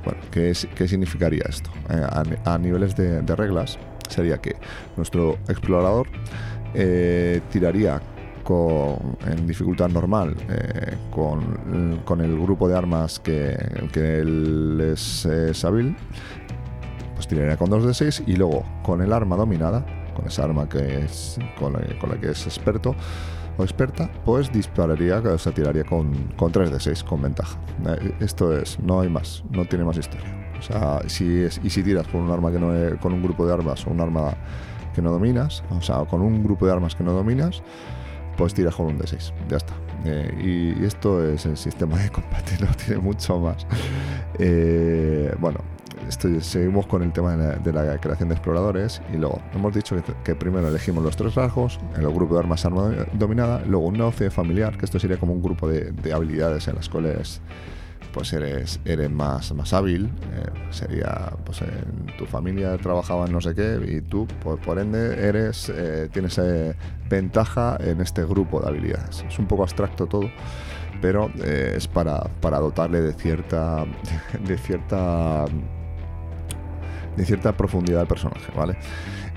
Bueno, 0.09 0.23
¿qué, 0.31 0.55
significaría 0.55 1.44
esto? 1.47 1.71
Eh, 1.90 2.33
a, 2.47 2.57
niveles 2.57 2.97
de, 2.97 3.21
reglas 3.37 3.79
sería 4.09 4.38
que 4.38 4.57
nuestro 4.97 5.35
explorador 5.49 6.07
eh, 6.73 7.42
tiraría 7.51 8.01
en 9.27 9.47
dificultad 9.47 9.90
normal 9.90 10.35
eh, 10.49 10.97
con, 11.11 12.23
el 12.23 12.40
grupo 12.40 12.66
de 12.66 12.79
armas 12.79 13.18
que, 13.18 13.55
que 13.92 14.21
él 14.21 14.81
es, 14.92 15.27
hábil, 15.62 15.94
pues 17.14 17.29
tiraría 17.29 17.59
con 17.59 17.68
2 17.68 17.88
de 17.88 17.92
6 17.92 18.23
y 18.27 18.37
luego 18.37 18.64
con 18.83 19.03
el 19.03 19.12
arma 19.12 19.37
dominada, 19.37 19.85
con 20.16 20.27
esa 20.27 20.44
arma 20.44 20.66
que 20.66 21.05
es, 21.05 21.38
con 21.59 21.75
la 21.75 22.16
que 22.18 22.31
es 22.31 22.47
experto, 22.47 22.97
experta, 23.64 24.11
pues 24.25 24.53
dispararía, 24.53 25.18
o 25.18 25.38
sea, 25.38 25.53
tiraría 25.53 25.85
con, 25.85 26.12
con 26.37 26.53
3 26.53 26.71
de 26.71 26.81
6 26.81 27.05
con 27.05 27.23
ventaja. 27.23 27.59
Eh, 27.87 28.14
esto 28.21 28.57
es, 28.57 28.79
no 28.81 29.01
hay 29.01 29.09
más, 29.09 29.44
no 29.51 29.64
tiene 29.64 29.85
más 29.85 29.97
historia. 29.97 30.35
O 30.59 30.62
sea, 30.62 31.01
si 31.07 31.42
es, 31.42 31.61
y 31.62 31.71
si 31.71 31.83
tiras 31.83 32.07
con 32.09 32.23
un 32.23 32.31
arma 32.31 32.51
que 32.51 32.59
no 32.59 32.99
con 32.99 33.12
un 33.12 33.23
grupo 33.23 33.47
de 33.47 33.53
armas 33.53 33.87
o 33.87 33.90
un 33.90 34.01
arma 34.01 34.35
que 34.94 35.03
no 35.03 35.12
dominas, 35.12 35.62
o 35.71 35.81
sea, 35.81 36.05
con 36.05 36.21
un 36.21 36.42
grupo 36.42 36.66
de 36.66 36.73
armas 36.73 36.94
que 36.97 37.05
no 37.05 37.12
dominas, 37.12 37.62
pues 38.37 38.55
tiras 38.55 38.75
con 38.75 38.87
un 38.87 38.99
D6, 38.99 39.33
ya 39.49 39.57
está. 39.57 39.75
Eh, 40.05 40.75
y, 40.79 40.85
esto 40.85 41.25
es 41.25 41.44
el 41.47 41.57
sistema 41.57 41.99
de 41.99 42.11
combate, 42.11 42.57
no 42.61 42.68
tiene 42.75 43.01
mucho 43.01 43.38
más. 43.38 43.66
Eh, 44.38 45.35
bueno, 45.38 45.61
esto, 46.09 46.29
seguimos 46.40 46.87
con 46.87 47.03
el 47.03 47.12
tema 47.12 47.37
de 47.37 47.73
la, 47.73 47.99
creación 47.99 48.31
de 48.31 48.35
exploradores 48.35 49.03
y 49.12 49.16
luego 49.16 49.40
hemos 49.55 49.75
dicho 49.75 49.97
que, 50.25 50.35
primero 50.35 50.68
elegimos 50.68 51.05
los 51.05 51.16
tres 51.16 51.35
rasgos, 51.35 51.79
el 51.97 52.09
grupo 52.11 52.35
de 52.35 52.40
armas 52.40 52.64
arma 52.64 52.90
dominada, 53.12 53.62
luego 53.66 53.87
un 53.87 53.94
negocio 53.94 54.31
familiar, 54.31 54.77
que 54.79 54.85
esto 54.85 54.99
sería 54.99 55.18
como 55.18 55.33
un 55.33 55.42
grupo 55.42 55.68
de, 55.68 56.12
habilidades 56.12 56.68
en 56.68 56.77
las 56.77 56.88
cuales 56.88 57.40
pues 58.12 58.33
eres, 58.33 58.81
eres 58.87 59.11
más, 59.11 59.53
más 59.53 59.75
hábil, 59.75 60.07
eh, 60.07 60.71
sería 60.71 61.31
pues 61.44 61.61
tu 62.16 62.25
familia 62.25 62.77
trabajaba 62.79 63.27
en 63.27 63.33
no 63.33 63.40
sé 63.40 63.55
qué 63.55 63.79
y 63.87 64.01
tú 64.01 64.27
por, 64.42 64.79
ende 64.79 65.29
eres 65.29 65.68
eh, 65.68 66.09
tienes 66.11 66.38
eh, 66.38 66.75
ventaja 67.11 67.77
en 67.81 68.01
este 68.01 68.25
grupo 68.25 68.61
de 68.61 68.68
habilidades. 68.68 69.25
Es 69.29 69.38
un 69.38 69.47
poco 69.47 69.62
abstracto 69.62 70.07
todo, 70.07 70.31
pero 71.03 71.31
es 71.44 71.87
para, 71.87 72.21
para 72.40 72.59
dotarle 72.61 73.03
de 73.03 73.12
cierta 73.12 73.85
de 74.47 74.57
cierta 74.57 75.44
de 77.18 77.26
cierta 77.26 77.52
profundidad 77.52 78.00
al 78.02 78.07
personaje, 78.07 78.50
¿vale? 78.57 78.76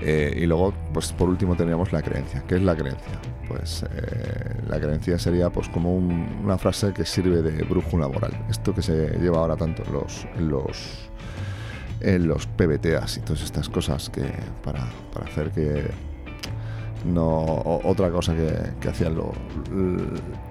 Eh, 0.00 0.38
y 0.42 0.46
luego, 0.46 0.72
pues 0.92 1.12
por 1.12 1.28
último 1.28 1.56
tendríamos 1.56 1.92
la 1.92 2.00
creencia. 2.00 2.42
¿Qué 2.46 2.54
es 2.54 2.62
la 2.62 2.74
creencia? 2.74 3.12
Pues 3.48 3.82
eh, 3.82 4.54
la 4.68 4.80
creencia 4.80 5.18
sería 5.18 5.50
pues 5.50 5.68
como 5.68 5.96
una 5.96 6.56
frase 6.58 6.92
que 6.92 7.04
sirve 7.04 7.42
de 7.42 7.62
brújula 7.64 8.08
moral. 8.08 8.32
Esto 8.48 8.74
que 8.74 8.82
se 8.82 9.18
lleva 9.18 9.38
ahora 9.38 9.56
tanto 9.56 9.82
en 9.84 9.92
los, 9.92 10.26
los, 10.38 11.10
en 12.00 12.28
los 12.28 12.46
PBTAs 12.46 13.18
y 13.18 13.20
todas 13.20 13.42
estas 13.42 13.68
cosas 13.68 14.08
que 14.08 14.24
para, 14.64 14.86
hacer 15.26 15.50
que 15.50 15.90
no 17.04 17.62
otra 17.84 18.10
cosa 18.10 18.34
que, 18.34 18.88
hacían 18.88 19.16
lo, 19.16 19.32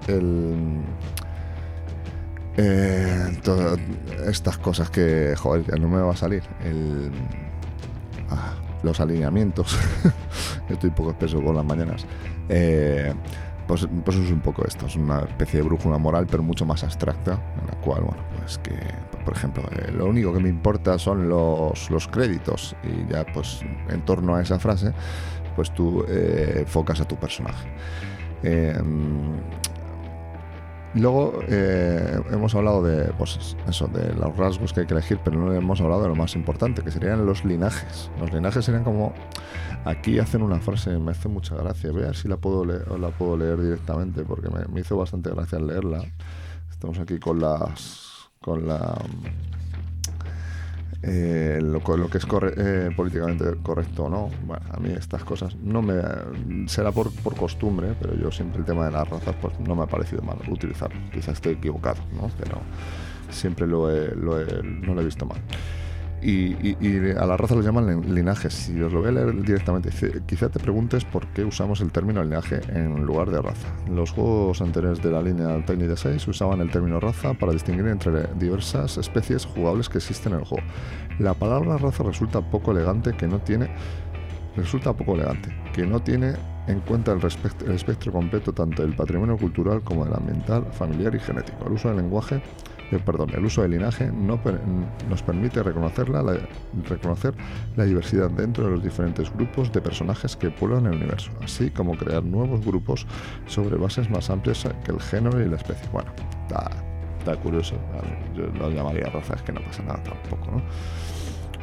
el 0.06 0.82
eh, 2.56 3.38
todas 3.42 3.78
estas 4.26 4.58
cosas 4.58 4.90
que, 4.90 5.34
joder, 5.36 5.64
ya 5.66 5.76
no 5.76 5.88
me 5.88 6.00
va 6.00 6.12
a 6.12 6.16
salir. 6.16 6.42
Ah, 8.30 8.54
los 8.82 9.00
alineamientos. 9.00 9.78
Estoy 10.68 10.90
poco 10.90 11.10
espeso 11.10 11.42
con 11.42 11.56
las 11.56 11.64
mañanas. 11.64 12.06
Eh, 12.48 13.12
pues, 13.66 13.88
pues, 14.04 14.16
es 14.18 14.30
un 14.30 14.40
poco 14.40 14.66
esto, 14.66 14.86
es 14.86 14.96
una 14.96 15.20
especie 15.20 15.60
de 15.60 15.66
brújula 15.66 15.96
moral, 15.96 16.26
pero 16.30 16.42
mucho 16.42 16.66
más 16.66 16.82
abstracta, 16.84 17.32
en 17.60 17.66
la 17.68 17.80
cual, 17.80 18.02
bueno, 18.02 18.22
pues 18.36 18.58
que, 18.58 18.74
por 19.24 19.34
ejemplo, 19.34 19.62
eh, 19.70 19.92
lo 19.92 20.06
único 20.06 20.32
que 20.32 20.40
me 20.40 20.48
importa 20.48 20.98
son 20.98 21.28
los, 21.28 21.90
los 21.90 22.08
créditos, 22.08 22.76
y 22.82 23.10
ya, 23.10 23.24
pues, 23.32 23.60
en 23.88 24.04
torno 24.04 24.34
a 24.34 24.42
esa 24.42 24.58
frase, 24.58 24.92
pues 25.54 25.72
tú 25.72 26.04
enfocas 26.08 27.00
a 27.00 27.04
tu 27.06 27.16
personaje. 27.16 27.68
Luego 30.94 31.40
eh, 31.48 32.20
hemos 32.30 32.54
hablado 32.54 32.82
de, 32.82 33.12
pues, 33.14 33.56
eso, 33.66 33.86
de 33.88 34.12
los 34.14 34.36
rasgos 34.36 34.72
que 34.72 34.80
hay 34.80 34.86
que 34.86 34.92
elegir, 34.92 35.18
pero 35.24 35.38
no 35.38 35.52
hemos 35.52 35.80
hablado 35.80 36.02
de 36.02 36.08
lo 36.08 36.14
más 36.14 36.34
importante, 36.34 36.82
que 36.82 36.90
serían 36.90 37.24
los 37.24 37.44
linajes. 37.44 38.10
Los 38.20 38.32
linajes 38.32 38.64
serían 38.64 38.84
como, 38.84 39.14
aquí 39.84 40.18
hacen 40.18 40.42
una 40.42 40.60
frase, 40.60 40.98
me 40.98 41.12
hace 41.12 41.28
mucha 41.28 41.56
gracia, 41.56 41.90
voy 41.92 42.02
a 42.02 42.06
ver 42.06 42.16
si 42.16 42.28
la 42.28 42.36
puedo 42.36 42.64
leer, 42.64 42.86
la 43.00 43.08
puedo 43.08 43.36
leer 43.38 43.60
directamente, 43.60 44.22
porque 44.22 44.50
me, 44.50 44.66
me 44.66 44.80
hizo 44.80 44.96
bastante 44.96 45.30
gracia 45.30 45.58
leerla. 45.58 46.04
Estamos 46.70 46.98
aquí 46.98 47.18
con 47.18 47.40
las, 47.40 48.28
con 48.40 48.66
la 48.68 48.94
eh, 51.02 51.58
lo, 51.60 51.80
que 51.80 52.18
es 52.18 52.26
eh, 52.56 52.90
políticamente 52.96 53.44
correcto 53.62 54.04
o 54.04 54.08
no. 54.08 54.30
Bueno, 54.46 54.64
a 54.70 54.78
mí 54.78 54.90
estas 54.92 55.24
cosas 55.24 55.56
no 55.56 55.82
me... 55.82 55.94
será 56.68 56.92
por, 56.92 57.12
por, 57.22 57.36
costumbre, 57.36 57.94
pero 58.00 58.14
yo 58.14 58.30
siempre 58.30 58.60
el 58.60 58.64
tema 58.64 58.86
de 58.86 58.92
las 58.92 59.08
razas 59.08 59.34
pues 59.40 59.58
no 59.58 59.74
me 59.74 59.82
ha 59.82 59.86
parecido 59.86 60.22
mal 60.22 60.38
utilizarlo. 60.48 61.00
Quizás 61.12 61.34
esté 61.34 61.50
equivocado, 61.50 62.00
¿no? 62.12 62.30
Pero 62.38 62.58
siempre 63.30 63.66
lo, 63.66 63.90
lo 63.90 64.44
no 64.62 64.94
lo 64.94 65.00
he 65.00 65.04
visto 65.04 65.26
mal. 65.26 65.40
Y, 66.22 67.10
a 67.18 67.26
la 67.26 67.36
raza 67.36 67.56
lo 67.56 67.62
llaman 67.62 68.14
linajes. 68.14 68.54
Si 68.54 68.80
os 68.80 68.92
lo 68.92 69.00
voy 69.00 69.08
a 69.08 69.12
leer 69.12 69.42
directamente, 69.42 69.90
quizá 70.26 70.48
te 70.48 70.60
preguntes 70.60 71.04
por 71.04 71.26
qué 71.28 71.44
usamos 71.44 71.80
el 71.80 71.90
término 71.90 72.22
linaje 72.22 72.60
en 72.68 73.04
lugar 73.04 73.30
de 73.30 73.42
raza. 73.42 73.68
Los 73.90 74.12
juegos 74.12 74.60
anteriores 74.60 75.02
de 75.02 75.10
la 75.10 75.20
línea 75.20 75.64
Tiny 75.64 75.86
de 75.86 75.96
6 75.96 76.28
usaban 76.28 76.60
el 76.60 76.70
término 76.70 77.00
raza 77.00 77.34
para 77.34 77.52
distinguir 77.52 77.88
entre 77.88 78.28
diversas 78.38 78.98
especies 78.98 79.46
jugables 79.46 79.88
que 79.88 79.98
existen 79.98 80.34
en 80.34 80.40
el 80.40 80.44
juego. 80.44 80.64
La 81.18 81.34
palabra 81.34 81.76
raza 81.76 82.04
resulta 82.04 82.40
poco 82.40 82.70
elegante 82.70 83.14
que 83.14 83.26
no 83.26 83.40
tiene 83.40 83.70
resulta 84.56 84.92
poco 84.92 85.14
elegante, 85.14 85.48
que 85.72 85.86
no 85.86 86.00
tiene 86.00 86.34
en 86.66 86.80
cuenta 86.80 87.12
el, 87.12 87.20
el 87.66 87.72
espectro 87.72 88.12
completo 88.12 88.52
tanto 88.52 88.82
del 88.82 88.94
patrimonio 88.94 89.36
cultural 89.36 89.82
como 89.82 90.04
del 90.04 90.14
ambiental, 90.14 90.66
familiar 90.72 91.14
y 91.14 91.20
genético. 91.20 91.66
El 91.66 91.72
uso 91.72 91.88
del 91.88 91.96
lenguaje 91.98 92.42
eh, 92.92 93.00
perdón, 93.04 93.30
el 93.34 93.44
uso 93.44 93.62
del 93.62 93.72
linaje 93.72 94.10
no 94.12 94.38
nos 95.08 95.22
permite 95.22 95.62
reconocerla, 95.62 96.22
reconocer 96.88 97.34
la 97.76 97.84
diversidad 97.84 98.30
dentro 98.30 98.64
de 98.64 98.72
los 98.72 98.82
diferentes 98.82 99.32
grupos 99.32 99.72
de 99.72 99.80
personajes 99.80 100.36
que 100.36 100.50
pueblan 100.50 100.86
el 100.86 100.96
universo, 100.96 101.30
así 101.42 101.70
como 101.70 101.96
crear 101.96 102.22
nuevos 102.22 102.64
grupos 102.64 103.06
sobre 103.46 103.76
bases 103.76 104.10
más 104.10 104.30
amplias 104.30 104.66
que 104.84 104.92
el 104.92 105.00
género 105.00 105.40
y 105.40 105.48
la 105.48 105.56
especie. 105.56 105.88
Bueno, 105.90 106.12
está, 106.46 107.36
curioso, 107.36 107.76
yo 108.34 108.46
lo 108.58 108.70
llamaría 108.70 109.06
razas, 109.06 109.42
que 109.42 109.52
no 109.52 109.60
pasa 109.62 109.82
nada 109.84 110.02
tampoco, 110.02 110.50
¿no? 110.50 110.62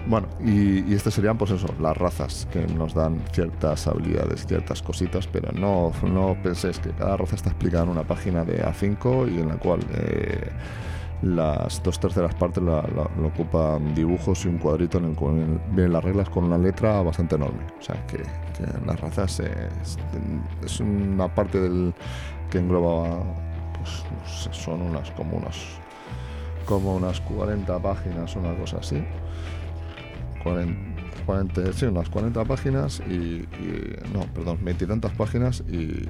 Bueno, 0.08 0.28
y, 0.44 0.94
estas 0.94 1.14
serían, 1.14 1.38
pues 1.38 1.52
eso, 1.52 1.68
las 1.80 1.96
razas 1.96 2.48
que 2.52 2.66
nos 2.66 2.94
dan 2.94 3.22
ciertas 3.32 3.86
habilidades, 3.86 4.46
ciertas 4.48 4.82
cositas, 4.82 5.28
pero 5.28 5.52
no, 5.52 5.92
no 6.04 6.36
penséis 6.42 6.80
que 6.80 6.90
cada 6.92 7.18
raza 7.18 7.36
está 7.36 7.50
explicada 7.50 7.84
en 7.84 7.90
una 7.90 8.04
página 8.04 8.44
de 8.44 8.64
A5 8.64 9.32
y 9.32 9.40
en 9.40 9.50
la 9.50 9.56
cual 9.58 9.82
eh, 9.94 10.50
las 11.22 11.84
dos 11.84 12.00
terceras 12.00 12.34
partes 12.36 12.64
la, 12.64 12.80
ocupan 13.24 13.94
dibujos 13.94 14.46
y 14.46 14.48
un 14.48 14.58
cuadrito 14.58 15.00
en 15.00 15.06
el 15.06 15.16
cual 15.16 15.60
vienen 15.72 15.94
las 15.94 16.04
reglas 16.04 16.30
con 16.30 16.46
una 16.46 16.58
letra 16.58 17.02
bastante 17.02 17.36
enorme. 17.36 17.64
O 17.80 17.82
sea, 17.82 18.06
que, 18.08 18.24
las 18.86 19.00
razas 19.00 19.40
es, 19.40 20.80
una 20.80 21.28
parte 21.34 21.60
del 21.60 21.94
que 22.50 22.60
engloba, 22.60 23.24
pues 23.78 24.04
son 24.56 24.82
unas 24.82 25.12
como 25.12 25.38
unas 25.38 25.58
como 26.66 26.96
unas 26.96 27.20
40 27.22 27.80
páginas, 27.80 28.36
una 28.36 28.54
cosa 28.56 28.78
así. 28.78 29.04
40, 30.44 31.74
sí, 31.74 31.86
unas 31.86 32.10
40 32.10 32.46
páginas 32.46 33.02
y, 33.02 33.46
no, 34.14 34.22
perdón, 34.34 34.60
20 34.62 34.86
y 34.86 34.88
tantas 34.88 35.12
páginas 35.14 35.64
y, 35.68 36.08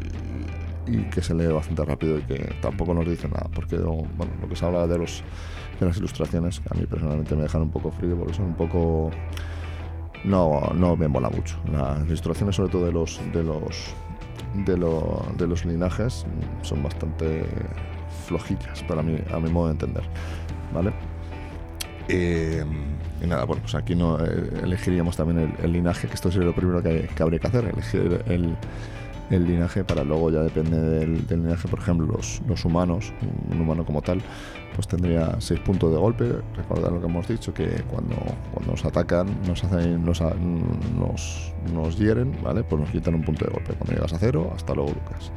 y 0.89 1.03
que 1.09 1.21
se 1.21 1.33
lee 1.33 1.47
bastante 1.47 1.85
rápido 1.85 2.19
y 2.19 2.23
que 2.23 2.55
tampoco 2.61 2.93
nos 2.93 3.05
dice 3.05 3.27
nada, 3.27 3.49
porque 3.53 3.77
bueno, 3.77 4.31
lo 4.41 4.49
que 4.49 4.55
se 4.55 4.65
habla 4.65 4.87
de, 4.87 4.97
los, 4.97 5.23
de 5.79 5.85
las 5.85 5.97
ilustraciones, 5.97 6.59
que 6.59 6.69
a 6.71 6.77
mí 6.77 6.85
personalmente 6.85 7.35
me 7.35 7.43
dejan 7.43 7.61
un 7.63 7.71
poco 7.71 7.91
frío, 7.91 8.17
porque 8.17 8.33
son 8.33 8.45
un 8.45 8.55
poco... 8.55 9.11
No, 10.25 10.71
no 10.75 10.97
me 10.97 11.07
mola 11.07 11.29
mucho. 11.29 11.57
Las 11.71 12.05
ilustraciones 12.05 12.55
sobre 12.55 12.69
todo 12.69 12.85
de 12.85 12.91
los, 12.91 13.21
de 13.31 13.41
los, 13.41 13.93
de, 14.65 14.75
de 15.37 15.47
los 15.47 15.65
linajes 15.65 16.25
son 16.61 16.83
bastante 16.83 17.45
flojillas 18.27 18.83
para 18.83 19.01
mí, 19.01 19.17
a 19.31 19.39
mi 19.39 19.49
modo 19.49 19.67
de 19.67 19.71
entender. 19.73 20.03
¿Vale? 20.73 20.91
Eh, 22.09 22.65
y 23.21 23.27
nada, 23.27 23.45
bueno, 23.45 23.61
pues 23.61 23.75
aquí 23.75 23.95
no 23.95 24.19
eh, 24.19 24.49
elegiríamos 24.63 25.15
también 25.15 25.55
el, 25.61 25.71
linaje, 25.71 26.07
que 26.07 26.15
esto 26.15 26.31
sería 26.31 26.47
lo 26.47 26.55
primero 26.55 26.81
que, 26.81 27.07
que 27.15 27.23
habría 27.23 27.39
que 27.39 27.47
hacer, 27.47 27.65
elegir 27.65 28.23
el, 28.27 28.55
el 29.29 29.45
linaje 29.45 29.83
para 29.83 30.03
luego 30.03 30.31
ya 30.31 30.41
depende 30.41 30.79
del, 30.79 31.25
linaje, 31.29 31.67
por 31.67 31.79
ejemplo, 31.79 32.07
los, 32.07 32.65
humanos, 32.65 33.13
un 33.51 33.61
humano 33.61 33.85
como 33.85 34.01
tal, 34.01 34.21
pues 34.75 34.87
tendría 34.87 35.39
6 35.39 35.59
puntos 35.61 35.91
de 35.91 35.97
golpe. 35.97 36.31
Recordad 36.55 36.91
lo 36.91 36.99
que 36.99 37.07
hemos 37.07 37.27
dicho, 37.27 37.53
que 37.53 37.67
cuando, 37.89 38.15
cuando 38.51 38.71
nos 38.71 38.85
atacan, 38.85 39.27
nos 39.47 39.63
hacen, 39.63 40.03
nos, 40.03 40.21
nos, 40.21 41.53
nos 41.73 41.97
hieren, 41.97 42.37
¿vale? 42.43 42.63
Pues 42.63 42.81
nos 42.81 42.89
quitan 42.89 43.15
un 43.15 43.23
punto 43.23 43.45
de 43.45 43.51
golpe. 43.51 43.73
Cuando 43.73 43.93
llegas 43.93 44.13
a 44.13 44.19
cero, 44.19 44.51
hasta 44.55 44.73
luego, 44.73 44.91
Lucas. 44.91 45.31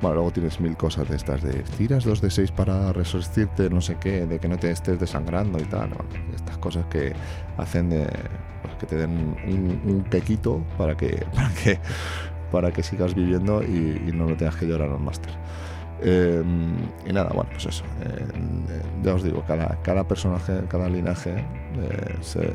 Bueno, 0.00 0.14
luego 0.14 0.30
tienes 0.30 0.58
mil 0.60 0.76
cosas 0.78 1.08
de 1.10 1.16
estas, 1.16 1.42
de 1.42 1.62
tiras 1.76 2.04
2 2.04 2.22
de 2.22 2.30
6 2.30 2.52
para 2.52 2.90
resistirte, 2.92 3.68
no 3.68 3.82
sé 3.82 3.98
qué, 4.00 4.26
de 4.26 4.38
que 4.38 4.48
no 4.48 4.58
te 4.58 4.70
estés 4.70 4.98
desangrando 4.98 5.58
y 5.58 5.64
tal. 5.64 5.90
estas 6.34 6.56
cosas 6.56 6.86
que 6.86 7.12
hacen 7.58 7.90
de, 7.90 8.06
pues, 8.62 8.74
que 8.78 8.86
te 8.86 8.96
den 8.96 9.36
un, 9.46 9.82
un 9.84 10.02
pequito 10.04 10.64
para 10.78 10.96
que, 10.96 11.26
para 11.34 11.50
que 11.50 11.78
para 12.50 12.70
que 12.70 12.82
sigas 12.82 13.14
viviendo 13.14 13.62
y, 13.62 14.10
no 14.12 14.26
lo 14.26 14.36
tengas 14.36 14.56
que 14.56 14.66
llorar 14.66 14.90
al 14.90 15.00
máster. 15.00 15.32
Eh, 16.02 16.42
y 17.06 17.12
nada, 17.12 17.30
bueno, 17.34 17.50
pues 17.52 17.66
eso. 17.66 17.84
Eh, 18.02 18.26
ya 19.02 19.14
os 19.14 19.22
digo, 19.22 19.44
cada, 19.46 19.78
cada 19.82 20.06
personaje, 20.06 20.62
cada 20.68 20.88
linaje, 20.88 21.44
eh, 21.76 22.54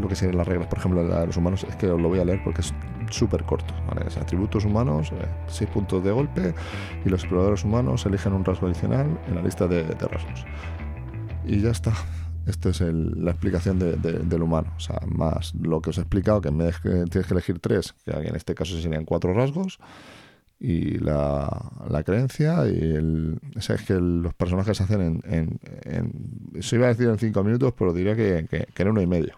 lo 0.00 0.08
que 0.08 0.14
serían 0.14 0.36
las 0.36 0.46
reglas, 0.46 0.68
por 0.68 0.78
ejemplo, 0.78 1.04
de 1.04 1.26
los 1.26 1.36
humanos, 1.36 1.64
es 1.68 1.76
que 1.76 1.88
os 1.88 2.00
lo 2.00 2.08
voy 2.08 2.20
a 2.20 2.24
leer 2.24 2.42
porque 2.44 2.60
es 2.60 2.74
súper 3.10 3.44
corto. 3.44 3.74
atributos 4.20 4.64
humanos, 4.64 5.12
6 5.46 5.70
puntos 5.70 6.04
de 6.04 6.10
golpe, 6.10 6.54
y 7.04 7.08
los 7.08 7.22
exploradores 7.22 7.64
humanos 7.64 8.04
eligen 8.06 8.34
un 8.34 8.44
rasgo 8.44 8.66
adicional 8.66 9.18
en 9.26 9.34
la 9.34 9.42
lista 9.42 9.66
de 9.66 9.84
rasgos. 9.84 10.44
Y 11.46 11.60
ya 11.60 11.70
está. 11.70 11.92
Esto 12.48 12.70
es 12.70 12.80
la 12.80 13.30
explicación 13.30 13.78
del 13.78 14.42
humano. 14.42 14.72
O 14.76 14.80
sea, 14.80 15.00
más 15.06 15.54
lo 15.54 15.82
que 15.82 15.90
os 15.90 15.98
he 15.98 16.00
explicado, 16.00 16.40
que 16.40 16.48
en 16.48 16.58
vez 16.58 16.82
de 16.82 16.90
que 16.90 17.04
tienes 17.10 17.26
que 17.26 17.34
elegir 17.34 17.58
tres, 17.58 17.94
que 18.04 18.10
en 18.10 18.34
este 18.34 18.54
caso 18.54 18.80
serían 18.80 19.04
cuatro 19.04 19.34
rasgos, 19.34 19.78
y 20.60 20.98
la, 20.98 21.70
la 21.88 22.02
creencia 22.02 22.66
y 22.66 22.78
el, 22.78 23.38
es 23.54 23.68
que 23.82 23.94
los 23.94 24.34
personajes 24.34 24.76
se 24.76 24.82
hacen 24.82 25.00
en, 25.00 25.22
en, 25.24 25.60
en, 25.84 26.12
Eso 26.54 26.74
iba 26.74 26.86
a 26.86 26.88
decir 26.88 27.06
en 27.08 27.18
cinco 27.18 27.44
minutos, 27.44 27.74
pero 27.78 27.92
diría 27.92 28.16
que, 28.16 28.46
que, 28.48 28.82
en 28.82 28.88
uno 28.88 29.00
y 29.00 29.06
medio. 29.06 29.34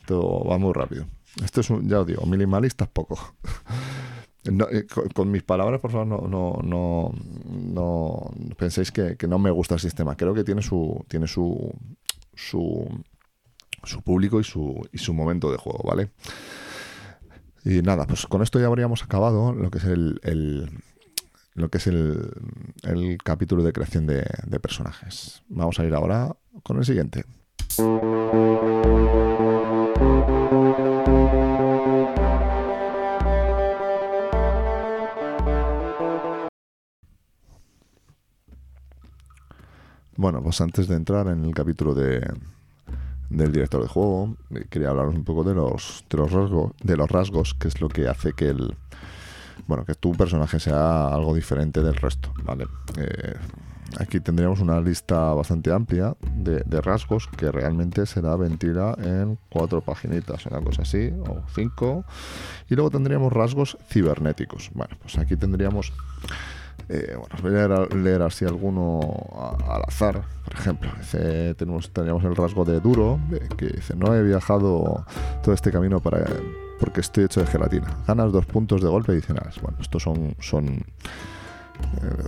Esto 0.00 0.44
va 0.44 0.58
muy 0.58 0.72
rápido. 0.72 1.06
Esto 1.42 1.62
es 1.62 1.70
un, 1.70 1.88
ya 1.88 2.00
os 2.00 2.06
digo, 2.06 2.24
minimalista 2.26 2.84
es 2.84 2.90
poco. 2.90 3.18
Eh, 4.48 4.86
con, 5.12 5.28
mis 5.28 5.42
palabras, 5.42 5.80
por 5.80 5.90
favor, 5.90 6.06
no, 6.06 6.28
no, 6.28 6.60
no, 6.62 7.10
no 7.44 8.30
penséis 8.56 8.92
que, 8.92 9.16
que, 9.16 9.26
no 9.26 9.40
me 9.40 9.50
gusta 9.50 9.74
el 9.74 9.80
sistema. 9.80 10.16
Creo 10.16 10.34
que 10.34 10.44
tiene 10.44 10.62
su, 10.62 11.04
tiene 11.08 11.26
su, 11.26 11.74
su, 12.36 12.86
su 13.82 14.02
público 14.02 14.38
y 14.38 14.44
su, 14.44 14.86
y 14.92 14.98
su 14.98 15.12
momento 15.12 15.50
de 15.50 15.58
juego, 15.58 15.82
¿vale? 15.84 16.10
Y 17.64 17.82
nada, 17.82 18.06
pues 18.06 18.26
con 18.26 18.42
esto 18.42 18.60
ya 18.60 18.66
habríamos 18.66 19.02
acabado 19.02 19.52
lo 19.52 19.70
que 19.70 19.78
es 19.78 19.84
el, 19.84 20.20
lo 21.54 21.68
que 21.68 21.78
es 21.78 21.86
el, 21.88 22.30
el 22.84 23.18
capítulo 23.24 23.64
de 23.64 23.72
creación 23.72 24.06
de, 24.06 24.24
de 24.46 24.60
personajes. 24.60 25.42
Vamos 25.48 25.80
a 25.80 25.84
ir 25.84 25.94
ahora 25.94 26.36
con 26.62 26.78
el 26.78 26.84
siguiente. 26.84 27.24
Bueno, 40.26 40.42
pues 40.42 40.60
antes 40.60 40.88
de 40.88 40.96
entrar 40.96 41.28
en 41.28 41.44
el 41.44 41.54
capítulo 41.54 41.94
de, 41.94 42.20
del 43.30 43.52
director 43.52 43.80
de 43.80 43.86
juego, 43.86 44.36
eh, 44.50 44.64
quería 44.68 44.88
hablaros 44.90 45.14
un 45.14 45.22
poco 45.22 45.44
de 45.44 45.54
los, 45.54 46.04
de 46.10 46.18
los 46.18 46.32
rasgos, 46.32 46.72
de 46.82 46.96
los 46.96 47.08
rasgos, 47.08 47.54
que 47.54 47.68
es 47.68 47.80
lo 47.80 47.88
que 47.88 48.08
hace 48.08 48.32
que 48.32 48.48
el 48.48 48.74
bueno, 49.68 49.84
que 49.84 49.94
tu 49.94 50.10
personaje 50.16 50.58
sea 50.58 51.06
algo 51.14 51.32
diferente 51.32 51.80
del 51.80 51.94
resto, 51.94 52.34
¿vale? 52.42 52.66
Eh, 52.98 53.36
aquí 54.00 54.18
tendríamos 54.18 54.58
una 54.58 54.80
lista 54.80 55.32
bastante 55.32 55.70
amplia 55.70 56.16
de, 56.34 56.80
rasgos 56.80 57.28
que 57.28 57.52
realmente 57.52 58.04
será 58.04 58.34
ventila 58.34 58.96
en 58.98 59.38
cuatro 59.48 59.80
paginitas, 59.80 60.44
una 60.46 60.60
cosa 60.60 60.82
así, 60.82 61.12
o 61.28 61.42
cinco. 61.54 62.04
Y 62.68 62.74
luego 62.74 62.90
tendríamos 62.90 63.32
rasgos 63.32 63.78
cibernéticos. 63.88 64.72
Bueno, 64.74 64.96
pues 65.00 65.18
aquí 65.18 65.36
tendríamos 65.36 65.92
eh, 66.88 67.16
bueno, 67.16 67.34
os 67.34 67.42
voy 67.42 67.54
a 67.56 67.94
leer, 67.94 68.22
así 68.22 68.44
alguno 68.44 69.00
al 69.68 69.82
azar. 69.86 70.22
Por 70.44 70.54
ejemplo, 70.54 70.90
tenemos, 71.56 71.90
teníamos 71.92 72.24
el 72.24 72.36
rasgo 72.36 72.64
de 72.64 72.80
duro, 72.80 73.18
que 73.56 73.66
dice, 73.66 73.96
no 73.96 74.14
he 74.14 74.22
viajado 74.22 75.04
todo 75.42 75.54
este 75.54 75.72
camino 75.72 76.00
para 76.00 76.24
porque 76.78 77.00
estoy 77.00 77.24
hecho 77.24 77.40
de 77.40 77.46
gelatina. 77.46 77.88
Ganas 78.06 78.32
dos 78.32 78.46
puntos 78.46 78.82
de 78.82 78.88
golpe 78.88 79.12
adicionales. 79.12 79.60
Bueno, 79.60 79.78
estos 79.80 80.02
son, 80.02 80.36
son, 80.40 80.66
eh, 80.66 82.24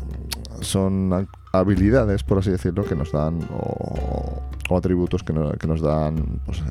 son 0.61 1.29
habilidades, 1.53 2.25
por 2.25 2.39
así 2.39 2.51
decirlo, 2.51 2.85
que 2.85 2.95
nos 2.95 3.13
dan, 3.13 3.41
o, 3.51 4.77
atributos 4.77 5.23
que, 5.23 5.35
que 5.59 5.67
nos 5.67 5.81
dan 5.81 6.41
pues, 6.45 6.63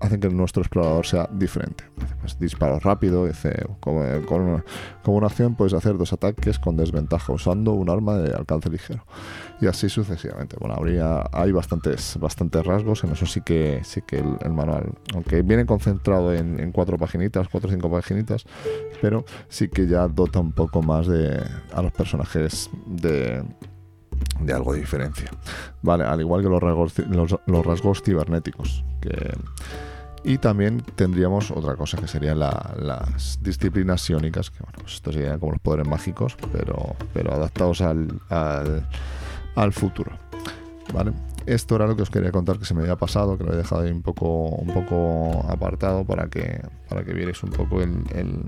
hacen 0.00 0.20
que 0.20 0.28
nuestro 0.28 0.62
explorador 0.62 1.06
sea 1.06 1.28
diferente. 1.32 1.84
Pues 2.20 2.38
disparo 2.38 2.78
rápido, 2.78 3.28
como, 3.80 4.02
con, 4.26 4.62
una, 5.06 5.26
acción 5.26 5.54
puedes 5.54 5.72
hacer 5.72 5.96
dos 5.96 6.12
ataques 6.12 6.58
con 6.58 6.76
desventaja 6.76 7.32
usando 7.32 7.72
un 7.72 7.88
arma 7.88 8.16
de 8.16 8.34
alcance 8.34 8.70
ligero. 8.70 9.04
Y 9.60 9.66
así 9.66 9.88
sucesivamente. 9.88 10.56
Bueno, 10.58 10.74
habría, 10.74 11.24
hay 11.32 11.52
bastantes, 11.52 12.18
bastantes 12.20 12.64
rasgos, 12.64 13.04
en 13.04 13.12
eso 13.12 13.26
sí 13.26 13.40
que, 13.40 13.80
sí 13.84 14.02
que 14.02 14.18
el, 14.18 14.52
manual, 14.52 14.92
aunque 15.14 15.42
viene 15.42 15.66
concentrado 15.66 16.32
en, 16.34 16.72
cuatro 16.72 16.98
paginitas, 16.98 17.48
cuatro 17.48 17.68
o 17.68 17.72
cinco 17.72 17.90
paginitas, 17.90 18.44
pero 19.00 19.24
sí 19.48 19.68
que 19.68 19.86
ya 19.86 20.08
dota 20.08 20.40
un 20.40 20.52
poco 20.52 20.82
más 20.82 21.06
de, 21.06 21.42
a 21.72 21.82
los 21.82 21.92
personajes 21.92 22.70
de 22.86 23.42
de 24.40 24.52
algo 24.52 24.72
de 24.72 24.80
diferencia. 24.80 25.30
Vale, 25.82 26.04
al 26.04 26.20
igual 26.20 26.42
que 26.42 26.48
los 26.48 26.62
rasgos, 26.62 26.98
los, 27.46 27.66
rasgos 27.66 28.02
cibernéticos. 28.02 28.84
Que, 29.00 29.34
y 30.24 30.38
también 30.38 30.82
tendríamos 30.94 31.50
otra 31.50 31.74
cosa 31.74 31.98
que 31.98 32.06
serían 32.06 32.38
las 32.38 33.38
disciplinas 33.42 34.02
psiónicas, 34.02 34.50
que 34.50 34.60
bueno, 34.60 34.78
pues 34.80 34.94
esto 34.94 35.12
sería 35.12 35.38
como 35.38 35.52
los 35.52 35.60
poderes 35.60 35.88
mágicos, 35.88 36.36
pero, 36.52 36.94
pero 37.12 37.32
adaptados 37.32 37.80
al, 37.80 38.20
al, 38.28 39.72
futuro. 39.72 40.12
¿Vale? 40.92 41.12
Esto 41.46 41.74
era 41.74 41.86
lo 41.86 41.96
que 41.96 42.02
os 42.02 42.10
quería 42.10 42.30
contar 42.30 42.58
que 42.58 42.64
se 42.64 42.74
me 42.74 42.82
había 42.82 42.96
pasado, 42.96 43.36
que 43.36 43.42
lo 43.42 43.52
he 43.52 43.56
dejado 43.56 43.82
ahí 43.82 43.90
un 43.90 44.02
poco, 44.02 44.48
un 44.48 44.72
poco 44.72 45.44
apartado 45.48 46.04
para 46.04 46.28
que, 46.28 46.60
para 46.88 47.04
que 47.04 47.12
vierais 47.14 47.42
un 47.42 47.50
poco 47.50 47.82
el, 47.82 48.04
el 48.14 48.44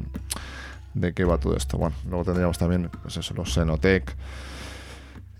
de 0.95 1.13
qué 1.13 1.25
va 1.25 1.39
todo 1.39 1.57
esto. 1.57 1.77
Bueno, 1.77 1.97
luego 2.09 2.25
tendríamos 2.25 2.57
también 2.57 2.89
pues 3.03 3.17
eso, 3.17 3.35
los 3.35 3.53
Xenotech 3.53 4.15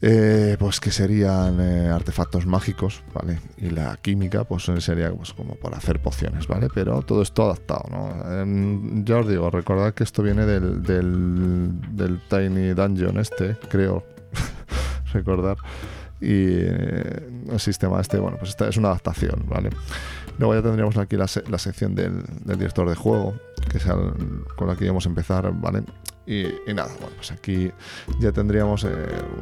eh, 0.03 0.57
pues 0.59 0.81
que 0.81 0.91
serían 0.91 1.61
eh, 1.61 1.89
artefactos 1.89 2.47
mágicos, 2.47 3.03
¿vale? 3.15 3.41
Y 3.57 3.71
la 3.71 3.97
química, 3.97 4.45
pues 4.45 4.65
sería 4.81 5.11
pues, 5.13 5.33
como 5.33 5.55
para 5.55 5.79
hacer 5.79 6.01
pociones, 6.03 6.47
¿vale? 6.47 6.69
Pero 6.75 7.03
todo 7.03 7.23
esto 7.23 7.45
adaptado, 7.45 7.85
¿no? 7.91 8.41
Em, 8.41 9.05
ya 9.05 9.19
os 9.19 9.29
digo, 9.29 9.49
recordad 9.51 9.95
que 9.95 10.05
esto 10.05 10.23
viene 10.23 10.45
del, 10.45 10.83
del, 10.83 12.21
Tiny 12.29 12.75
Dungeon 12.75 13.19
este, 13.19 13.57
creo 13.71 14.05
recordar. 15.13 15.57
Y 16.21 16.59
eh, 16.59 17.29
el 17.51 17.61
sistema 17.61 18.01
este, 18.01 18.19
bueno, 18.19 18.37
pues 18.39 18.51
esta 18.51 18.69
es 18.69 18.77
una 18.77 18.89
adaptación, 18.89 19.47
¿vale? 19.49 19.71
Luego 20.39 20.55
ya 20.55 20.63
tendríamos 20.63 20.97
aquí 20.97 21.17
la, 21.17 21.29
sección 21.29 21.95
del, 21.95 22.25
del, 22.45 22.59
director 22.59 22.89
de 22.89 22.95
juego, 22.95 23.35
que 23.71 23.79
es 23.79 23.85
con 24.57 24.69
la 24.69 24.77
que 24.77 24.85
íbamos 24.85 25.07
a 25.07 25.09
empezar, 25.09 25.53
¿vale? 25.55 25.85
Y, 26.27 26.45
nada, 26.73 26.91
bueno, 27.01 27.17
pues 27.17 27.33
aquí 27.33 27.71
ya 28.19 28.33
tendríamos 28.33 28.85
eh, 28.85 28.89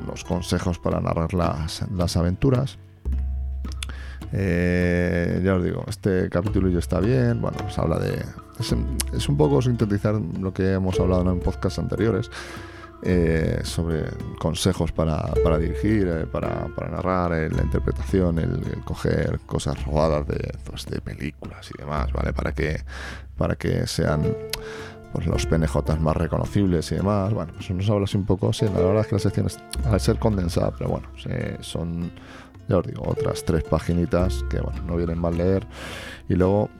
unos 0.04 0.24
consejos 0.24 0.78
para 0.78 1.00
narrar 1.00 1.32
las, 1.32 1.84
las 1.90 2.16
aventuras. 2.16 2.78
Eh, 4.32 5.42
ya 5.44 5.56
os 5.56 5.64
digo, 5.64 5.84
este 5.86 6.28
capítulo 6.30 6.68
ya 6.68 6.78
está 6.78 7.00
bien. 7.00 7.40
Bueno, 7.40 7.58
pues 7.58 7.78
habla 7.78 7.98
de. 7.98 8.24
Es, 8.58 9.28
un 9.28 9.36
poco 9.36 9.60
sintetizar 9.60 10.14
lo 10.14 10.52
que 10.52 10.72
hemos 10.72 10.98
hablado 10.98 11.30
en 11.30 11.40
podcasts 11.40 11.78
anteriores. 11.78 12.30
Eh, 13.04 13.62
sobre 13.64 14.04
consejos 14.38 14.92
para, 14.92 15.18
para 15.42 15.58
dirigir, 15.58 16.28
para, 16.30 16.68
para, 16.68 16.88
narrar, 16.88 17.32
la 17.32 17.62
interpretación, 17.62 18.38
el, 18.38 18.60
coger 18.84 19.40
cosas 19.44 19.84
robadas 19.84 20.24
de, 20.28 20.52
pues, 20.64 20.86
de 20.86 21.00
películas 21.00 21.68
y 21.74 21.82
demás, 21.82 22.12
¿vale? 22.12 22.32
Para 22.32 22.52
que, 22.52 22.80
para 23.36 23.56
que 23.56 23.88
sean 23.88 24.22
pues 25.12 25.26
los 25.26 25.46
PNJ 25.46 25.98
más 26.00 26.16
reconocibles 26.16 26.90
y 26.92 26.96
demás. 26.96 27.32
Bueno, 27.32 27.52
pues 27.54 27.70
nos 27.70 27.88
habla 27.90 28.04
así 28.04 28.16
un 28.16 28.24
poco. 28.24 28.52
Sí, 28.52 28.64
la 28.66 28.80
verdad 28.80 29.00
es 29.00 29.06
que 29.06 29.14
la 29.14 29.18
sección, 29.18 29.46
al 29.84 30.00
ser 30.00 30.18
condensada, 30.18 30.72
pero 30.76 30.90
bueno, 30.90 31.08
son, 31.60 32.10
ya 32.68 32.78
os 32.78 32.86
digo, 32.86 33.02
otras 33.06 33.44
tres 33.44 33.64
paginitas 33.64 34.44
que, 34.50 34.60
bueno, 34.60 34.82
no 34.86 34.96
vienen 34.96 35.18
mal 35.18 35.36
leer. 35.36 35.66
Y 36.28 36.34
luego 36.34 36.70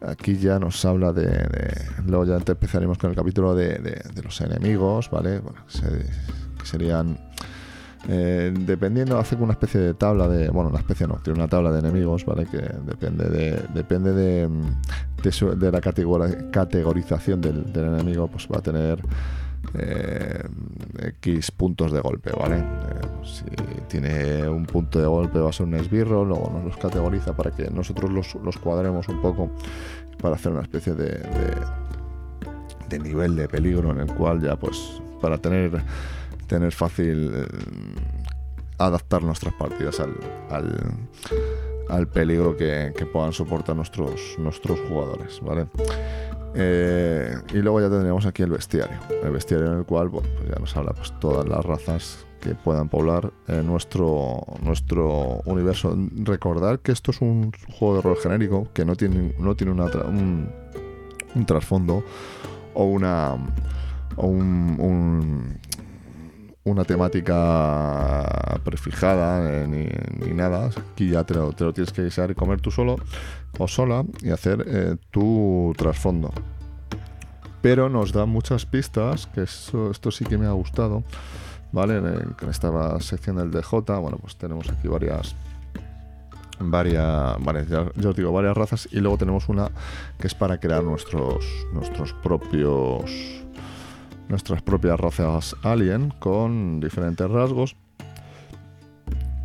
aquí 0.00 0.36
ya 0.36 0.58
nos 0.58 0.84
habla 0.84 1.12
de, 1.12 1.72
luego 2.06 2.24
ya 2.24 2.36
empezaremos 2.36 2.98
con 2.98 3.10
el 3.10 3.16
capítulo 3.16 3.54
de, 3.54 3.78
de, 3.78 4.22
los 4.22 4.40
enemigos, 4.40 5.10
¿vale? 5.10 5.40
Bueno, 5.40 5.60
que 6.58 6.66
serían 6.66 7.27
eh, 8.06 8.52
dependiendo, 8.54 9.18
hace 9.18 9.34
una 9.36 9.52
especie 9.52 9.80
de 9.80 9.94
tabla 9.94 10.28
de. 10.28 10.50
Bueno, 10.50 10.70
una 10.70 10.78
especie 10.78 11.06
no, 11.06 11.16
tiene 11.16 11.38
una 11.38 11.48
tabla 11.48 11.72
de 11.72 11.80
enemigos, 11.80 12.24
¿vale? 12.24 12.46
Que 12.46 12.58
depende 12.86 13.28
de. 13.28 13.62
Depende 13.74 14.12
de, 14.12 14.48
de, 15.56 15.72
la 15.72 15.80
categorización 15.80 17.40
del, 17.40 17.64
enemigo, 17.74 18.28
pues 18.28 18.46
va 18.52 18.58
a 18.58 18.62
tener. 18.62 19.02
Eh, 19.74 20.42
X 21.18 21.50
puntos 21.50 21.92
de 21.92 22.00
golpe, 22.00 22.30
¿vale? 22.30 22.58
Eh, 22.58 22.64
si 23.24 23.44
tiene 23.88 24.48
un 24.48 24.64
punto 24.64 24.98
de 24.98 25.06
golpe 25.06 25.40
va 25.40 25.50
a 25.50 25.52
ser 25.52 25.66
un 25.66 25.74
esbirro, 25.74 26.24
luego 26.24 26.50
nos 26.54 26.64
los 26.64 26.76
categoriza 26.78 27.36
para 27.36 27.50
que 27.50 27.68
nosotros 27.70 28.10
los, 28.10 28.34
los 28.36 28.56
cuadremos 28.56 29.08
un 29.08 29.20
poco 29.20 29.50
para 30.22 30.36
hacer 30.36 30.52
una 30.52 30.62
especie 30.62 30.94
de, 30.94 31.10
de, 31.10 31.54
de 32.88 32.98
nivel 32.98 33.36
de 33.36 33.46
peligro 33.46 33.90
en 33.90 33.98
el 33.98 34.06
cual 34.06 34.40
ya 34.40 34.56
pues 34.56 35.02
para 35.20 35.36
tener 35.36 35.82
tener 36.48 36.72
fácil 36.72 37.30
eh, 37.34 37.46
adaptar 38.78 39.22
nuestras 39.22 39.54
partidas 39.54 40.00
al, 40.00 40.14
al, 41.88 42.08
peligro 42.08 42.56
que, 42.56 42.92
puedan 43.12 43.32
soportar 43.32 43.76
nuestros, 43.76 44.36
nuestros 44.38 44.80
jugadores, 44.88 45.40
¿vale? 45.42 45.66
Eh, 46.54 47.36
y 47.52 47.58
luego 47.58 47.80
ya 47.80 47.90
tendríamos 47.90 48.26
aquí 48.26 48.42
el 48.42 48.50
bestiario, 48.50 48.98
el 49.22 49.30
bestiario 49.30 49.70
en 49.70 49.78
el 49.78 49.84
cual 49.84 50.10
pues 50.10 50.26
ya 50.48 50.58
nos 50.58 50.76
habla 50.76 50.92
pues, 50.92 51.12
todas 51.20 51.46
las 51.46 51.64
razas 51.64 52.26
que 52.40 52.54
puedan 52.54 52.88
poblar 52.88 53.32
eh, 53.48 53.62
nuestro, 53.64 54.44
nuestro 54.62 55.42
universo. 55.44 55.96
Recordar 56.16 56.80
que 56.80 56.92
esto 56.92 57.10
es 57.10 57.20
un 57.20 57.52
juego 57.78 57.96
de 57.96 58.02
rol 58.02 58.16
genérico 58.16 58.68
que 58.72 58.84
no 58.84 58.96
tiene, 58.96 59.34
no 59.38 59.54
tiene 59.56 59.72
una 59.72 59.86
un, 60.06 60.48
un 61.34 61.46
trasfondo 61.46 62.02
o 62.74 62.84
una 62.84 63.36
o 64.16 64.26
un, 64.26 65.58
una 66.68 66.84
temática 66.84 68.60
prefijada 68.64 69.64
eh, 69.64 69.66
ni, 69.68 70.32
nada. 70.32 70.70
Aquí 70.92 71.10
ya 71.10 71.24
te 71.24 71.34
lo, 71.34 71.52
tienes 71.52 71.92
que 71.92 72.06
y 72.06 72.34
comer 72.34 72.60
tú 72.60 72.70
solo 72.70 72.96
o 73.58 73.68
sola 73.68 74.04
y 74.22 74.30
hacer 74.30 74.64
eh, 74.66 74.96
tu 75.10 75.74
trasfondo. 75.76 76.32
pero 77.60 77.88
nos 77.88 78.12
da 78.12 78.24
muchas 78.24 78.66
pistas, 78.66 79.26
que 79.26 79.42
esto 79.42 80.10
sí 80.10 80.24
que 80.24 80.38
me 80.38 80.46
ha 80.46 80.52
gustado, 80.52 81.02
¿vale? 81.72 81.96
En, 81.98 82.48
esta 82.48 83.00
sección 83.00 83.36
del 83.36 83.50
DJ, 83.50 83.98
bueno, 84.00 84.18
pues 84.18 84.36
tenemos 84.36 84.68
aquí 84.70 84.88
varias 84.88 85.34
varias, 86.60 87.68
ya, 87.68 88.08
os 88.08 88.16
digo, 88.16 88.32
varias 88.32 88.56
razas 88.56 88.88
y 88.90 89.00
luego 89.00 89.16
tenemos 89.16 89.48
una 89.48 89.70
que 90.18 90.26
es 90.26 90.34
para 90.34 90.58
crear 90.58 90.82
nuestros, 90.82 91.44
nuestros 91.72 92.12
propios 92.14 93.37
nuestras 94.28 94.62
propias 94.62 94.98
razas 94.98 95.56
alien 95.62 96.10
con 96.18 96.80
diferentes 96.80 97.28
rasgos 97.30 97.76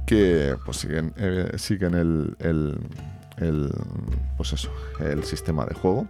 que 0.06 0.56
pues 0.66 0.78
siguen, 0.78 1.14
eh, 1.18 1.52
siguen 1.58 1.94
el, 1.96 2.36
el, 2.40 3.72
pues 4.38 4.54
eso, 4.54 4.70
el 5.00 5.24
sistema 5.24 5.66
de 5.66 5.74
juego, 5.76 6.08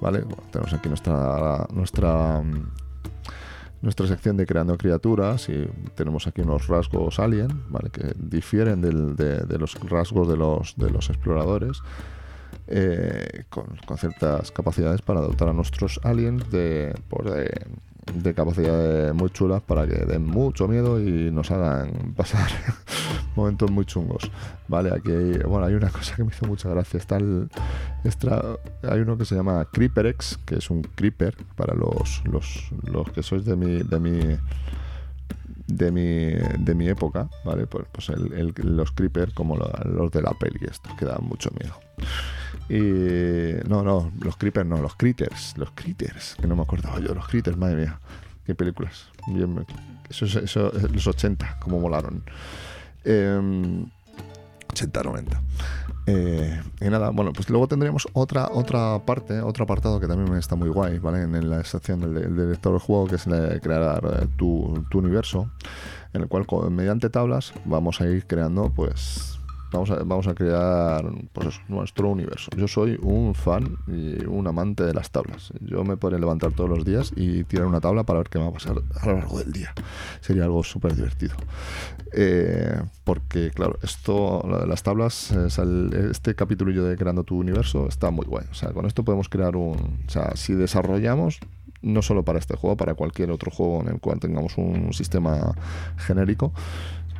¿vale? 0.00 0.24
tenemos 0.50 0.72
aquí 0.74 0.88
nuestra 0.88 1.66
nuestra 1.72 2.42
nuestra 3.82 4.06
sección 4.06 4.36
de 4.36 4.46
creando 4.46 4.76
criaturas 4.76 5.48
y 5.48 5.68
tenemos 5.94 6.26
aquí 6.26 6.40
unos 6.40 6.66
rasgos 6.66 7.20
alien, 7.20 7.62
¿vale? 7.68 7.90
Que 7.90 8.12
difieren 8.16 8.80
de, 8.80 9.58
los 9.58 9.74
rasgos 9.88 10.28
de 10.28 10.36
los, 10.36 10.76
de 10.76 10.90
los 10.90 11.08
exploradores. 11.08 11.82
Eh, 12.68 13.44
con, 13.48 13.76
ciertas 13.96 14.50
capacidades 14.50 15.00
para 15.00 15.20
dotar 15.20 15.48
a 15.48 15.52
nuestros 15.52 16.00
aliens 16.02 16.50
de, 16.50 16.94
pues 17.08 17.32
de, 17.32 17.48
de 18.14 18.34
capacidades 18.34 19.14
muy 19.14 19.30
chulas 19.30 19.62
para 19.62 19.86
que 19.86 20.04
den 20.04 20.24
mucho 20.24 20.68
miedo 20.68 21.00
y 21.00 21.30
nos 21.30 21.50
hagan 21.50 21.90
pasar 22.16 22.48
momentos 23.34 23.70
muy 23.70 23.84
chungos. 23.84 24.30
Vale, 24.68 24.90
aquí 24.94 25.10
hay, 25.10 25.38
bueno, 25.38 25.66
hay 25.66 25.74
una 25.74 25.90
cosa 25.90 26.16
que 26.16 26.24
me 26.24 26.30
hizo 26.30 26.46
mucha 26.46 26.68
gracia. 26.68 26.98
Está 26.98 27.16
el, 27.16 27.48
hay 28.82 29.00
uno 29.00 29.18
que 29.18 29.24
se 29.24 29.34
llama 29.34 29.66
CreeperX, 29.72 30.38
que 30.44 30.56
es 30.56 30.70
un 30.70 30.82
creeper 30.82 31.36
para 31.56 31.74
los, 31.74 32.22
los, 32.24 32.70
los 32.84 33.10
que 33.10 33.22
sois 33.22 33.44
de 33.44 33.56
mi, 33.56 33.82
de 33.82 34.00
mi 34.00 34.38
de 35.66 35.90
mi, 35.90 36.32
de 36.58 36.74
mi 36.74 36.88
época, 36.88 37.28
¿vale? 37.44 37.66
Pues, 37.66 37.86
pues 37.90 38.10
los 38.58 38.92
creeper 38.92 39.32
como 39.34 39.56
los 39.56 40.10
de 40.12 40.22
la 40.22 40.32
peli, 40.32 40.60
esto, 40.68 40.90
que 40.98 41.04
dan 41.04 41.24
mucho 41.24 41.50
miedo. 41.58 41.74
Y 42.68 43.68
no, 43.68 43.82
no, 43.82 44.10
los 44.20 44.36
creepers 44.36 44.66
no, 44.66 44.78
los 44.78 44.96
critters, 44.96 45.56
los 45.56 45.70
critters, 45.72 46.36
que 46.40 46.46
no 46.46 46.56
me 46.56 46.62
acordaba 46.62 46.98
yo, 46.98 47.14
los 47.14 47.28
critters, 47.28 47.56
madre 47.56 47.76
mía, 47.76 48.00
qué 48.44 48.54
películas. 48.54 49.08
Bien, 49.28 49.64
eso, 50.10 50.24
eso, 50.24 50.72
los 50.92 51.06
80, 51.06 51.58
como 51.60 51.80
molaron. 51.80 52.24
80, 53.04 55.02
90. 55.02 55.42
Eh, 56.08 56.62
y 56.80 56.84
nada, 56.84 57.10
bueno, 57.10 57.32
pues 57.32 57.50
luego 57.50 57.66
tendríamos 57.66 58.06
otra, 58.12 58.48
otra 58.52 59.00
parte, 59.04 59.40
otro 59.40 59.64
apartado 59.64 59.98
que 59.98 60.06
también 60.06 60.36
está 60.36 60.54
muy 60.54 60.68
guay, 60.68 60.98
¿vale? 60.98 61.22
En 61.22 61.50
la 61.50 61.64
sección 61.64 62.00
del, 62.00 62.36
director 62.36 62.72
del 62.72 62.80
juego, 62.80 63.06
que 63.06 63.16
es 63.16 63.24
crear 63.24 64.04
eh, 64.04 64.26
tu, 64.36 64.84
tu, 64.88 64.98
universo, 64.98 65.50
en 66.12 66.22
el 66.22 66.28
cual 66.28 66.46
mediante 66.70 67.10
tablas 67.10 67.52
vamos 67.64 68.00
a 68.00 68.06
ir 68.06 68.26
creando, 68.26 68.70
pues, 68.70 69.35
Vamos 69.72 69.90
a, 69.90 69.96
vamos 69.96 70.26
a 70.26 70.34
crear 70.34 71.04
pues 71.32 71.60
nuestro 71.68 72.08
universo. 72.08 72.50
Yo 72.56 72.68
soy 72.68 72.98
un 73.02 73.34
fan 73.34 73.76
y 73.86 74.24
un 74.24 74.46
amante 74.46 74.84
de 74.84 74.94
las 74.94 75.10
tablas. 75.10 75.52
Yo 75.60 75.84
me 75.84 75.96
podré 75.96 76.18
levantar 76.18 76.52
todos 76.52 76.70
los 76.70 76.84
días 76.84 77.12
y 77.16 77.44
tirar 77.44 77.66
una 77.66 77.80
tabla 77.80 78.04
para 78.04 78.20
ver 78.20 78.28
qué 78.28 78.38
me 78.38 78.44
va 78.44 78.50
a 78.50 78.54
pasar 78.54 78.76
a 79.00 79.06
lo 79.06 79.14
largo 79.14 79.38
del 79.38 79.52
día. 79.52 79.74
Sería 80.20 80.44
algo 80.44 80.62
súper 80.62 80.94
divertido. 80.94 81.34
Eh, 82.12 82.80
porque, 83.04 83.50
claro, 83.50 83.78
esto, 83.82 84.42
las 84.66 84.82
tablas, 84.82 85.32
este 85.32 86.34
capítulo 86.34 86.84
de 86.84 86.96
Creando 86.96 87.24
tu 87.24 87.36
Universo 87.36 87.88
está 87.88 88.10
muy 88.10 88.26
guay. 88.26 88.46
O 88.50 88.54
sea, 88.54 88.72
con 88.72 88.86
esto 88.86 89.04
podemos 89.04 89.28
crear 89.28 89.56
un... 89.56 90.00
O 90.06 90.10
sea, 90.10 90.36
si 90.36 90.54
desarrollamos 90.54 91.40
no 91.82 92.02
solo 92.02 92.24
para 92.24 92.38
este 92.38 92.56
juego, 92.56 92.76
para 92.76 92.94
cualquier 92.94 93.30
otro 93.30 93.50
juego 93.50 93.80
en 93.82 93.88
el 93.88 94.00
cual 94.00 94.18
tengamos 94.18 94.58
un 94.58 94.92
sistema 94.92 95.54
genérico, 95.96 96.52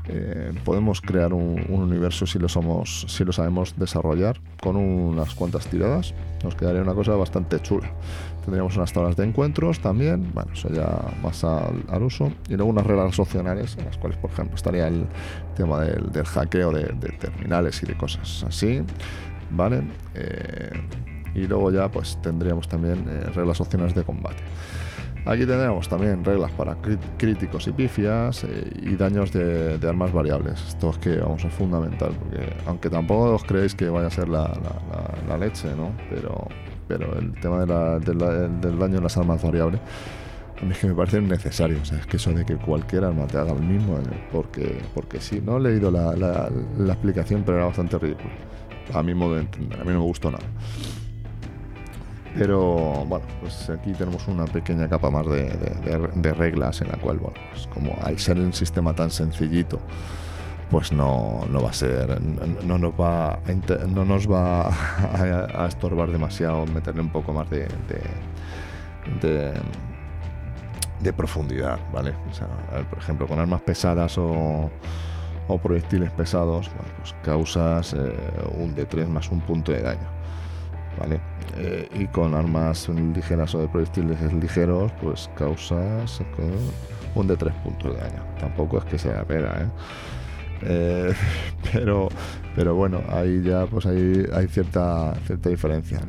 eh, 0.08 0.52
podemos 0.64 1.00
crear 1.00 1.32
un, 1.32 1.64
universo 1.68 2.26
si 2.26 2.38
lo 2.38 2.48
somos, 2.48 3.06
si 3.08 3.24
lo 3.24 3.32
sabemos 3.32 3.74
desarrollar 3.76 4.38
con 4.60 4.76
unas 4.76 5.34
cuantas 5.34 5.66
tiradas. 5.66 6.14
Nos 6.44 6.54
quedaría 6.54 6.82
una 6.82 6.94
cosa 6.94 7.14
bastante 7.16 7.60
chula. 7.60 7.90
Tendríamos 8.44 8.76
unas 8.76 8.92
tablas 8.92 9.16
de 9.16 9.24
encuentros 9.24 9.80
también, 9.80 10.32
eso 10.52 10.68
ya 10.68 10.86
más 11.22 11.42
al, 11.42 12.02
uso. 12.02 12.30
Y 12.48 12.54
luego 12.54 12.70
unas 12.70 12.86
reglas 12.86 13.18
opcionales 13.18 13.76
en 13.78 13.86
las 13.86 13.98
cuales, 13.98 14.16
por 14.18 14.30
ejemplo, 14.30 14.54
estaría 14.54 14.86
el 14.86 15.06
tema 15.56 15.80
del, 15.80 16.24
hackeo 16.24 16.70
de, 16.70 16.84
terminales 17.18 17.82
y 17.82 17.86
de 17.86 17.96
cosas 17.96 18.44
así, 18.46 18.82
¿vale? 19.50 19.82
Eh, 20.14 20.70
y 21.34 21.46
luego 21.46 21.70
ya 21.72 21.90
pues 21.90 22.18
tendríamos 22.22 22.68
también 22.68 23.04
eh, 23.08 23.30
reglas 23.34 23.60
opcionales 23.60 23.94
de 23.94 24.04
combate. 24.04 24.42
Aquí 25.26 25.44
tenemos 25.44 25.88
también 25.88 26.24
reglas 26.24 26.52
para 26.52 26.76
críticos 27.18 27.66
y 27.66 27.72
pifias 27.72 28.44
eh, 28.44 28.70
y 28.80 28.94
daños 28.94 29.32
de, 29.32 29.76
armas 29.82 30.12
variables. 30.12 30.62
Esto 30.68 30.90
es 30.90 30.98
que 30.98 31.16
vamos 31.16 31.44
a 31.44 31.50
fundamental, 31.50 32.12
porque 32.16 32.52
aunque 32.64 32.88
tampoco 32.88 33.34
os 33.34 33.42
creéis 33.42 33.74
que 33.74 33.88
vaya 33.88 34.06
a 34.06 34.10
ser 34.10 34.28
la, 34.28 34.48
leche, 35.38 35.74
¿no? 35.76 35.90
Pero, 36.10 36.46
pero 36.86 37.18
el 37.18 37.32
tema 37.40 37.66
del 37.66 38.78
daño 38.78 38.98
en 38.98 39.02
las 39.02 39.16
armas 39.16 39.42
variables 39.42 39.80
a 40.62 40.64
mí 40.64 40.70
es 40.70 40.78
que 40.78 40.86
me 40.86 40.94
parece 40.94 41.20
necesario. 41.20 41.78
O 41.82 41.84
sea, 41.84 41.98
es 41.98 42.06
que 42.06 42.18
eso 42.18 42.32
de 42.32 42.44
que 42.44 42.54
cualquier 42.54 43.04
arma 43.04 43.26
te 43.26 43.36
haga 43.38 43.52
el 43.52 43.62
mismo, 43.62 43.98
porque, 44.32 44.80
porque 44.94 45.20
sí, 45.20 45.42
no 45.44 45.56
he 45.56 45.60
leído 45.60 45.90
la, 45.90 46.14
la 46.14 46.92
explicación, 46.92 47.42
pero 47.44 47.58
era 47.58 47.66
bastante 47.66 47.98
ridículo. 47.98 48.30
A 48.94 49.02
mi 49.02 49.12
modo 49.12 49.34
de 49.34 49.40
entender, 49.40 49.80
a 49.80 49.84
mí 49.84 49.90
no 49.90 49.98
me 49.98 50.04
gustó 50.04 50.30
nada. 50.30 50.44
Pero 52.38 53.04
bueno, 53.06 53.24
pues 53.40 53.70
aquí 53.70 53.92
tenemos 53.92 54.26
una 54.28 54.44
pequeña 54.44 54.88
capa 54.88 55.10
más 55.10 55.26
de, 55.26 56.32
reglas 56.34 56.80
en 56.82 56.88
la 56.88 56.96
cual, 56.96 57.18
bueno, 57.18 57.36
pues 57.50 57.66
como 57.68 57.96
al 58.02 58.18
ser 58.18 58.38
un 58.38 58.52
sistema 58.52 58.94
tan 58.94 59.10
sencillito, 59.10 59.80
pues 60.70 60.92
no, 60.92 61.46
no 61.50 61.62
va 61.62 61.70
a 61.70 61.72
ser, 61.72 62.20
no, 62.20 62.78
nos 62.78 62.92
va, 62.92 63.34
a, 63.34 63.40
no 63.88 64.04
nos 64.04 64.30
va 64.30 64.68
a, 64.68 65.66
estorbar 65.66 66.10
demasiado 66.10 66.66
meterle 66.66 67.00
un 67.00 67.10
poco 67.10 67.32
más 67.32 67.48
de, 67.50 67.68
de, 69.22 71.12
profundidad, 71.12 71.78
¿vale? 71.92 72.14
O 72.28 72.34
sea, 72.34 72.48
por 72.90 72.98
ejemplo, 72.98 73.26
con 73.26 73.38
armas 73.38 73.62
pesadas 73.62 74.18
o, 74.18 74.70
o 75.48 75.58
proyectiles 75.58 76.10
pesados, 76.10 76.70
pues 76.98 77.14
causas 77.22 77.94
eh, 77.94 78.12
un 78.58 78.74
D3 78.74 79.06
más 79.06 79.30
un 79.30 79.40
punto 79.40 79.72
de 79.72 79.82
daño, 79.82 80.08
Eh, 81.56 81.88
y 81.94 82.06
con 82.06 82.34
armas 82.34 82.88
ligeras 82.88 83.54
o 83.54 83.60
de 83.60 83.68
proyectiles 83.68 84.20
ligeros, 84.32 84.92
pues 85.02 85.30
causas 85.36 86.20
un 87.14 87.26
de 87.26 87.36
3 87.36 87.54
puntos 87.64 87.94
de 87.94 88.00
daño. 88.00 88.22
Tampoco 88.38 88.78
es 88.78 88.84
que 88.84 88.98
sea 88.98 89.24
pena, 89.24 89.48
¿eh? 89.60 89.68
Eh, 90.62 91.14
pero, 91.72 92.08
pero 92.54 92.74
bueno, 92.74 93.02
ahí 93.10 93.42
ya 93.42 93.66
pues 93.66 93.86
hay, 93.86 94.26
hay 94.32 94.48
cierta, 94.48 95.14
cierta 95.26 95.48
diferencia. 95.48 96.00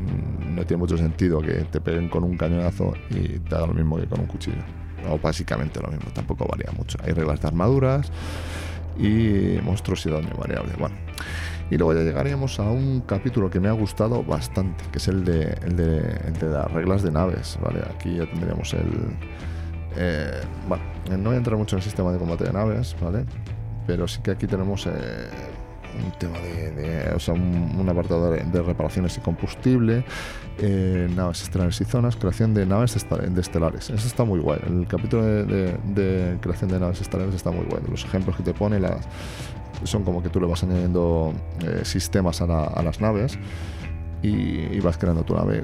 No 0.49 0.65
tiene 0.65 0.79
mucho 0.79 0.97
sentido 0.97 1.41
que 1.41 1.65
te 1.71 1.81
peguen 1.81 2.09
con 2.09 2.23
un 2.23 2.37
cañonazo 2.37 2.93
y 3.09 3.39
te 3.39 3.55
haga 3.55 3.67
lo 3.67 3.73
mismo 3.73 3.97
que 3.97 4.07
con 4.07 4.21
un 4.21 4.27
cuchillo. 4.27 4.63
O 5.09 5.17
básicamente 5.17 5.79
lo 5.81 5.89
mismo, 5.89 6.09
tampoco 6.13 6.45
varía 6.47 6.71
mucho. 6.71 6.97
Hay 7.03 7.13
reglas 7.13 7.41
de 7.41 7.47
armaduras 7.47 8.11
y 8.97 9.59
monstruos 9.63 10.05
y 10.05 10.09
daño 10.09 10.35
variable. 10.37 10.73
Bueno. 10.77 10.95
Y 11.69 11.77
luego 11.77 11.93
ya 11.93 12.01
llegaríamos 12.01 12.59
a 12.59 12.63
un 12.63 13.01
capítulo 13.01 13.49
que 13.49 13.59
me 13.59 13.67
ha 13.67 13.73
gustado 13.73 14.23
bastante, 14.23 14.83
que 14.91 14.99
es 14.99 15.07
el 15.07 15.25
de, 15.25 15.57
el 15.65 15.75
de, 15.75 16.47
las 16.49 16.71
reglas 16.71 17.03
de 17.03 17.11
naves. 17.11 17.57
¿vale? 17.61 17.81
Aquí 17.93 18.15
ya 18.15 18.25
tendríamos 18.25 18.73
el... 18.73 18.87
Eh, 19.97 20.41
bueno, 20.67 20.83
no 21.09 21.29
voy 21.29 21.35
a 21.35 21.37
entrar 21.37 21.57
mucho 21.57 21.75
en 21.75 21.79
el 21.79 21.83
sistema 21.83 22.11
de 22.11 22.19
combate 22.19 22.45
de 22.45 22.53
naves, 22.53 22.95
¿vale? 23.01 23.25
Pero 23.85 24.07
sí 24.07 24.21
que 24.21 24.31
aquí 24.31 24.47
tenemos 24.47 24.85
eh, 24.85 24.91
un 26.05 26.11
tema 26.19 26.37
de, 26.39 27.11
o 27.15 27.19
sea, 27.19 27.33
un, 27.33 27.87
apartado 27.89 28.31
de, 28.31 28.61
reparaciones 28.61 29.17
y 29.17 29.21
combustible, 29.21 30.03
eh, 30.59 31.09
naves 31.15 31.43
estelares 31.43 31.79
y 31.81 31.85
zonas, 31.85 32.15
creación 32.15 32.53
de 32.53 32.65
naves 32.65 32.95
de 32.95 33.41
estelares. 33.41 33.89
Eso 33.89 34.07
está 34.07 34.23
muy 34.23 34.39
guay. 34.39 34.59
El 34.67 34.87
capítulo 34.87 35.23
de, 35.23 36.37
creación 36.41 36.69
de 36.69 36.79
naves 36.79 37.01
estelares 37.01 37.35
está 37.35 37.51
muy 37.51 37.65
guay. 37.65 37.81
Los 37.89 38.05
ejemplos 38.05 38.35
que 38.35 38.43
te 38.43 38.53
pone, 38.53 38.79
las, 38.79 39.07
son 39.83 40.03
como 40.03 40.21
que 40.21 40.29
tú 40.29 40.39
le 40.39 40.47
vas 40.47 40.63
añadiendo 40.63 41.33
eh, 41.61 41.81
sistemas 41.83 42.41
a, 42.41 42.47
las 42.47 43.01
naves 43.01 43.37
y, 44.21 44.79
vas 44.79 44.97
creando 44.97 45.23
tu 45.23 45.35
nave 45.35 45.63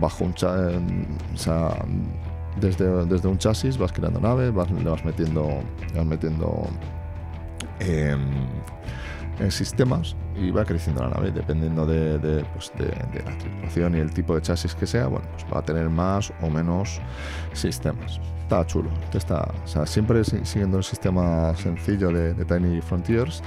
bajo 0.00 0.24
un 0.24 0.36
sea, 0.36 1.84
desde, 2.60 3.06
desde 3.06 3.28
un 3.28 3.38
chasis 3.38 3.78
vas 3.78 3.92
creando 3.92 4.20
nave, 4.20 4.50
vas, 4.50 4.70
le 4.70 4.88
vas 4.88 5.04
metiendo, 5.04 5.62
metiendo 6.04 6.68
em, 7.80 8.20
sistemas 9.50 10.16
y 10.36 10.50
va 10.50 10.64
creciendo 10.64 11.02
la 11.02 11.10
nave. 11.10 11.30
Dependiendo 11.30 11.86
de, 11.86 12.18
de, 12.18 12.44
pues 12.44 12.72
de, 12.76 13.22
la 13.24 13.38
tripulación 13.38 13.96
y 13.96 14.00
el 14.00 14.12
tipo 14.12 14.34
de 14.34 14.42
chasis 14.42 14.74
que 14.74 14.86
sea, 14.86 15.06
bueno, 15.06 15.26
pues 15.32 15.46
va 15.52 15.60
a 15.60 15.62
tener 15.62 15.88
más 15.88 16.32
o 16.42 16.50
menos 16.50 17.00
sistemas 17.52 18.20
está 18.52 18.66
chulo. 18.66 18.90
Está, 19.14 19.50
o 19.64 19.66
sea, 19.66 19.86
siempre 19.86 20.22
siguiendo 20.24 20.76
el 20.76 20.84
sistema 20.84 21.54
sencillo 21.56 22.10
de, 22.10 22.44
Tiny 22.44 22.82
Frontiers, 22.82 23.42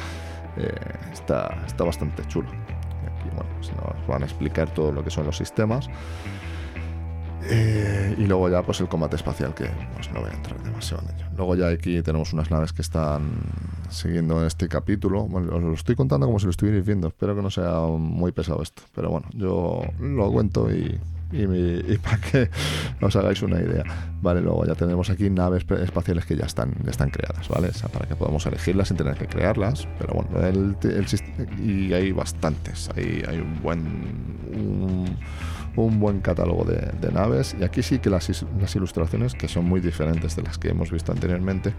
eh, 0.57 0.73
está, 1.13 1.63
está 1.67 1.83
bastante 1.83 2.25
chulo. 2.27 2.49
aquí 2.49 3.29
bueno, 3.35 3.49
pues 3.57 3.71
nos 3.73 4.07
van 4.07 4.23
a 4.23 4.25
explicar 4.25 4.73
todo 4.73 4.91
lo 4.91 5.03
que 5.03 5.11
son 5.11 5.25
los 5.25 5.37
sistemas. 5.37 5.87
Eh, 7.47 8.15
y 8.17 8.25
luego 8.25 8.49
ya 8.49 8.63
pues 8.63 8.81
el 8.81 8.87
combate 8.87 9.17
espacial, 9.17 9.53
que 9.53 9.69
pues, 9.93 10.11
no 10.11 10.21
voy 10.21 10.31
a 10.31 10.33
entrar 10.33 10.63
demasiado 10.63 11.03
en 11.03 11.15
ello. 11.15 11.25
Luego 11.37 11.55
ya 11.55 11.67
aquí 11.67 12.01
tenemos 12.01 12.33
unas 12.33 12.49
naves 12.49 12.73
que 12.73 12.81
están 12.81 13.29
siguiendo 13.89 14.43
este 14.47 14.67
capítulo. 14.67 15.27
Bueno, 15.27 15.55
os 15.55 15.61
lo 15.61 15.73
estoy 15.73 15.95
contando 15.95 16.25
como 16.25 16.39
si 16.39 16.45
lo 16.45 16.51
estuvierais 16.51 16.83
viendo. 16.83 17.09
Espero 17.09 17.35
que 17.35 17.43
no 17.43 17.51
sea 17.51 17.81
muy 17.81 18.31
pesado 18.31 18.63
esto. 18.63 18.81
Pero 18.95 19.11
bueno, 19.11 19.27
yo 19.35 19.83
lo 19.99 20.31
cuento 20.31 20.73
y, 20.73 20.99
y, 21.31 21.97
para 22.03 22.17
que 22.17 22.49
os 23.01 23.15
hagáis 23.15 23.41
una 23.41 23.59
idea. 23.59 23.83
Vale, 24.21 24.41
luego 24.41 24.65
ya 24.65 24.75
tenemos 24.75 25.09
aquí 25.09 25.29
naves 25.29 25.65
espaciales 25.69 26.25
que 26.25 26.35
ya 26.35 26.45
están, 26.45 26.73
ya 26.83 26.91
están 26.91 27.09
creadas, 27.09 27.47
¿vale? 27.49 27.69
O 27.69 27.73
sea, 27.73 27.89
para 27.89 28.07
que 28.07 28.15
podamos 28.15 28.45
elegirlas 28.45 28.87
sin 28.87 28.97
tener 28.97 29.15
que 29.15 29.27
crearlas. 29.27 29.87
Pero 29.99 30.13
bueno, 30.13 30.45
el, 30.45 30.75
el, 30.83 31.59
y 31.63 31.93
hay 31.93 32.11
bastantes. 32.11 32.89
Hay, 32.95 33.23
hay 33.27 33.39
un 33.39 33.61
buen... 33.61 34.35
Un, 35.77 35.99
buen 35.99 36.21
catálogo 36.21 36.63
de, 36.63 37.11
naves 37.11 37.53
y 37.59 37.65
aquí 37.65 37.83
sí 37.83 37.99
que 37.99 38.09
las, 38.09 38.29
las, 38.61 38.75
ilustraciones 38.77 39.33
que 39.33 39.49
son 39.49 39.65
muy 39.65 39.81
diferentes 39.81 40.37
de 40.37 40.43
las 40.43 40.57
que 40.57 40.69
hemos 40.69 40.89
visto 40.89 41.11
anteriormente 41.11 41.73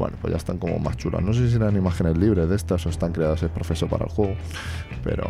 bueno 0.00 0.16
pues 0.20 0.32
ya 0.32 0.38
están 0.38 0.56
como 0.58 0.78
más 0.78 0.96
chulas 0.96 1.22
no 1.22 1.32
sé 1.34 1.46
si 1.46 1.52
serán 1.52 1.76
imágenes 1.76 2.16
libres 2.16 2.48
de 2.48 2.56
estas 2.56 2.84
o 2.86 2.88
están 2.88 3.12
creadas 3.12 3.42
el 3.42 3.50
proceso 3.50 3.86
para 3.86 4.06
el 4.06 4.10
juego 4.10 4.34
pero 5.04 5.28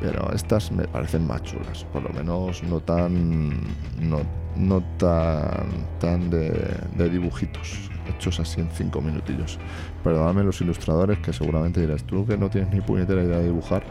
pero 0.00 0.32
estas 0.34 0.72
me 0.72 0.86
parecen 0.88 1.26
más 1.26 1.42
chulas 1.44 1.84
por 1.92 2.02
lo 2.02 2.10
menos 2.10 2.62
no 2.64 2.80
tan 2.80 3.60
no, 4.00 4.20
no 4.56 4.82
tan 4.98 5.68
tan 6.00 6.30
de, 6.30 6.50
de 6.96 7.08
dibujitos 7.08 7.90
hechos 8.08 8.40
así 8.40 8.60
en 8.60 8.68
cinco 8.70 9.00
minutillos 9.00 9.58
perdóname 10.02 10.42
los 10.42 10.60
ilustradores 10.60 11.18
que 11.20 11.32
seguramente 11.32 11.80
dirás 11.80 12.02
tú 12.02 12.26
que 12.26 12.36
no 12.36 12.50
tienes 12.50 12.74
ni 12.74 12.80
puñetera 12.80 13.22
idea 13.22 13.38
de 13.38 13.44
dibujar 13.44 13.84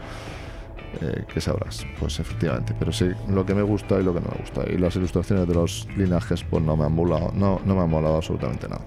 eh, 1.00 1.24
¿qué 1.32 1.40
sabrás? 1.40 1.86
Pues 2.00 2.18
efectivamente, 2.18 2.74
pero 2.78 2.92
sí, 2.92 3.10
lo 3.28 3.44
que 3.44 3.54
me 3.54 3.60
gusta 3.60 4.00
y 4.00 4.02
lo 4.02 4.14
que 4.14 4.20
no 4.20 4.28
me 4.32 4.40
gusta. 4.40 4.64
Y 4.72 4.78
las 4.78 4.96
ilustraciones 4.96 5.46
de 5.46 5.54
los 5.54 5.86
linajes, 5.98 6.42
pues 6.44 6.62
no 6.64 6.78
me 6.78 6.86
han 6.86 6.94
molado, 6.94 7.30
no, 7.34 7.60
no 7.66 7.74
me 7.74 7.82
han 7.82 7.90
molado 7.90 8.16
absolutamente 8.16 8.68
nada. 8.68 8.80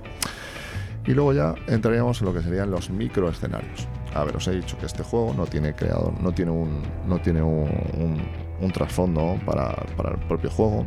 Y 1.06 1.14
luego 1.14 1.34
ya 1.34 1.56
entraríamos 1.68 2.22
en 2.22 2.28
lo 2.28 2.34
que 2.34 2.42
serían 2.42 2.70
los 2.70 2.90
microescenarios. 2.90 3.88
A 4.14 4.24
ver, 4.24 4.36
os 4.36 4.48
he 4.48 4.52
dicho 4.52 4.78
que 4.78 4.86
este 4.86 5.04
juego 5.04 5.34
no 5.36 5.46
tiene 5.46 5.74
creador, 5.74 6.14
no 6.22 6.32
tiene 6.32 6.52
un, 6.52 6.82
no 7.08 7.20
tiene 7.20 7.42
un, 7.42 8.22
trasfondo 8.74 9.40
para, 9.46 9.74
para, 9.98 10.12
el 10.12 10.20
propio 10.28 10.52
juego. 10.52 10.86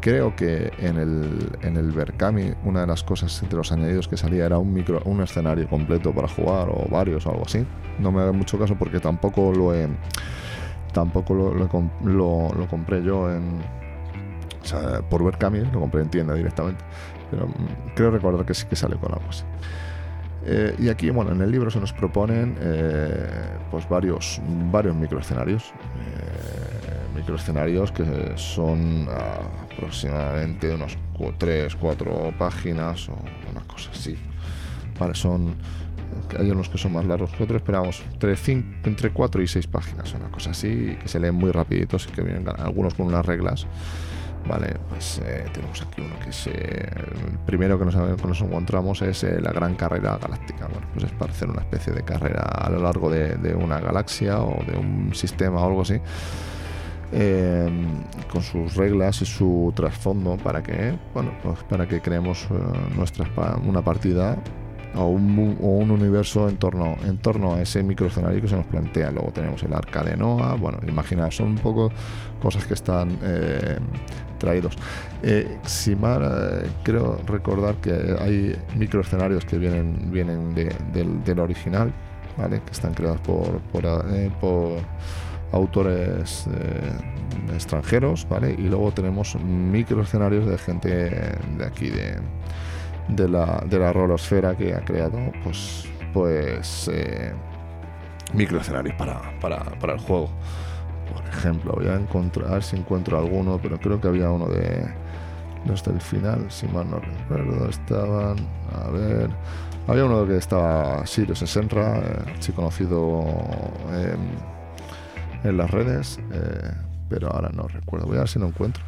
Creo 0.00 0.36
que 0.36 0.70
en 0.78 0.98
el, 0.98 1.50
en 1.62 1.76
el 1.76 1.90
Berkami 1.90 2.52
una 2.64 2.82
de 2.82 2.86
las 2.86 3.02
cosas 3.02 3.42
entre 3.42 3.56
los 3.56 3.72
añadidos 3.72 4.06
que 4.06 4.16
salía 4.16 4.44
era 4.44 4.58
un, 4.58 4.72
micro, 4.72 5.00
un 5.06 5.22
escenario 5.22 5.66
completo 5.68 6.12
para 6.12 6.28
jugar 6.28 6.68
o 6.68 6.86
varios 6.90 7.24
o 7.26 7.30
algo 7.30 7.44
así. 7.46 7.64
No 7.98 8.12
me 8.12 8.22
da 8.22 8.32
mucho 8.32 8.58
caso 8.58 8.76
porque 8.78 9.00
tampoco 9.00 9.52
lo 9.52 9.74
he 9.74 9.88
tampoco 10.92 11.34
lo, 11.34 11.54
lo, 11.54 12.68
compré 12.68 13.02
yo 13.02 13.30
en, 13.30 13.60
o 14.62 14.64
sea, 14.64 15.00
por 15.08 15.24
ver 15.24 15.36
lo 15.72 15.80
compré 15.80 16.02
en 16.02 16.10
tienda 16.10 16.34
directamente, 16.34 16.84
pero 17.30 17.46
mm, 17.46 17.94
creo 17.94 18.10
recordar 18.10 18.44
que 18.44 18.54
sí 18.54 18.66
que 18.66 18.76
sale 18.76 18.96
con 18.96 19.12
algo 19.12 19.28
así. 19.28 19.44
Eh, 20.46 20.74
y 20.78 20.88
aquí, 20.88 21.10
bueno, 21.10 21.32
en 21.32 21.42
el 21.42 21.50
libro 21.50 21.70
se 21.70 21.80
nos 21.80 21.92
proponen 21.92 22.56
eh, 22.60 23.28
pues 23.70 23.88
varios, 23.88 24.40
varios 24.70 24.94
microescenarios. 24.96 25.64
Eh, 25.64 27.16
microescenarios 27.16 27.90
que 27.92 28.32
son 28.36 29.08
aproximadamente 29.72 30.72
unos 30.74 30.96
3, 31.36 31.74
4 31.74 32.32
páginas 32.38 33.08
o 33.08 33.18
una 33.50 33.60
cosa 33.66 33.90
así. 33.92 34.16
Vale, 34.98 35.14
son 35.14 35.56
hay 36.38 36.50
unos 36.50 36.68
que 36.68 36.78
son 36.78 36.92
más 36.92 37.04
largos 37.04 37.30
que 37.30 37.42
otros, 37.42 37.62
pero 37.64 37.80
vamos, 37.80 38.02
entre, 38.12 38.34
entre 38.84 39.10
4 39.10 39.42
y 39.42 39.48
6 39.48 39.66
páginas, 39.66 40.14
una 40.14 40.30
cosa 40.30 40.50
así, 40.50 40.96
que 41.00 41.08
se 41.08 41.20
leen 41.20 41.34
muy 41.34 41.50
rapiditos 41.50 42.06
y 42.06 42.12
que 42.12 42.22
vienen 42.22 42.46
algunos 42.58 42.94
con 42.94 43.06
unas 43.06 43.24
reglas. 43.24 43.66
Vale, 44.48 44.76
pues 44.88 45.20
eh, 45.26 45.44
tenemos 45.52 45.82
aquí 45.82 46.00
uno 46.00 46.18
que 46.24 46.30
es 46.30 46.46
eh, 46.46 46.88
el 46.96 47.38
primero 47.44 47.78
que 47.78 47.84
nos, 47.84 48.40
encontramos 48.40 49.02
es 49.02 49.22
eh, 49.24 49.40
la 49.42 49.52
gran 49.52 49.74
carrera 49.74 50.16
galáctica. 50.16 50.66
Bueno, 50.68 50.86
pues 50.94 51.04
es 51.04 51.12
para 51.12 51.32
hacer 51.32 51.50
una 51.50 51.60
especie 51.60 51.92
de 51.92 52.02
carrera 52.02 52.40
a 52.40 52.70
lo 52.70 52.80
largo 52.80 53.10
de, 53.10 53.54
una 53.54 53.78
galaxia 53.78 54.40
o 54.40 54.64
de 54.64 54.78
un 54.78 55.14
sistema 55.14 55.60
o 55.60 55.66
algo 55.66 55.82
así. 55.82 56.00
con 58.30 58.42
sus 58.42 58.74
reglas 58.74 59.20
y 59.22 59.26
su 59.26 59.72
trasfondo 59.74 60.36
para 60.36 60.62
que 60.62 60.94
bueno 61.14 61.32
pues 61.42 61.62
para 61.64 61.86
que 61.88 62.00
creemos 62.02 62.46
nuestra 62.94 63.26
una 63.66 63.80
partida 63.80 64.36
o 64.94 65.08
un, 65.08 65.90
universo 65.90 66.48
en 66.48 66.56
torno, 66.56 66.96
en 67.04 67.18
torno 67.18 67.54
a 67.54 67.62
ese 67.62 67.82
microescenario 67.82 68.40
que 68.40 68.48
se 68.48 68.56
nos 68.56 68.66
plantea. 68.66 69.10
Luego 69.10 69.30
tenemos 69.32 69.62
el 69.62 69.72
arca 69.72 70.02
de 70.02 70.16
Noah, 70.16 70.54
bueno, 70.54 70.78
imagina, 70.86 71.30
son 71.30 71.48
un 71.48 71.58
poco 71.58 71.90
cosas 72.40 72.66
que 72.66 72.74
están 72.74 73.18
eh, 73.22 73.78
traídos. 74.38 74.76
Eh, 75.22 75.58
eh, 75.86 76.70
creo 76.82 77.20
recordar 77.26 77.76
que 77.76 78.16
hay 78.20 78.56
microescenarios 78.76 79.44
que 79.44 79.58
vienen, 79.58 80.10
vienen 80.10 80.54
del, 80.54 81.40
original, 81.40 81.92
¿vale? 82.36 82.62
que 82.64 82.72
están 82.72 82.94
creados 82.94 83.20
por, 83.20 83.60
por, 83.72 83.84
eh, 83.84 84.30
autores 85.52 86.46
extranjeros, 87.54 88.26
¿vale? 88.28 88.52
Y 88.52 88.68
luego 88.68 88.92
tenemos 88.92 89.34
microescenarios 89.36 90.46
de 90.46 90.58
gente 90.58 90.88
de 90.90 91.66
aquí, 91.66 91.88
de, 91.88 92.16
de 93.08 93.28
la, 93.28 93.62
de 93.66 93.78
la 93.78 93.92
rolosfera 93.92 94.56
que 94.56 94.74
ha 94.74 94.80
creado 94.80 95.18
pues, 95.42 95.88
pues 96.12 96.90
eh, 96.92 97.32
para, 98.98 99.38
para, 99.40 99.64
para 99.78 99.94
el 99.94 100.00
juego. 100.00 100.28
Por 101.12 101.26
ejemplo, 101.26 101.72
voy 101.72 101.88
a 101.88 101.94
encontrar 101.94 102.62
si 102.62 102.76
encuentro 102.76 103.18
alguno, 103.18 103.58
pero 103.62 103.78
creo 103.78 104.00
que 104.00 104.08
había 104.08 104.30
uno 104.30 104.46
de 104.46 104.86
los 105.66 105.82
del 105.82 106.00
final, 106.00 106.46
si 106.50 106.66
mal 106.68 106.90
no 106.90 107.00
recuerdo. 107.00 107.68
Estaban, 107.68 108.36
a 108.72 108.90
ver, 108.90 109.30
había 109.86 110.04
uno 110.04 110.26
que 110.26 110.36
estaba 110.36 111.06
Sirius 111.06 111.38
Senra, 111.38 111.98
eh, 111.98 112.52
conocido 112.54 113.24
en 115.44 115.56
las 115.56 115.70
redes, 115.70 116.20
eh, 116.32 116.70
pero 117.08 117.32
ahora 117.32 117.50
no 117.54 117.66
recuerdo. 117.68 118.06
Voy 118.06 118.16
a 118.16 118.20
ver 118.20 118.28
si 118.28 118.38
lo 118.38 118.46
encuentro 118.46 118.87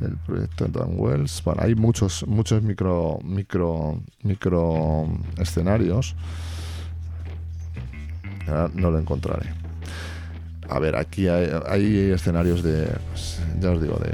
el 0.00 0.16
proyecto 0.16 0.66
Dan 0.68 0.94
Wells. 0.96 1.42
Bueno, 1.44 1.62
hay 1.62 1.74
muchos, 1.74 2.26
muchos 2.26 2.62
micro, 2.62 3.18
micro, 3.24 4.00
micro 4.22 5.08
escenarios. 5.38 6.14
no 8.74 8.90
lo 8.90 8.98
encontraré. 8.98 9.50
A 10.70 10.78
ver, 10.78 10.96
aquí 10.96 11.28
hay, 11.28 12.10
escenarios 12.12 12.62
de, 12.62 12.86
pues, 13.10 13.40
ya 13.58 13.70
os 13.70 13.80
digo, 13.80 13.96
de, 13.96 14.12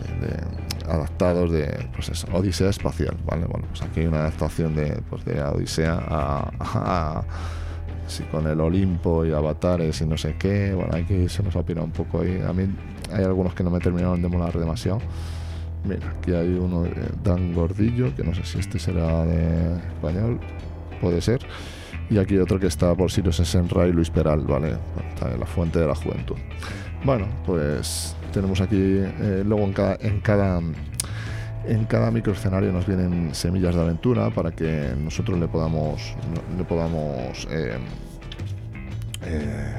adaptados 0.88 1.50
de, 1.50 1.88
pues 1.94 2.10
eso, 2.10 2.28
Odisea 2.32 2.70
espacial, 2.70 3.16
¿vale? 3.26 3.46
Bueno, 3.46 3.66
pues 3.68 3.82
aquí 3.82 4.00
hay 4.00 4.06
una 4.06 4.20
adaptación 4.20 4.76
de, 4.76 5.02
pues 5.10 5.24
de 5.24 5.42
Odisea 5.42 5.98
a, 6.06 7.24
con 8.30 8.46
el 8.46 8.60
Olimpo 8.60 9.24
y 9.24 9.32
avatares 9.32 10.00
y 10.00 10.06
no 10.06 10.16
sé 10.16 10.36
qué. 10.38 10.74
Bueno, 10.74 10.94
aquí 10.94 11.28
se 11.28 11.42
nos 11.42 11.56
ha 11.56 11.60
opinado 11.60 11.86
un 11.86 11.92
poco 11.92 12.20
ahí. 12.20 12.40
A 12.46 12.52
mí 12.52 12.68
hay 13.12 13.24
algunos 13.24 13.54
que 13.54 13.64
no 13.64 13.70
me 13.70 13.80
terminaron 13.80 14.22
de 14.22 14.28
molar 14.28 14.56
demasiado. 14.56 15.00
Mira, 15.84 16.14
aquí 16.18 16.32
hay 16.32 16.54
uno 16.54 16.82
de 16.82 16.94
Dan 17.22 17.52
Gordillo, 17.52 18.14
que 18.16 18.24
no 18.24 18.34
sé 18.34 18.44
si 18.44 18.58
este 18.58 18.78
será 18.78 19.24
de 19.24 19.76
español, 19.76 20.40
puede 21.00 21.20
ser. 21.20 21.40
Y 22.10 22.18
aquí 22.18 22.36
otro 22.38 22.58
que 22.58 22.66
está 22.66 22.94
por 22.94 23.10
Sirius 23.10 23.36
Senra 23.36 23.86
y 23.86 23.92
Luis 23.92 24.10
Peral, 24.10 24.40
¿vale? 24.40 24.76
Está 25.10 25.32
en 25.32 25.40
la 25.40 25.46
fuente 25.46 25.78
de 25.78 25.86
la 25.86 25.94
juventud. 25.94 26.36
Bueno, 27.04 27.26
pues 27.44 28.16
tenemos 28.32 28.60
aquí, 28.60 28.76
eh, 28.78 29.42
luego 29.44 29.64
en 29.64 29.72
cada, 29.72 29.96
en 30.00 30.20
cada, 30.20 30.60
en 31.66 31.84
cada 31.84 32.10
microescenario 32.10 32.72
nos 32.72 32.86
vienen 32.86 33.34
semillas 33.34 33.74
de 33.74 33.80
aventura 33.82 34.30
para 34.30 34.52
que 34.52 34.94
nosotros 34.98 35.38
le 35.38 35.48
podamos, 35.48 36.14
le 36.56 36.64
podamos 36.64 37.46
eh, 37.50 37.76
eh, 39.26 39.74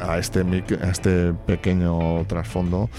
a, 0.00 0.18
este, 0.18 0.40
a 0.40 0.90
este 0.90 1.32
pequeño 1.32 2.24
trasfondo 2.26 2.90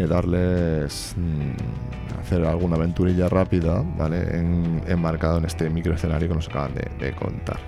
darles 0.00 1.14
mm, 1.16 2.20
hacer 2.20 2.44
alguna 2.44 2.76
aventurilla 2.76 3.28
rápida, 3.28 3.82
¿vale? 3.96 4.22
enmarcado 4.86 5.38
en 5.38 5.44
este 5.44 5.68
microescenario 5.68 6.28
que 6.28 6.34
nos 6.34 6.48
acaban 6.48 6.72
de, 6.74 7.12
contar. 7.12 7.58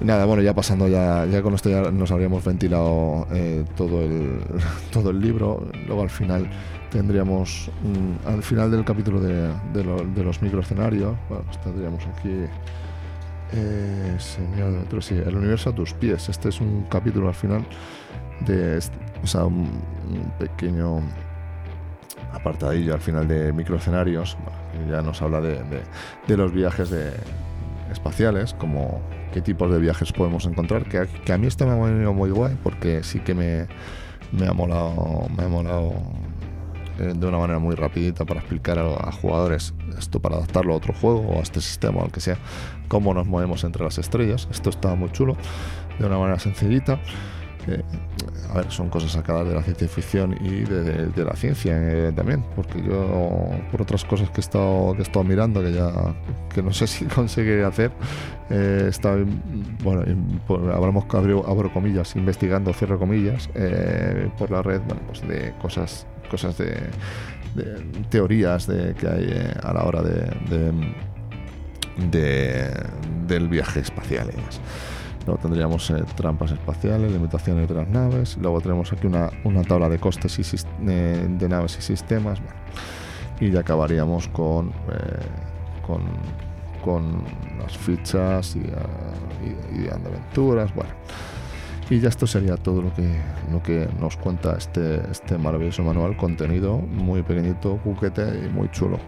Nada, 0.00 0.24
bueno, 0.24 0.42
ya 0.42 0.54
pasando 0.54 0.88
ya, 0.88 1.26
ya 1.26 1.42
con 1.42 1.54
esto 1.54 1.70
ya 1.70 1.90
nos 1.90 2.10
habríamos 2.10 2.44
ventilado 2.44 3.26
eh, 3.32 3.64
todo, 3.76 4.02
el, 4.02 4.40
todo 4.92 5.10
el 5.10 5.20
libro. 5.20 5.66
Luego 5.86 6.02
al 6.02 6.10
final 6.10 6.48
tendríamos, 6.90 7.70
mm, 7.82 8.28
al 8.28 8.42
final 8.42 8.70
del 8.70 8.84
capítulo 8.84 9.20
de, 9.20 9.48
de, 9.72 10.24
los 10.24 10.42
microescenarios, 10.42 11.14
bueno, 11.28 11.44
pues 11.44 11.60
tendríamos 11.60 12.04
aquí 12.06 12.46
eh, 13.54 14.16
señor, 14.18 15.02
sí, 15.02 15.14
el 15.14 15.36
universo 15.36 15.70
a 15.70 15.74
tus 15.74 15.92
pies. 15.92 16.28
Este 16.28 16.48
es 16.48 16.60
un 16.60 16.84
capítulo 16.88 17.28
al 17.28 17.34
final 17.34 17.64
de 18.44 18.80
o 19.22 19.26
sea, 19.26 19.44
un, 19.44 19.70
pequeño 20.38 21.00
apartadillo 22.32 22.94
al 22.94 23.00
final 23.00 23.28
de 23.28 23.52
microescenarios, 23.52 24.36
ya 24.90 25.02
nos 25.02 25.22
habla 25.22 25.40
de, 25.40 26.36
los 26.36 26.52
viajes 26.52 26.90
de, 26.90 27.12
espaciales, 27.90 28.54
como 28.54 29.00
qué 29.32 29.40
tipos 29.40 29.70
de 29.70 29.78
viajes 29.78 30.12
podemos 30.12 30.46
encontrar, 30.46 30.84
que, 30.84 31.32
a 31.32 31.38
mí 31.38 31.46
esto 31.46 31.66
me 31.66 31.72
ha 31.72 31.76
venido 31.76 32.12
muy 32.12 32.30
guay 32.30 32.56
porque 32.62 33.02
sí 33.02 33.20
que 33.20 33.34
me, 33.34 33.66
me 34.32 34.46
ha 34.46 34.52
molado, 34.52 35.28
me 35.36 35.44
ha 35.44 35.48
molado 35.48 35.92
eh, 36.98 37.12
de 37.14 37.26
una 37.26 37.38
manera 37.38 37.58
muy 37.58 37.74
rapidita 37.74 38.24
para 38.24 38.40
explicar 38.40 38.78
a, 38.78 39.12
jugadores 39.12 39.74
esto 39.98 40.20
para 40.20 40.36
adaptarlo 40.36 40.74
a 40.74 40.76
otro 40.76 40.92
juego 40.92 41.20
o 41.20 41.38
a 41.38 41.42
este 41.42 41.60
sistema 41.60 42.00
o 42.00 42.04
al 42.04 42.12
que 42.12 42.20
sea, 42.20 42.38
cómo 42.88 43.14
nos 43.14 43.26
movemos 43.26 43.64
entre 43.64 43.84
las 43.84 43.98
estrellas. 43.98 44.48
Esto 44.50 44.70
está 44.70 44.94
muy 44.94 45.10
chulo, 45.10 45.36
de 45.98 46.06
una 46.06 46.18
manera 46.18 46.38
sencillita. 46.38 46.98
A 48.50 48.54
ver, 48.54 48.70
son 48.70 48.88
cosas 48.88 49.12
sacadas 49.12 49.48
de 49.48 49.54
la 49.54 49.62
ciencia 49.62 49.88
ficción 49.88 50.36
y 50.40 50.64
de, 50.64 51.24
la 51.24 51.34
ciencia 51.34 51.74
eh, 51.78 52.12
también, 52.14 52.44
porque 52.54 52.82
yo, 52.82 53.50
por 53.70 53.82
otras 53.82 54.04
cosas 54.04 54.28
que 54.30 54.38
he 54.38 54.40
estado, 54.40 54.92
que 54.92 54.98
he 54.98 55.02
estado 55.02 55.24
mirando, 55.24 55.62
que 55.62 55.72
ya 55.72 55.90
que 56.52 56.62
no 56.62 56.72
sé 56.72 56.86
si 56.88 57.04
conseguiré 57.06 57.64
hacer, 57.64 57.92
eh, 58.50 58.86
está, 58.88 59.16
bueno, 59.82 60.04
hablamos, 60.74 61.04
abro, 61.14 61.48
abro 61.48 61.72
comillas, 61.72 62.14
investigando, 62.16 62.72
cierro 62.72 62.98
comillas, 62.98 63.48
eh, 63.54 64.28
por 64.36 64.50
la 64.50 64.60
red, 64.62 64.80
bueno, 64.86 65.00
pues 65.06 65.26
de 65.26 65.54
cosas, 65.62 66.06
cosas 66.30 66.58
de, 66.58 66.76
teorías 68.10 68.66
de, 68.66 68.94
que 68.94 69.06
hay 69.06 69.52
a 69.62 69.72
la 69.72 69.84
hora 69.84 70.02
de, 70.02 70.72
del 73.26 73.48
viaje 73.48 73.80
espacial 73.80 74.28
y 74.32 74.36
demás. 74.36 74.60
Luego 75.26 75.40
tendríamos 75.40 75.88
eh, 75.90 76.02
trampas 76.16 76.50
espaciales, 76.52 77.12
limitaciones 77.12 77.68
de 77.68 77.74
las 77.74 77.88
naves. 77.88 78.36
Luego 78.40 78.60
tenemos 78.60 78.92
aquí 78.92 79.06
una, 79.06 79.30
tabla 79.66 79.88
de 79.88 79.98
costes 79.98 80.38
y, 80.38 80.56
eh, 80.88 81.26
de 81.28 81.48
naves 81.48 81.76
y 81.78 81.82
sistemas. 81.82 82.40
y 83.40 83.50
ya 83.50 83.60
acabaríamos 83.60 84.28
con, 84.28 84.68
eh, 84.68 84.72
con, 85.86 86.02
con, 86.84 87.24
las 87.58 87.76
fichas 87.76 88.56
y, 88.56 88.60
y, 88.60 89.88
aventuras. 89.88 90.74
Bueno. 90.74 90.90
Y 91.90 92.00
ya 92.00 92.08
esto 92.08 92.26
sería 92.26 92.56
todo 92.56 92.80
lo 92.80 92.94
que, 92.94 93.20
lo 93.50 93.62
que 93.62 93.88
nos 94.00 94.16
cuenta 94.16 94.56
este, 94.56 95.02
este 95.10 95.36
maravilloso 95.36 95.82
manual. 95.82 96.16
Contenido 96.16 96.78
muy 96.78 97.22
pequeñito, 97.22 97.76
cuquete 97.84 98.46
y 98.46 98.48
muy 98.48 98.70
chulo. 98.70 98.98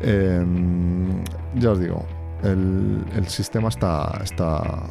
Em, 0.00 1.24
ya 1.56 1.72
os 1.72 1.80
digo, 1.80 2.04
el, 2.42 3.04
el 3.14 3.26
sistema 3.28 3.68
está, 3.68 4.20
está 4.22 4.82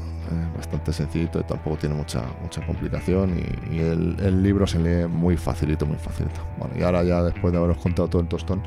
bastante 0.55 0.91
sencillito 0.93 1.39
y 1.39 1.43
tampoco 1.43 1.77
tiene 1.77 1.95
mucha, 1.95 2.23
mucha 2.41 2.65
complicación 2.65 3.37
y, 3.71 3.79
el, 3.79 4.43
libro 4.43 4.67
se 4.67 4.79
lee 4.79 5.07
muy 5.07 5.37
facilito, 5.37 5.85
muy 5.85 5.97
facilito. 5.97 6.41
Bueno, 6.57 6.73
y 6.77 6.83
ahora 6.83 7.03
ya 7.03 7.23
después 7.23 7.51
de 7.51 7.59
haberos 7.59 7.77
contado 7.77 8.07
todo 8.07 8.21
el 8.21 8.27
tostón, 8.27 8.61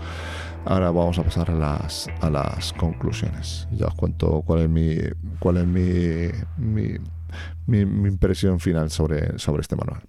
ahora 0.64 0.90
vamos 0.90 1.18
a 1.18 1.22
pasar 1.22 1.50
a 1.50 1.54
las, 1.54 2.08
a 2.20 2.30
las 2.30 2.72
conclusiones. 2.74 3.68
Ya 3.72 3.86
os 3.86 3.94
cuento 3.94 4.42
cuál 4.46 4.60
es 4.60 4.68
mi, 4.68 4.96
cuál 5.38 5.58
es 5.58 5.66
mi, 5.66 6.30
mi, 6.58 6.98
mi, 7.66 7.84
mi 7.84 8.08
impresión 8.08 8.60
final 8.60 8.90
sobre, 8.90 9.38
sobre 9.38 9.62
este 9.62 9.76
manual. 9.76 10.02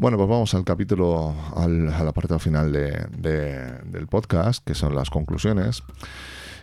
Bueno, 0.00 0.16
pues 0.16 0.28
vamos 0.28 0.54
al 0.54 0.64
capítulo, 0.64 1.34
al, 1.56 1.92
al 1.92 2.06
apartado 2.06 2.38
final 2.38 2.70
del 2.70 4.06
podcast, 4.08 4.64
que 4.64 4.76
son 4.76 4.94
las 4.94 5.10
conclusiones. 5.10 5.82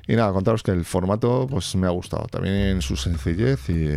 Y 0.07 0.15
nada, 0.15 0.31
contaros 0.31 0.63
que 0.63 0.71
el 0.71 0.85
formato 0.85 1.45
pues 1.49 1.75
me 1.75 1.85
ha 1.85 1.89
gustado, 1.89 2.27
también 2.27 2.55
en 2.55 2.81
su 2.81 2.95
sencillez, 2.95 3.69
y, 3.69 3.89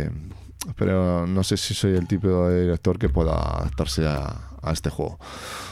pero 0.75 1.25
no 1.25 1.41
sé 1.45 1.55
si 1.55 1.73
soy 1.73 1.95
el 1.95 2.05
tipo 2.05 2.49
de 2.49 2.63
director 2.63 2.99
que 2.99 3.07
pueda 3.07 3.31
adaptarse 3.31 4.05
a, 4.05 4.48
a 4.61 4.71
este 4.71 4.89
juego. 4.89 5.19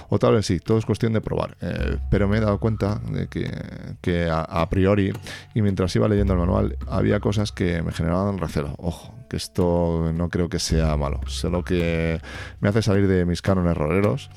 O 0.09 0.19
tal 0.19 0.35
vez 0.35 0.45
sí, 0.45 0.59
todo 0.59 0.77
es 0.77 0.85
cuestión 0.85 1.13
de 1.13 1.21
probar. 1.21 1.57
Eh, 1.61 1.97
pero 2.09 2.27
me 2.27 2.37
he 2.37 2.41
dado 2.41 2.59
cuenta 2.59 3.01
de 3.11 3.27
que, 3.27 4.29
a, 4.31 4.69
priori, 4.69 5.11
y 5.53 5.61
mientras 5.61 5.95
iba 5.95 6.07
leyendo 6.07 6.33
el 6.33 6.39
manual, 6.39 6.77
había 6.87 7.19
cosas 7.19 7.51
que 7.51 7.81
me 7.81 7.91
generaban 7.91 8.37
recelo. 8.37 8.75
Ojo, 8.77 9.13
que 9.29 9.37
esto 9.37 10.11
no 10.13 10.29
creo 10.29 10.49
que 10.49 10.59
sea 10.59 10.95
malo, 10.97 11.19
solo 11.27 11.63
que 11.63 12.21
me 12.61 12.69
hace 12.69 12.81
salir 12.81 13.07
de 13.07 13.25
mis 13.25 13.41
cánones 13.41 13.75
roleros 13.75 14.29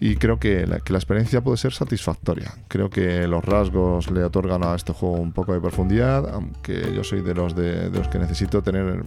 y 0.00 0.16
creo 0.16 0.38
que 0.38 0.66
la, 0.66 0.80
que 0.80 0.92
la, 0.92 0.98
experiencia 0.98 1.40
puede 1.40 1.56
ser 1.56 1.72
satisfactoria. 1.72 2.52
Creo 2.68 2.88
que 2.88 3.26
los 3.26 3.44
rasgos 3.44 4.10
le 4.10 4.22
otorgan 4.22 4.62
a 4.62 4.74
este 4.74 4.92
juego 4.92 5.16
un 5.16 5.32
poco 5.32 5.54
de 5.54 5.60
profundidad, 5.60 6.28
aunque 6.32 6.92
yo 6.94 7.02
soy 7.02 7.22
de 7.22 7.34
los, 7.34 7.56
de 7.56 7.90
los 7.90 8.06
que 8.08 8.18
necesito 8.18 8.62
tener 8.62 9.04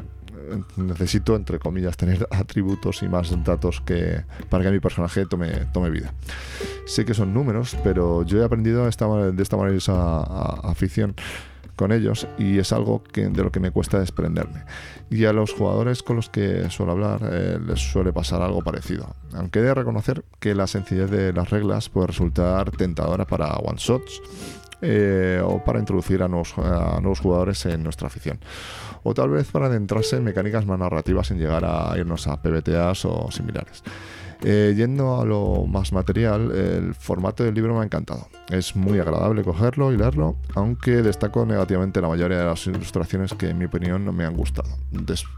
necesito, 0.78 1.36
entre 1.36 1.60
comillas, 1.60 1.98
tener 1.98 2.28
atributos 2.32 3.04
y 3.04 3.10
más 3.10 3.32
datos 3.44 3.82
que 3.82 4.24
para 4.50 4.64
que 4.64 4.72
mi 4.72 4.80
personaje 4.80 5.26
tome, 5.26 5.50
tome 5.74 5.90
vida. 5.90 6.14
Sé 6.86 7.06
que 7.06 7.14
son 7.14 7.34
números, 7.34 7.78
pero 7.84 8.24
yo 8.24 8.42
he 8.42 8.46
aprendido 8.46 8.88
esta, 8.88 9.08
de 9.08 9.44
esta 9.44 9.58
manera 9.58 9.72
afición 10.64 11.16
con 11.76 11.92
ellos 11.92 12.28
y 12.38 12.60
es 12.60 12.74
algo 12.74 13.04
que, 13.04 13.28
de 13.28 13.44
lo 13.44 13.52
que 13.52 13.60
me 13.60 13.72
cuesta 13.72 14.00
desprenderme. 14.00 14.66
Y 15.10 15.26
a 15.26 15.34
los 15.34 15.52
jugadores 15.52 16.04
con 16.04 16.16
los 16.16 16.30
que 16.30 16.70
suelo 16.70 16.92
hablar 16.92 17.22
eh, 17.24 17.60
les 17.66 17.80
suele 17.80 18.14
pasar 18.14 18.42
algo 18.42 18.62
parecido. 18.62 19.16
Aunque 19.34 19.60
he 19.60 19.64
de 19.64 19.74
reconocer 19.74 20.24
que 20.40 20.54
la 20.54 20.68
sencillez 20.68 21.10
de 21.10 21.34
las 21.34 21.50
reglas 21.50 21.90
puede 21.90 22.08
resultar 22.08 22.70
tentadora 22.72 23.26
para 23.26 23.56
one-shots 23.56 24.22
eh, 24.82 25.42
o 25.44 25.64
para 25.64 25.80
introducir 25.80 26.24
a 26.24 26.28
nuevos, 26.28 27.20
jugadores 27.20 27.66
en 27.66 27.84
nuestra 27.84 28.08
afición 28.08 28.40
o 29.04 29.14
tal 29.14 29.30
vez 29.30 29.50
para 29.52 29.68
adentrarse 29.68 30.18
en 30.18 30.24
mecánicas 30.24 30.66
más 30.66 30.80
narrativas 30.80 31.28
sin 31.28 31.38
llegar 31.38 31.66
a 31.66 31.98
irnos 31.98 32.28
a 32.28 32.42
PBTAs 32.42 33.06
o 33.06 33.32
similares. 33.32 33.84
Eh, 34.44 34.74
yendo 34.76 35.22
a 35.22 35.26
lo 35.26 35.68
más 35.68 35.94
material, 35.94 36.52
el 36.52 36.96
formato 36.96 37.44
del 37.44 37.54
libro 37.54 37.76
me 37.76 37.82
ha 37.82 37.84
encantado. 37.84 38.28
Es 38.50 38.76
muy 38.76 39.00
agradable 39.00 39.44
cogerlo 39.44 39.92
y 39.92 39.98
leerlo, 39.98 40.36
aunque 40.56 41.04
destaco 41.04 41.46
negativamente 41.46 42.02
la 42.02 42.08
mayoría 42.08 42.40
de 42.40 42.46
las 42.46 42.66
ilustraciones 42.66 43.34
que 43.36 43.50
en 43.50 43.60
mi 43.60 43.66
opinión 43.66 44.04
no 44.04 44.14
me 44.14 44.26
han 44.26 44.36
gustado. 44.36 44.70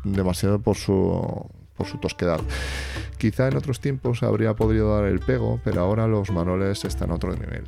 demasiado 0.05 0.59
por 0.59 0.77
su 0.77 1.49
por 1.75 1.87
su 1.87 1.97
tosquedad. 1.97 2.39
Quizá 3.17 3.47
en 3.47 3.55
otros 3.55 3.79
tiempos 3.79 4.21
habría 4.21 4.53
podido 4.53 4.95
dar 4.95 5.05
el 5.05 5.19
pego, 5.19 5.59
pero 5.63 5.81
ahora 5.81 6.07
los 6.07 6.29
manuales 6.31 6.83
están 6.83 7.11
a 7.11 7.15
otro 7.15 7.31
nivel. 7.33 7.63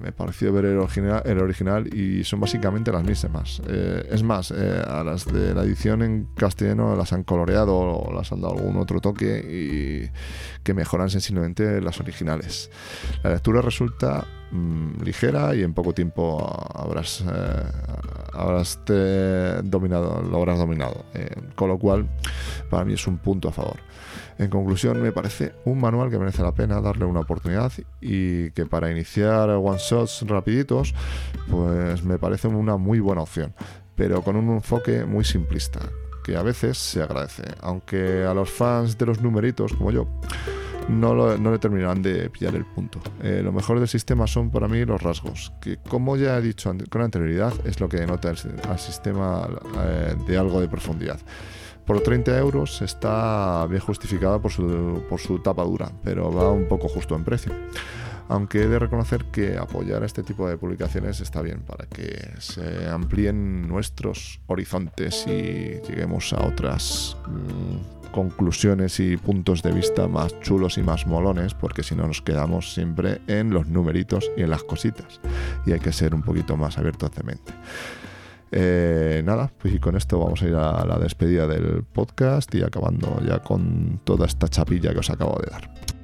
Me 0.00 0.12
pareció 0.12 0.52
ver 0.52 0.66
el 0.66 0.78
original, 0.78 1.22
el 1.24 1.40
original 1.40 1.92
y 1.92 2.22
son 2.22 2.38
básicamente 2.38 2.92
las 2.92 3.02
mismas. 3.02 3.60
Eh, 3.66 4.08
es 4.10 4.22
más, 4.22 4.52
eh, 4.52 4.82
a 4.86 5.02
las 5.02 5.26
de 5.26 5.54
la 5.54 5.64
edición 5.64 6.02
en 6.02 6.28
castellano 6.36 6.94
las 6.94 7.12
han 7.12 7.24
coloreado 7.24 7.76
o 7.76 8.12
las 8.12 8.30
han 8.30 8.42
dado 8.42 8.54
algún 8.54 8.76
otro 8.76 9.00
toque 9.00 9.38
y 9.38 10.62
que 10.62 10.74
mejoran 10.74 11.10
sensiblemente 11.10 11.80
las 11.80 11.98
originales. 11.98 12.70
La 13.24 13.30
lectura 13.30 13.60
resulta 13.60 14.24
mm, 14.52 15.02
ligera 15.02 15.54
y 15.54 15.62
en 15.62 15.74
poco 15.74 15.92
tiempo 15.92 16.40
habrás, 16.74 17.22
eh, 17.22 17.64
habrás 18.32 18.78
dominado, 19.64 20.22
lo 20.22 20.36
habrás 20.38 20.58
dominado. 20.58 21.04
con 21.56 21.68
lo 21.68 21.78
cual, 21.78 22.08
para 22.70 22.84
mí 22.84 22.94
es 22.94 23.06
un 23.06 23.18
punto 23.18 23.48
a 23.48 23.52
favor. 23.52 23.78
En 24.38 24.48
conclusión, 24.48 25.00
me 25.00 25.12
parece 25.12 25.52
un 25.64 25.80
manual 25.80 26.10
que 26.10 26.18
merece 26.18 26.42
la 26.42 26.52
pena 26.52 26.80
darle 26.80 27.04
una 27.04 27.20
oportunidad 27.20 27.72
y 28.00 28.50
que 28.50 28.66
para 28.66 28.90
iniciar 28.90 29.50
one 29.50 29.78
shots 29.78 30.24
rapiditos, 30.26 30.94
pues 31.50 32.02
me 32.02 32.18
parece 32.18 32.48
una 32.48 32.76
muy 32.76 33.00
buena 33.00 33.22
opción, 33.22 33.54
pero 33.94 34.22
con 34.22 34.36
un 34.36 34.54
enfoque 34.54 35.04
muy 35.04 35.24
simplista, 35.24 35.80
que 36.24 36.36
a 36.36 36.42
veces 36.42 36.78
se 36.78 37.02
agradece, 37.02 37.44
aunque 37.60 38.24
a 38.24 38.34
los 38.34 38.50
fans 38.50 38.96
de 38.98 39.06
los 39.06 39.20
numeritos 39.20 39.74
como 39.74 39.90
yo 39.90 40.08
no, 40.88 41.36
le 41.36 41.58
terminarán 41.58 42.02
de 42.02 42.30
pillar 42.30 42.54
el 42.54 42.64
punto. 42.64 43.00
Eh, 43.22 43.40
lo 43.42 43.52
mejor 43.52 43.78
del 43.78 43.88
sistema 43.88 44.26
son 44.26 44.50
para 44.50 44.68
mí 44.68 44.84
los 44.84 45.02
rasgos, 45.02 45.52
que 45.60 45.76
como 45.76 46.16
ya 46.16 46.38
he 46.38 46.42
dicho 46.42 46.72
con 46.90 47.02
anterioridad, 47.02 47.52
es 47.64 47.80
lo 47.80 47.88
que 47.88 47.98
denota 47.98 48.30
al 48.30 48.78
sistema 48.78 49.48
eh, 49.84 50.14
de 50.26 50.38
algo 50.38 50.60
de 50.60 50.68
profundidad. 50.68 51.20
Por 51.84 52.00
30 52.00 52.38
euros 52.38 52.80
está 52.82 53.66
bien 53.66 53.80
justificada 53.80 54.38
por 54.38 54.52
su, 54.52 55.02
por 55.08 55.20
su 55.20 55.40
tapa 55.40 55.64
dura, 55.64 55.90
pero 56.04 56.32
va 56.32 56.50
un 56.50 56.68
poco 56.68 56.88
justo 56.88 57.16
en 57.16 57.24
precio. 57.24 57.52
Aunque 58.32 58.62
he 58.62 58.66
de 58.66 58.78
reconocer 58.78 59.26
que 59.26 59.58
apoyar 59.58 60.02
este 60.04 60.22
tipo 60.22 60.48
de 60.48 60.56
publicaciones 60.56 61.20
está 61.20 61.42
bien 61.42 61.60
para 61.60 61.84
que 61.84 62.30
se 62.38 62.88
amplíen 62.88 63.68
nuestros 63.68 64.40
horizontes 64.46 65.26
y 65.26 65.82
lleguemos 65.86 66.32
a 66.32 66.46
otras 66.46 67.14
mm, 67.28 68.10
conclusiones 68.10 68.98
y 69.00 69.18
puntos 69.18 69.62
de 69.62 69.72
vista 69.72 70.08
más 70.08 70.40
chulos 70.40 70.78
y 70.78 70.82
más 70.82 71.06
molones, 71.06 71.52
porque 71.52 71.82
si 71.82 71.94
no 71.94 72.06
nos 72.06 72.22
quedamos 72.22 72.72
siempre 72.72 73.20
en 73.26 73.50
los 73.50 73.66
numeritos 73.66 74.30
y 74.34 74.44
en 74.44 74.48
las 74.48 74.62
cositas. 74.62 75.20
Y 75.66 75.72
hay 75.72 75.80
que 75.80 75.92
ser 75.92 76.14
un 76.14 76.22
poquito 76.22 76.56
más 76.56 76.78
abiertos 76.78 77.10
de 77.14 77.22
mente. 77.24 77.52
Eh, 78.50 79.20
nada, 79.26 79.52
pues 79.58 79.74
y 79.74 79.78
con 79.78 79.94
esto 79.94 80.18
vamos 80.18 80.40
a 80.40 80.48
ir 80.48 80.54
a 80.54 80.86
la 80.86 80.98
despedida 80.98 81.46
del 81.46 81.84
podcast 81.84 82.54
y 82.54 82.62
acabando 82.62 83.20
ya 83.26 83.40
con 83.40 84.00
toda 84.04 84.24
esta 84.24 84.48
chapilla 84.48 84.94
que 84.94 85.00
os 85.00 85.10
acabo 85.10 85.38
de 85.38 85.50
dar. 85.50 86.01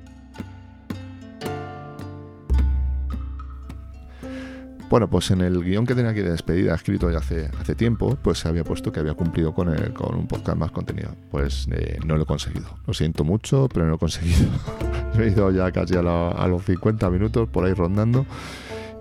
Bueno, 4.91 5.11
pues 5.11 5.31
en 5.31 5.43
el 5.43 5.63
guion 5.63 5.87
que 5.87 5.95
tenía 5.95 6.13
aquí 6.13 6.21
de 6.21 6.31
despedida, 6.31 6.75
escrito 6.75 7.11
ya 7.11 7.19
hace, 7.19 7.51
hace 7.61 7.75
tiempo, 7.75 8.17
pues 8.23 8.39
se 8.39 8.49
había 8.49 8.65
puesto 8.65 8.91
que 8.91 9.01
había 9.01 9.13
cumplido 9.13 9.53
con, 9.53 9.69
el, 9.69 9.93
con 9.93 10.15
un 10.15 10.27
podcast 10.27 10.57
más 10.57 10.71
contenido. 10.71 11.11
Pues 11.31 11.69
eh, 11.71 11.99
no 12.07 12.17
lo 12.17 12.23
he 12.23 12.27
conseguido. 12.27 12.69
Lo 12.87 12.95
siento 12.95 13.23
mucho, 13.23 13.69
pero 13.69 13.85
no 13.85 13.91
lo 13.91 13.97
he 13.97 13.99
conseguido. 13.99 14.49
he 15.19 15.29
ido 15.29 15.51
ya 15.51 15.71
casi 15.73 15.95
a, 15.97 16.01
a 16.01 16.49
los 16.49 16.65
50 16.65 17.11
minutos 17.11 17.49
por 17.51 17.67
ahí 17.67 17.75
rondando 17.75 18.25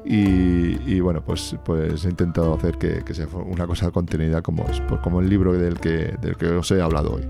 Y, 0.03 0.99
bueno, 0.99 1.21
pues, 1.21 1.55
pues 1.63 2.03
he 2.05 2.09
intentado 2.09 2.53
hacer 2.53 2.77
que, 2.77 3.13
sea 3.13 3.27
una 3.27 3.65
cosa 3.65 3.91
contenida 3.91 4.41
como 4.41 4.65
es, 4.67 4.81
pues 4.81 4.99
como 5.01 5.21
el 5.21 5.29
libro 5.29 5.53
del 5.53 5.79
que, 5.79 6.15
del 6.21 6.35
que 6.35 6.47
os 6.47 6.69
he 6.71 6.81
hablado 6.81 7.15
hoy. 7.15 7.23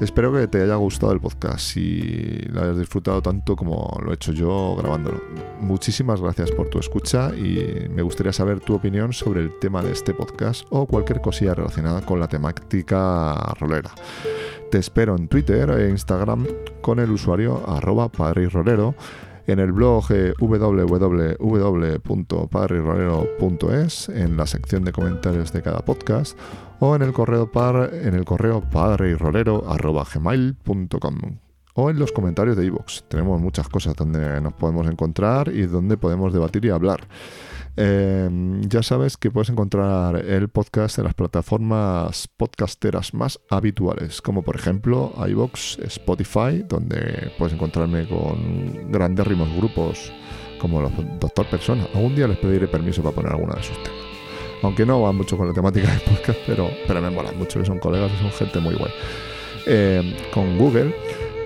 Espero 0.00 0.32
que 0.32 0.46
te 0.46 0.62
haya 0.62 0.76
gustado 0.76 1.12
el 1.12 1.20
podcast 1.20 1.76
y 1.76 2.42
lo 2.50 2.62
hayas 2.62 2.78
disfrutado 2.78 3.20
tanto 3.20 3.56
como 3.56 3.98
lo 4.00 4.12
he 4.12 4.14
hecho 4.14 4.32
yo 4.32 4.76
grabándolo. 4.78 5.20
Muchísimas 5.60 6.20
gracias 6.20 6.52
por 6.52 6.68
tu 6.68 6.78
escucha 6.78 7.34
y 7.34 7.88
me 7.90 8.02
gustaría 8.02 8.32
saber 8.32 8.60
tu 8.60 8.76
opinión 8.76 9.12
sobre 9.12 9.40
el 9.40 9.58
tema 9.58 9.82
de 9.82 9.90
este 9.90 10.14
podcast 10.14 10.64
o 10.70 10.86
cualquier 10.86 11.20
cosilla 11.20 11.54
relacionada 11.54 12.00
con 12.02 12.20
la 12.20 12.28
temática 12.28 13.34
rolera. 13.58 13.90
Te 14.70 14.78
espero 14.78 15.16
en 15.16 15.26
Twitter 15.26 15.68
e 15.70 15.90
Instagram 15.90 16.46
con 16.80 17.00
el 17.00 17.10
usuario 17.10 17.68
arroba 17.68 18.08
rolero 18.08 18.94
en 19.48 19.58
el 19.58 19.72
blog 19.72 20.04
eh, 20.10 20.34
en 24.10 24.36
la 24.36 24.46
sección 24.46 24.84
de 24.84 24.92
comentarios 24.92 25.52
de 25.52 25.62
cada 25.62 25.80
podcast, 25.80 26.38
o 26.80 26.94
en 26.94 27.02
el 27.02 27.12
correo 27.12 27.50
par, 27.50 27.90
o 31.80 31.90
en 31.90 31.98
los 32.00 32.10
comentarios 32.10 32.56
de 32.56 32.66
iVoox. 32.66 33.04
Tenemos 33.06 33.40
muchas 33.40 33.68
cosas 33.68 33.94
donde 33.94 34.40
nos 34.40 34.52
podemos 34.54 34.88
encontrar 34.88 35.48
y 35.48 35.62
donde 35.66 35.96
podemos 35.96 36.32
debatir 36.32 36.64
y 36.64 36.70
hablar. 36.70 37.06
Em, 37.76 38.62
ya 38.62 38.82
sabes 38.82 39.16
que 39.16 39.30
puedes 39.30 39.48
encontrar 39.50 40.16
el 40.16 40.48
podcast 40.48 40.98
en 40.98 41.04
las 41.04 41.14
plataformas 41.14 42.26
podcasteras 42.36 43.14
más 43.14 43.38
habituales, 43.48 44.20
como 44.20 44.42
por 44.42 44.56
ejemplo 44.56 45.12
iBox, 45.28 45.78
Spotify, 45.84 46.64
donde 46.68 47.30
puedes 47.38 47.54
encontrarme 47.54 48.08
con 48.08 48.90
grandes 48.90 49.24
ritmos 49.24 49.56
grupos 49.56 50.12
como 50.58 50.82
los 50.82 50.90
Doctor 51.20 51.46
Persona. 51.46 51.86
Algún 51.94 52.16
día 52.16 52.26
les 52.26 52.38
pediré 52.38 52.66
permiso 52.66 53.04
para 53.04 53.14
poner 53.14 53.32
alguna 53.34 53.54
de 53.54 53.62
sus 53.62 53.80
temas. 53.84 54.00
Aunque 54.64 54.84
no 54.84 55.02
va 55.02 55.12
mucho 55.12 55.36
con 55.36 55.46
la 55.46 55.54
temática 55.54 55.88
del 55.88 56.00
podcast, 56.00 56.40
pero, 56.44 56.70
pero 56.88 57.00
me 57.00 57.10
molan 57.10 57.38
mucho, 57.38 57.60
que 57.60 57.66
son 57.66 57.78
colegas 57.78 58.10
y 58.16 58.20
son 58.20 58.32
gente 58.32 58.58
muy 58.58 58.74
guay. 58.74 58.90
Em, 59.66 60.16
con 60.34 60.58
Google 60.58 60.92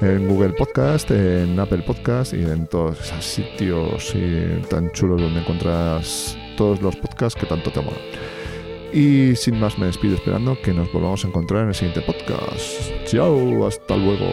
en 0.03 0.29
Google 0.29 0.53
Podcast, 0.55 1.11
en 1.13 1.59
Apple 1.61 1.83
Podcast 1.87 2.35
y 2.35 2.43
en 2.43 2.67
todos 2.67 3.01
esos 3.01 3.25
sitios 3.25 4.15
tan 4.69 4.91
chulos 4.91 5.21
donde 5.23 5.41
encuentras 5.41 6.37
todos 6.57 6.83
los 6.83 6.97
podcasts 6.97 7.39
que 7.39 7.47
tanto 7.47 7.71
te 7.71 7.81
molan. 7.81 8.01
Y 8.93 9.37
sin 9.37 9.59
más 9.61 9.79
me 9.79 9.87
despido 9.87 10.17
esperando 10.17 10.61
que 10.61 10.75
nos 10.75 10.93
volvamos 10.93 11.25
a 11.25 11.29
encontrar 11.29 11.63
en 11.63 11.69
el 11.69 11.75
siguiente 11.75 12.03
podcast. 12.03 12.91
Chao, 13.07 13.67
hasta 13.67 13.97
luego. 13.97 14.27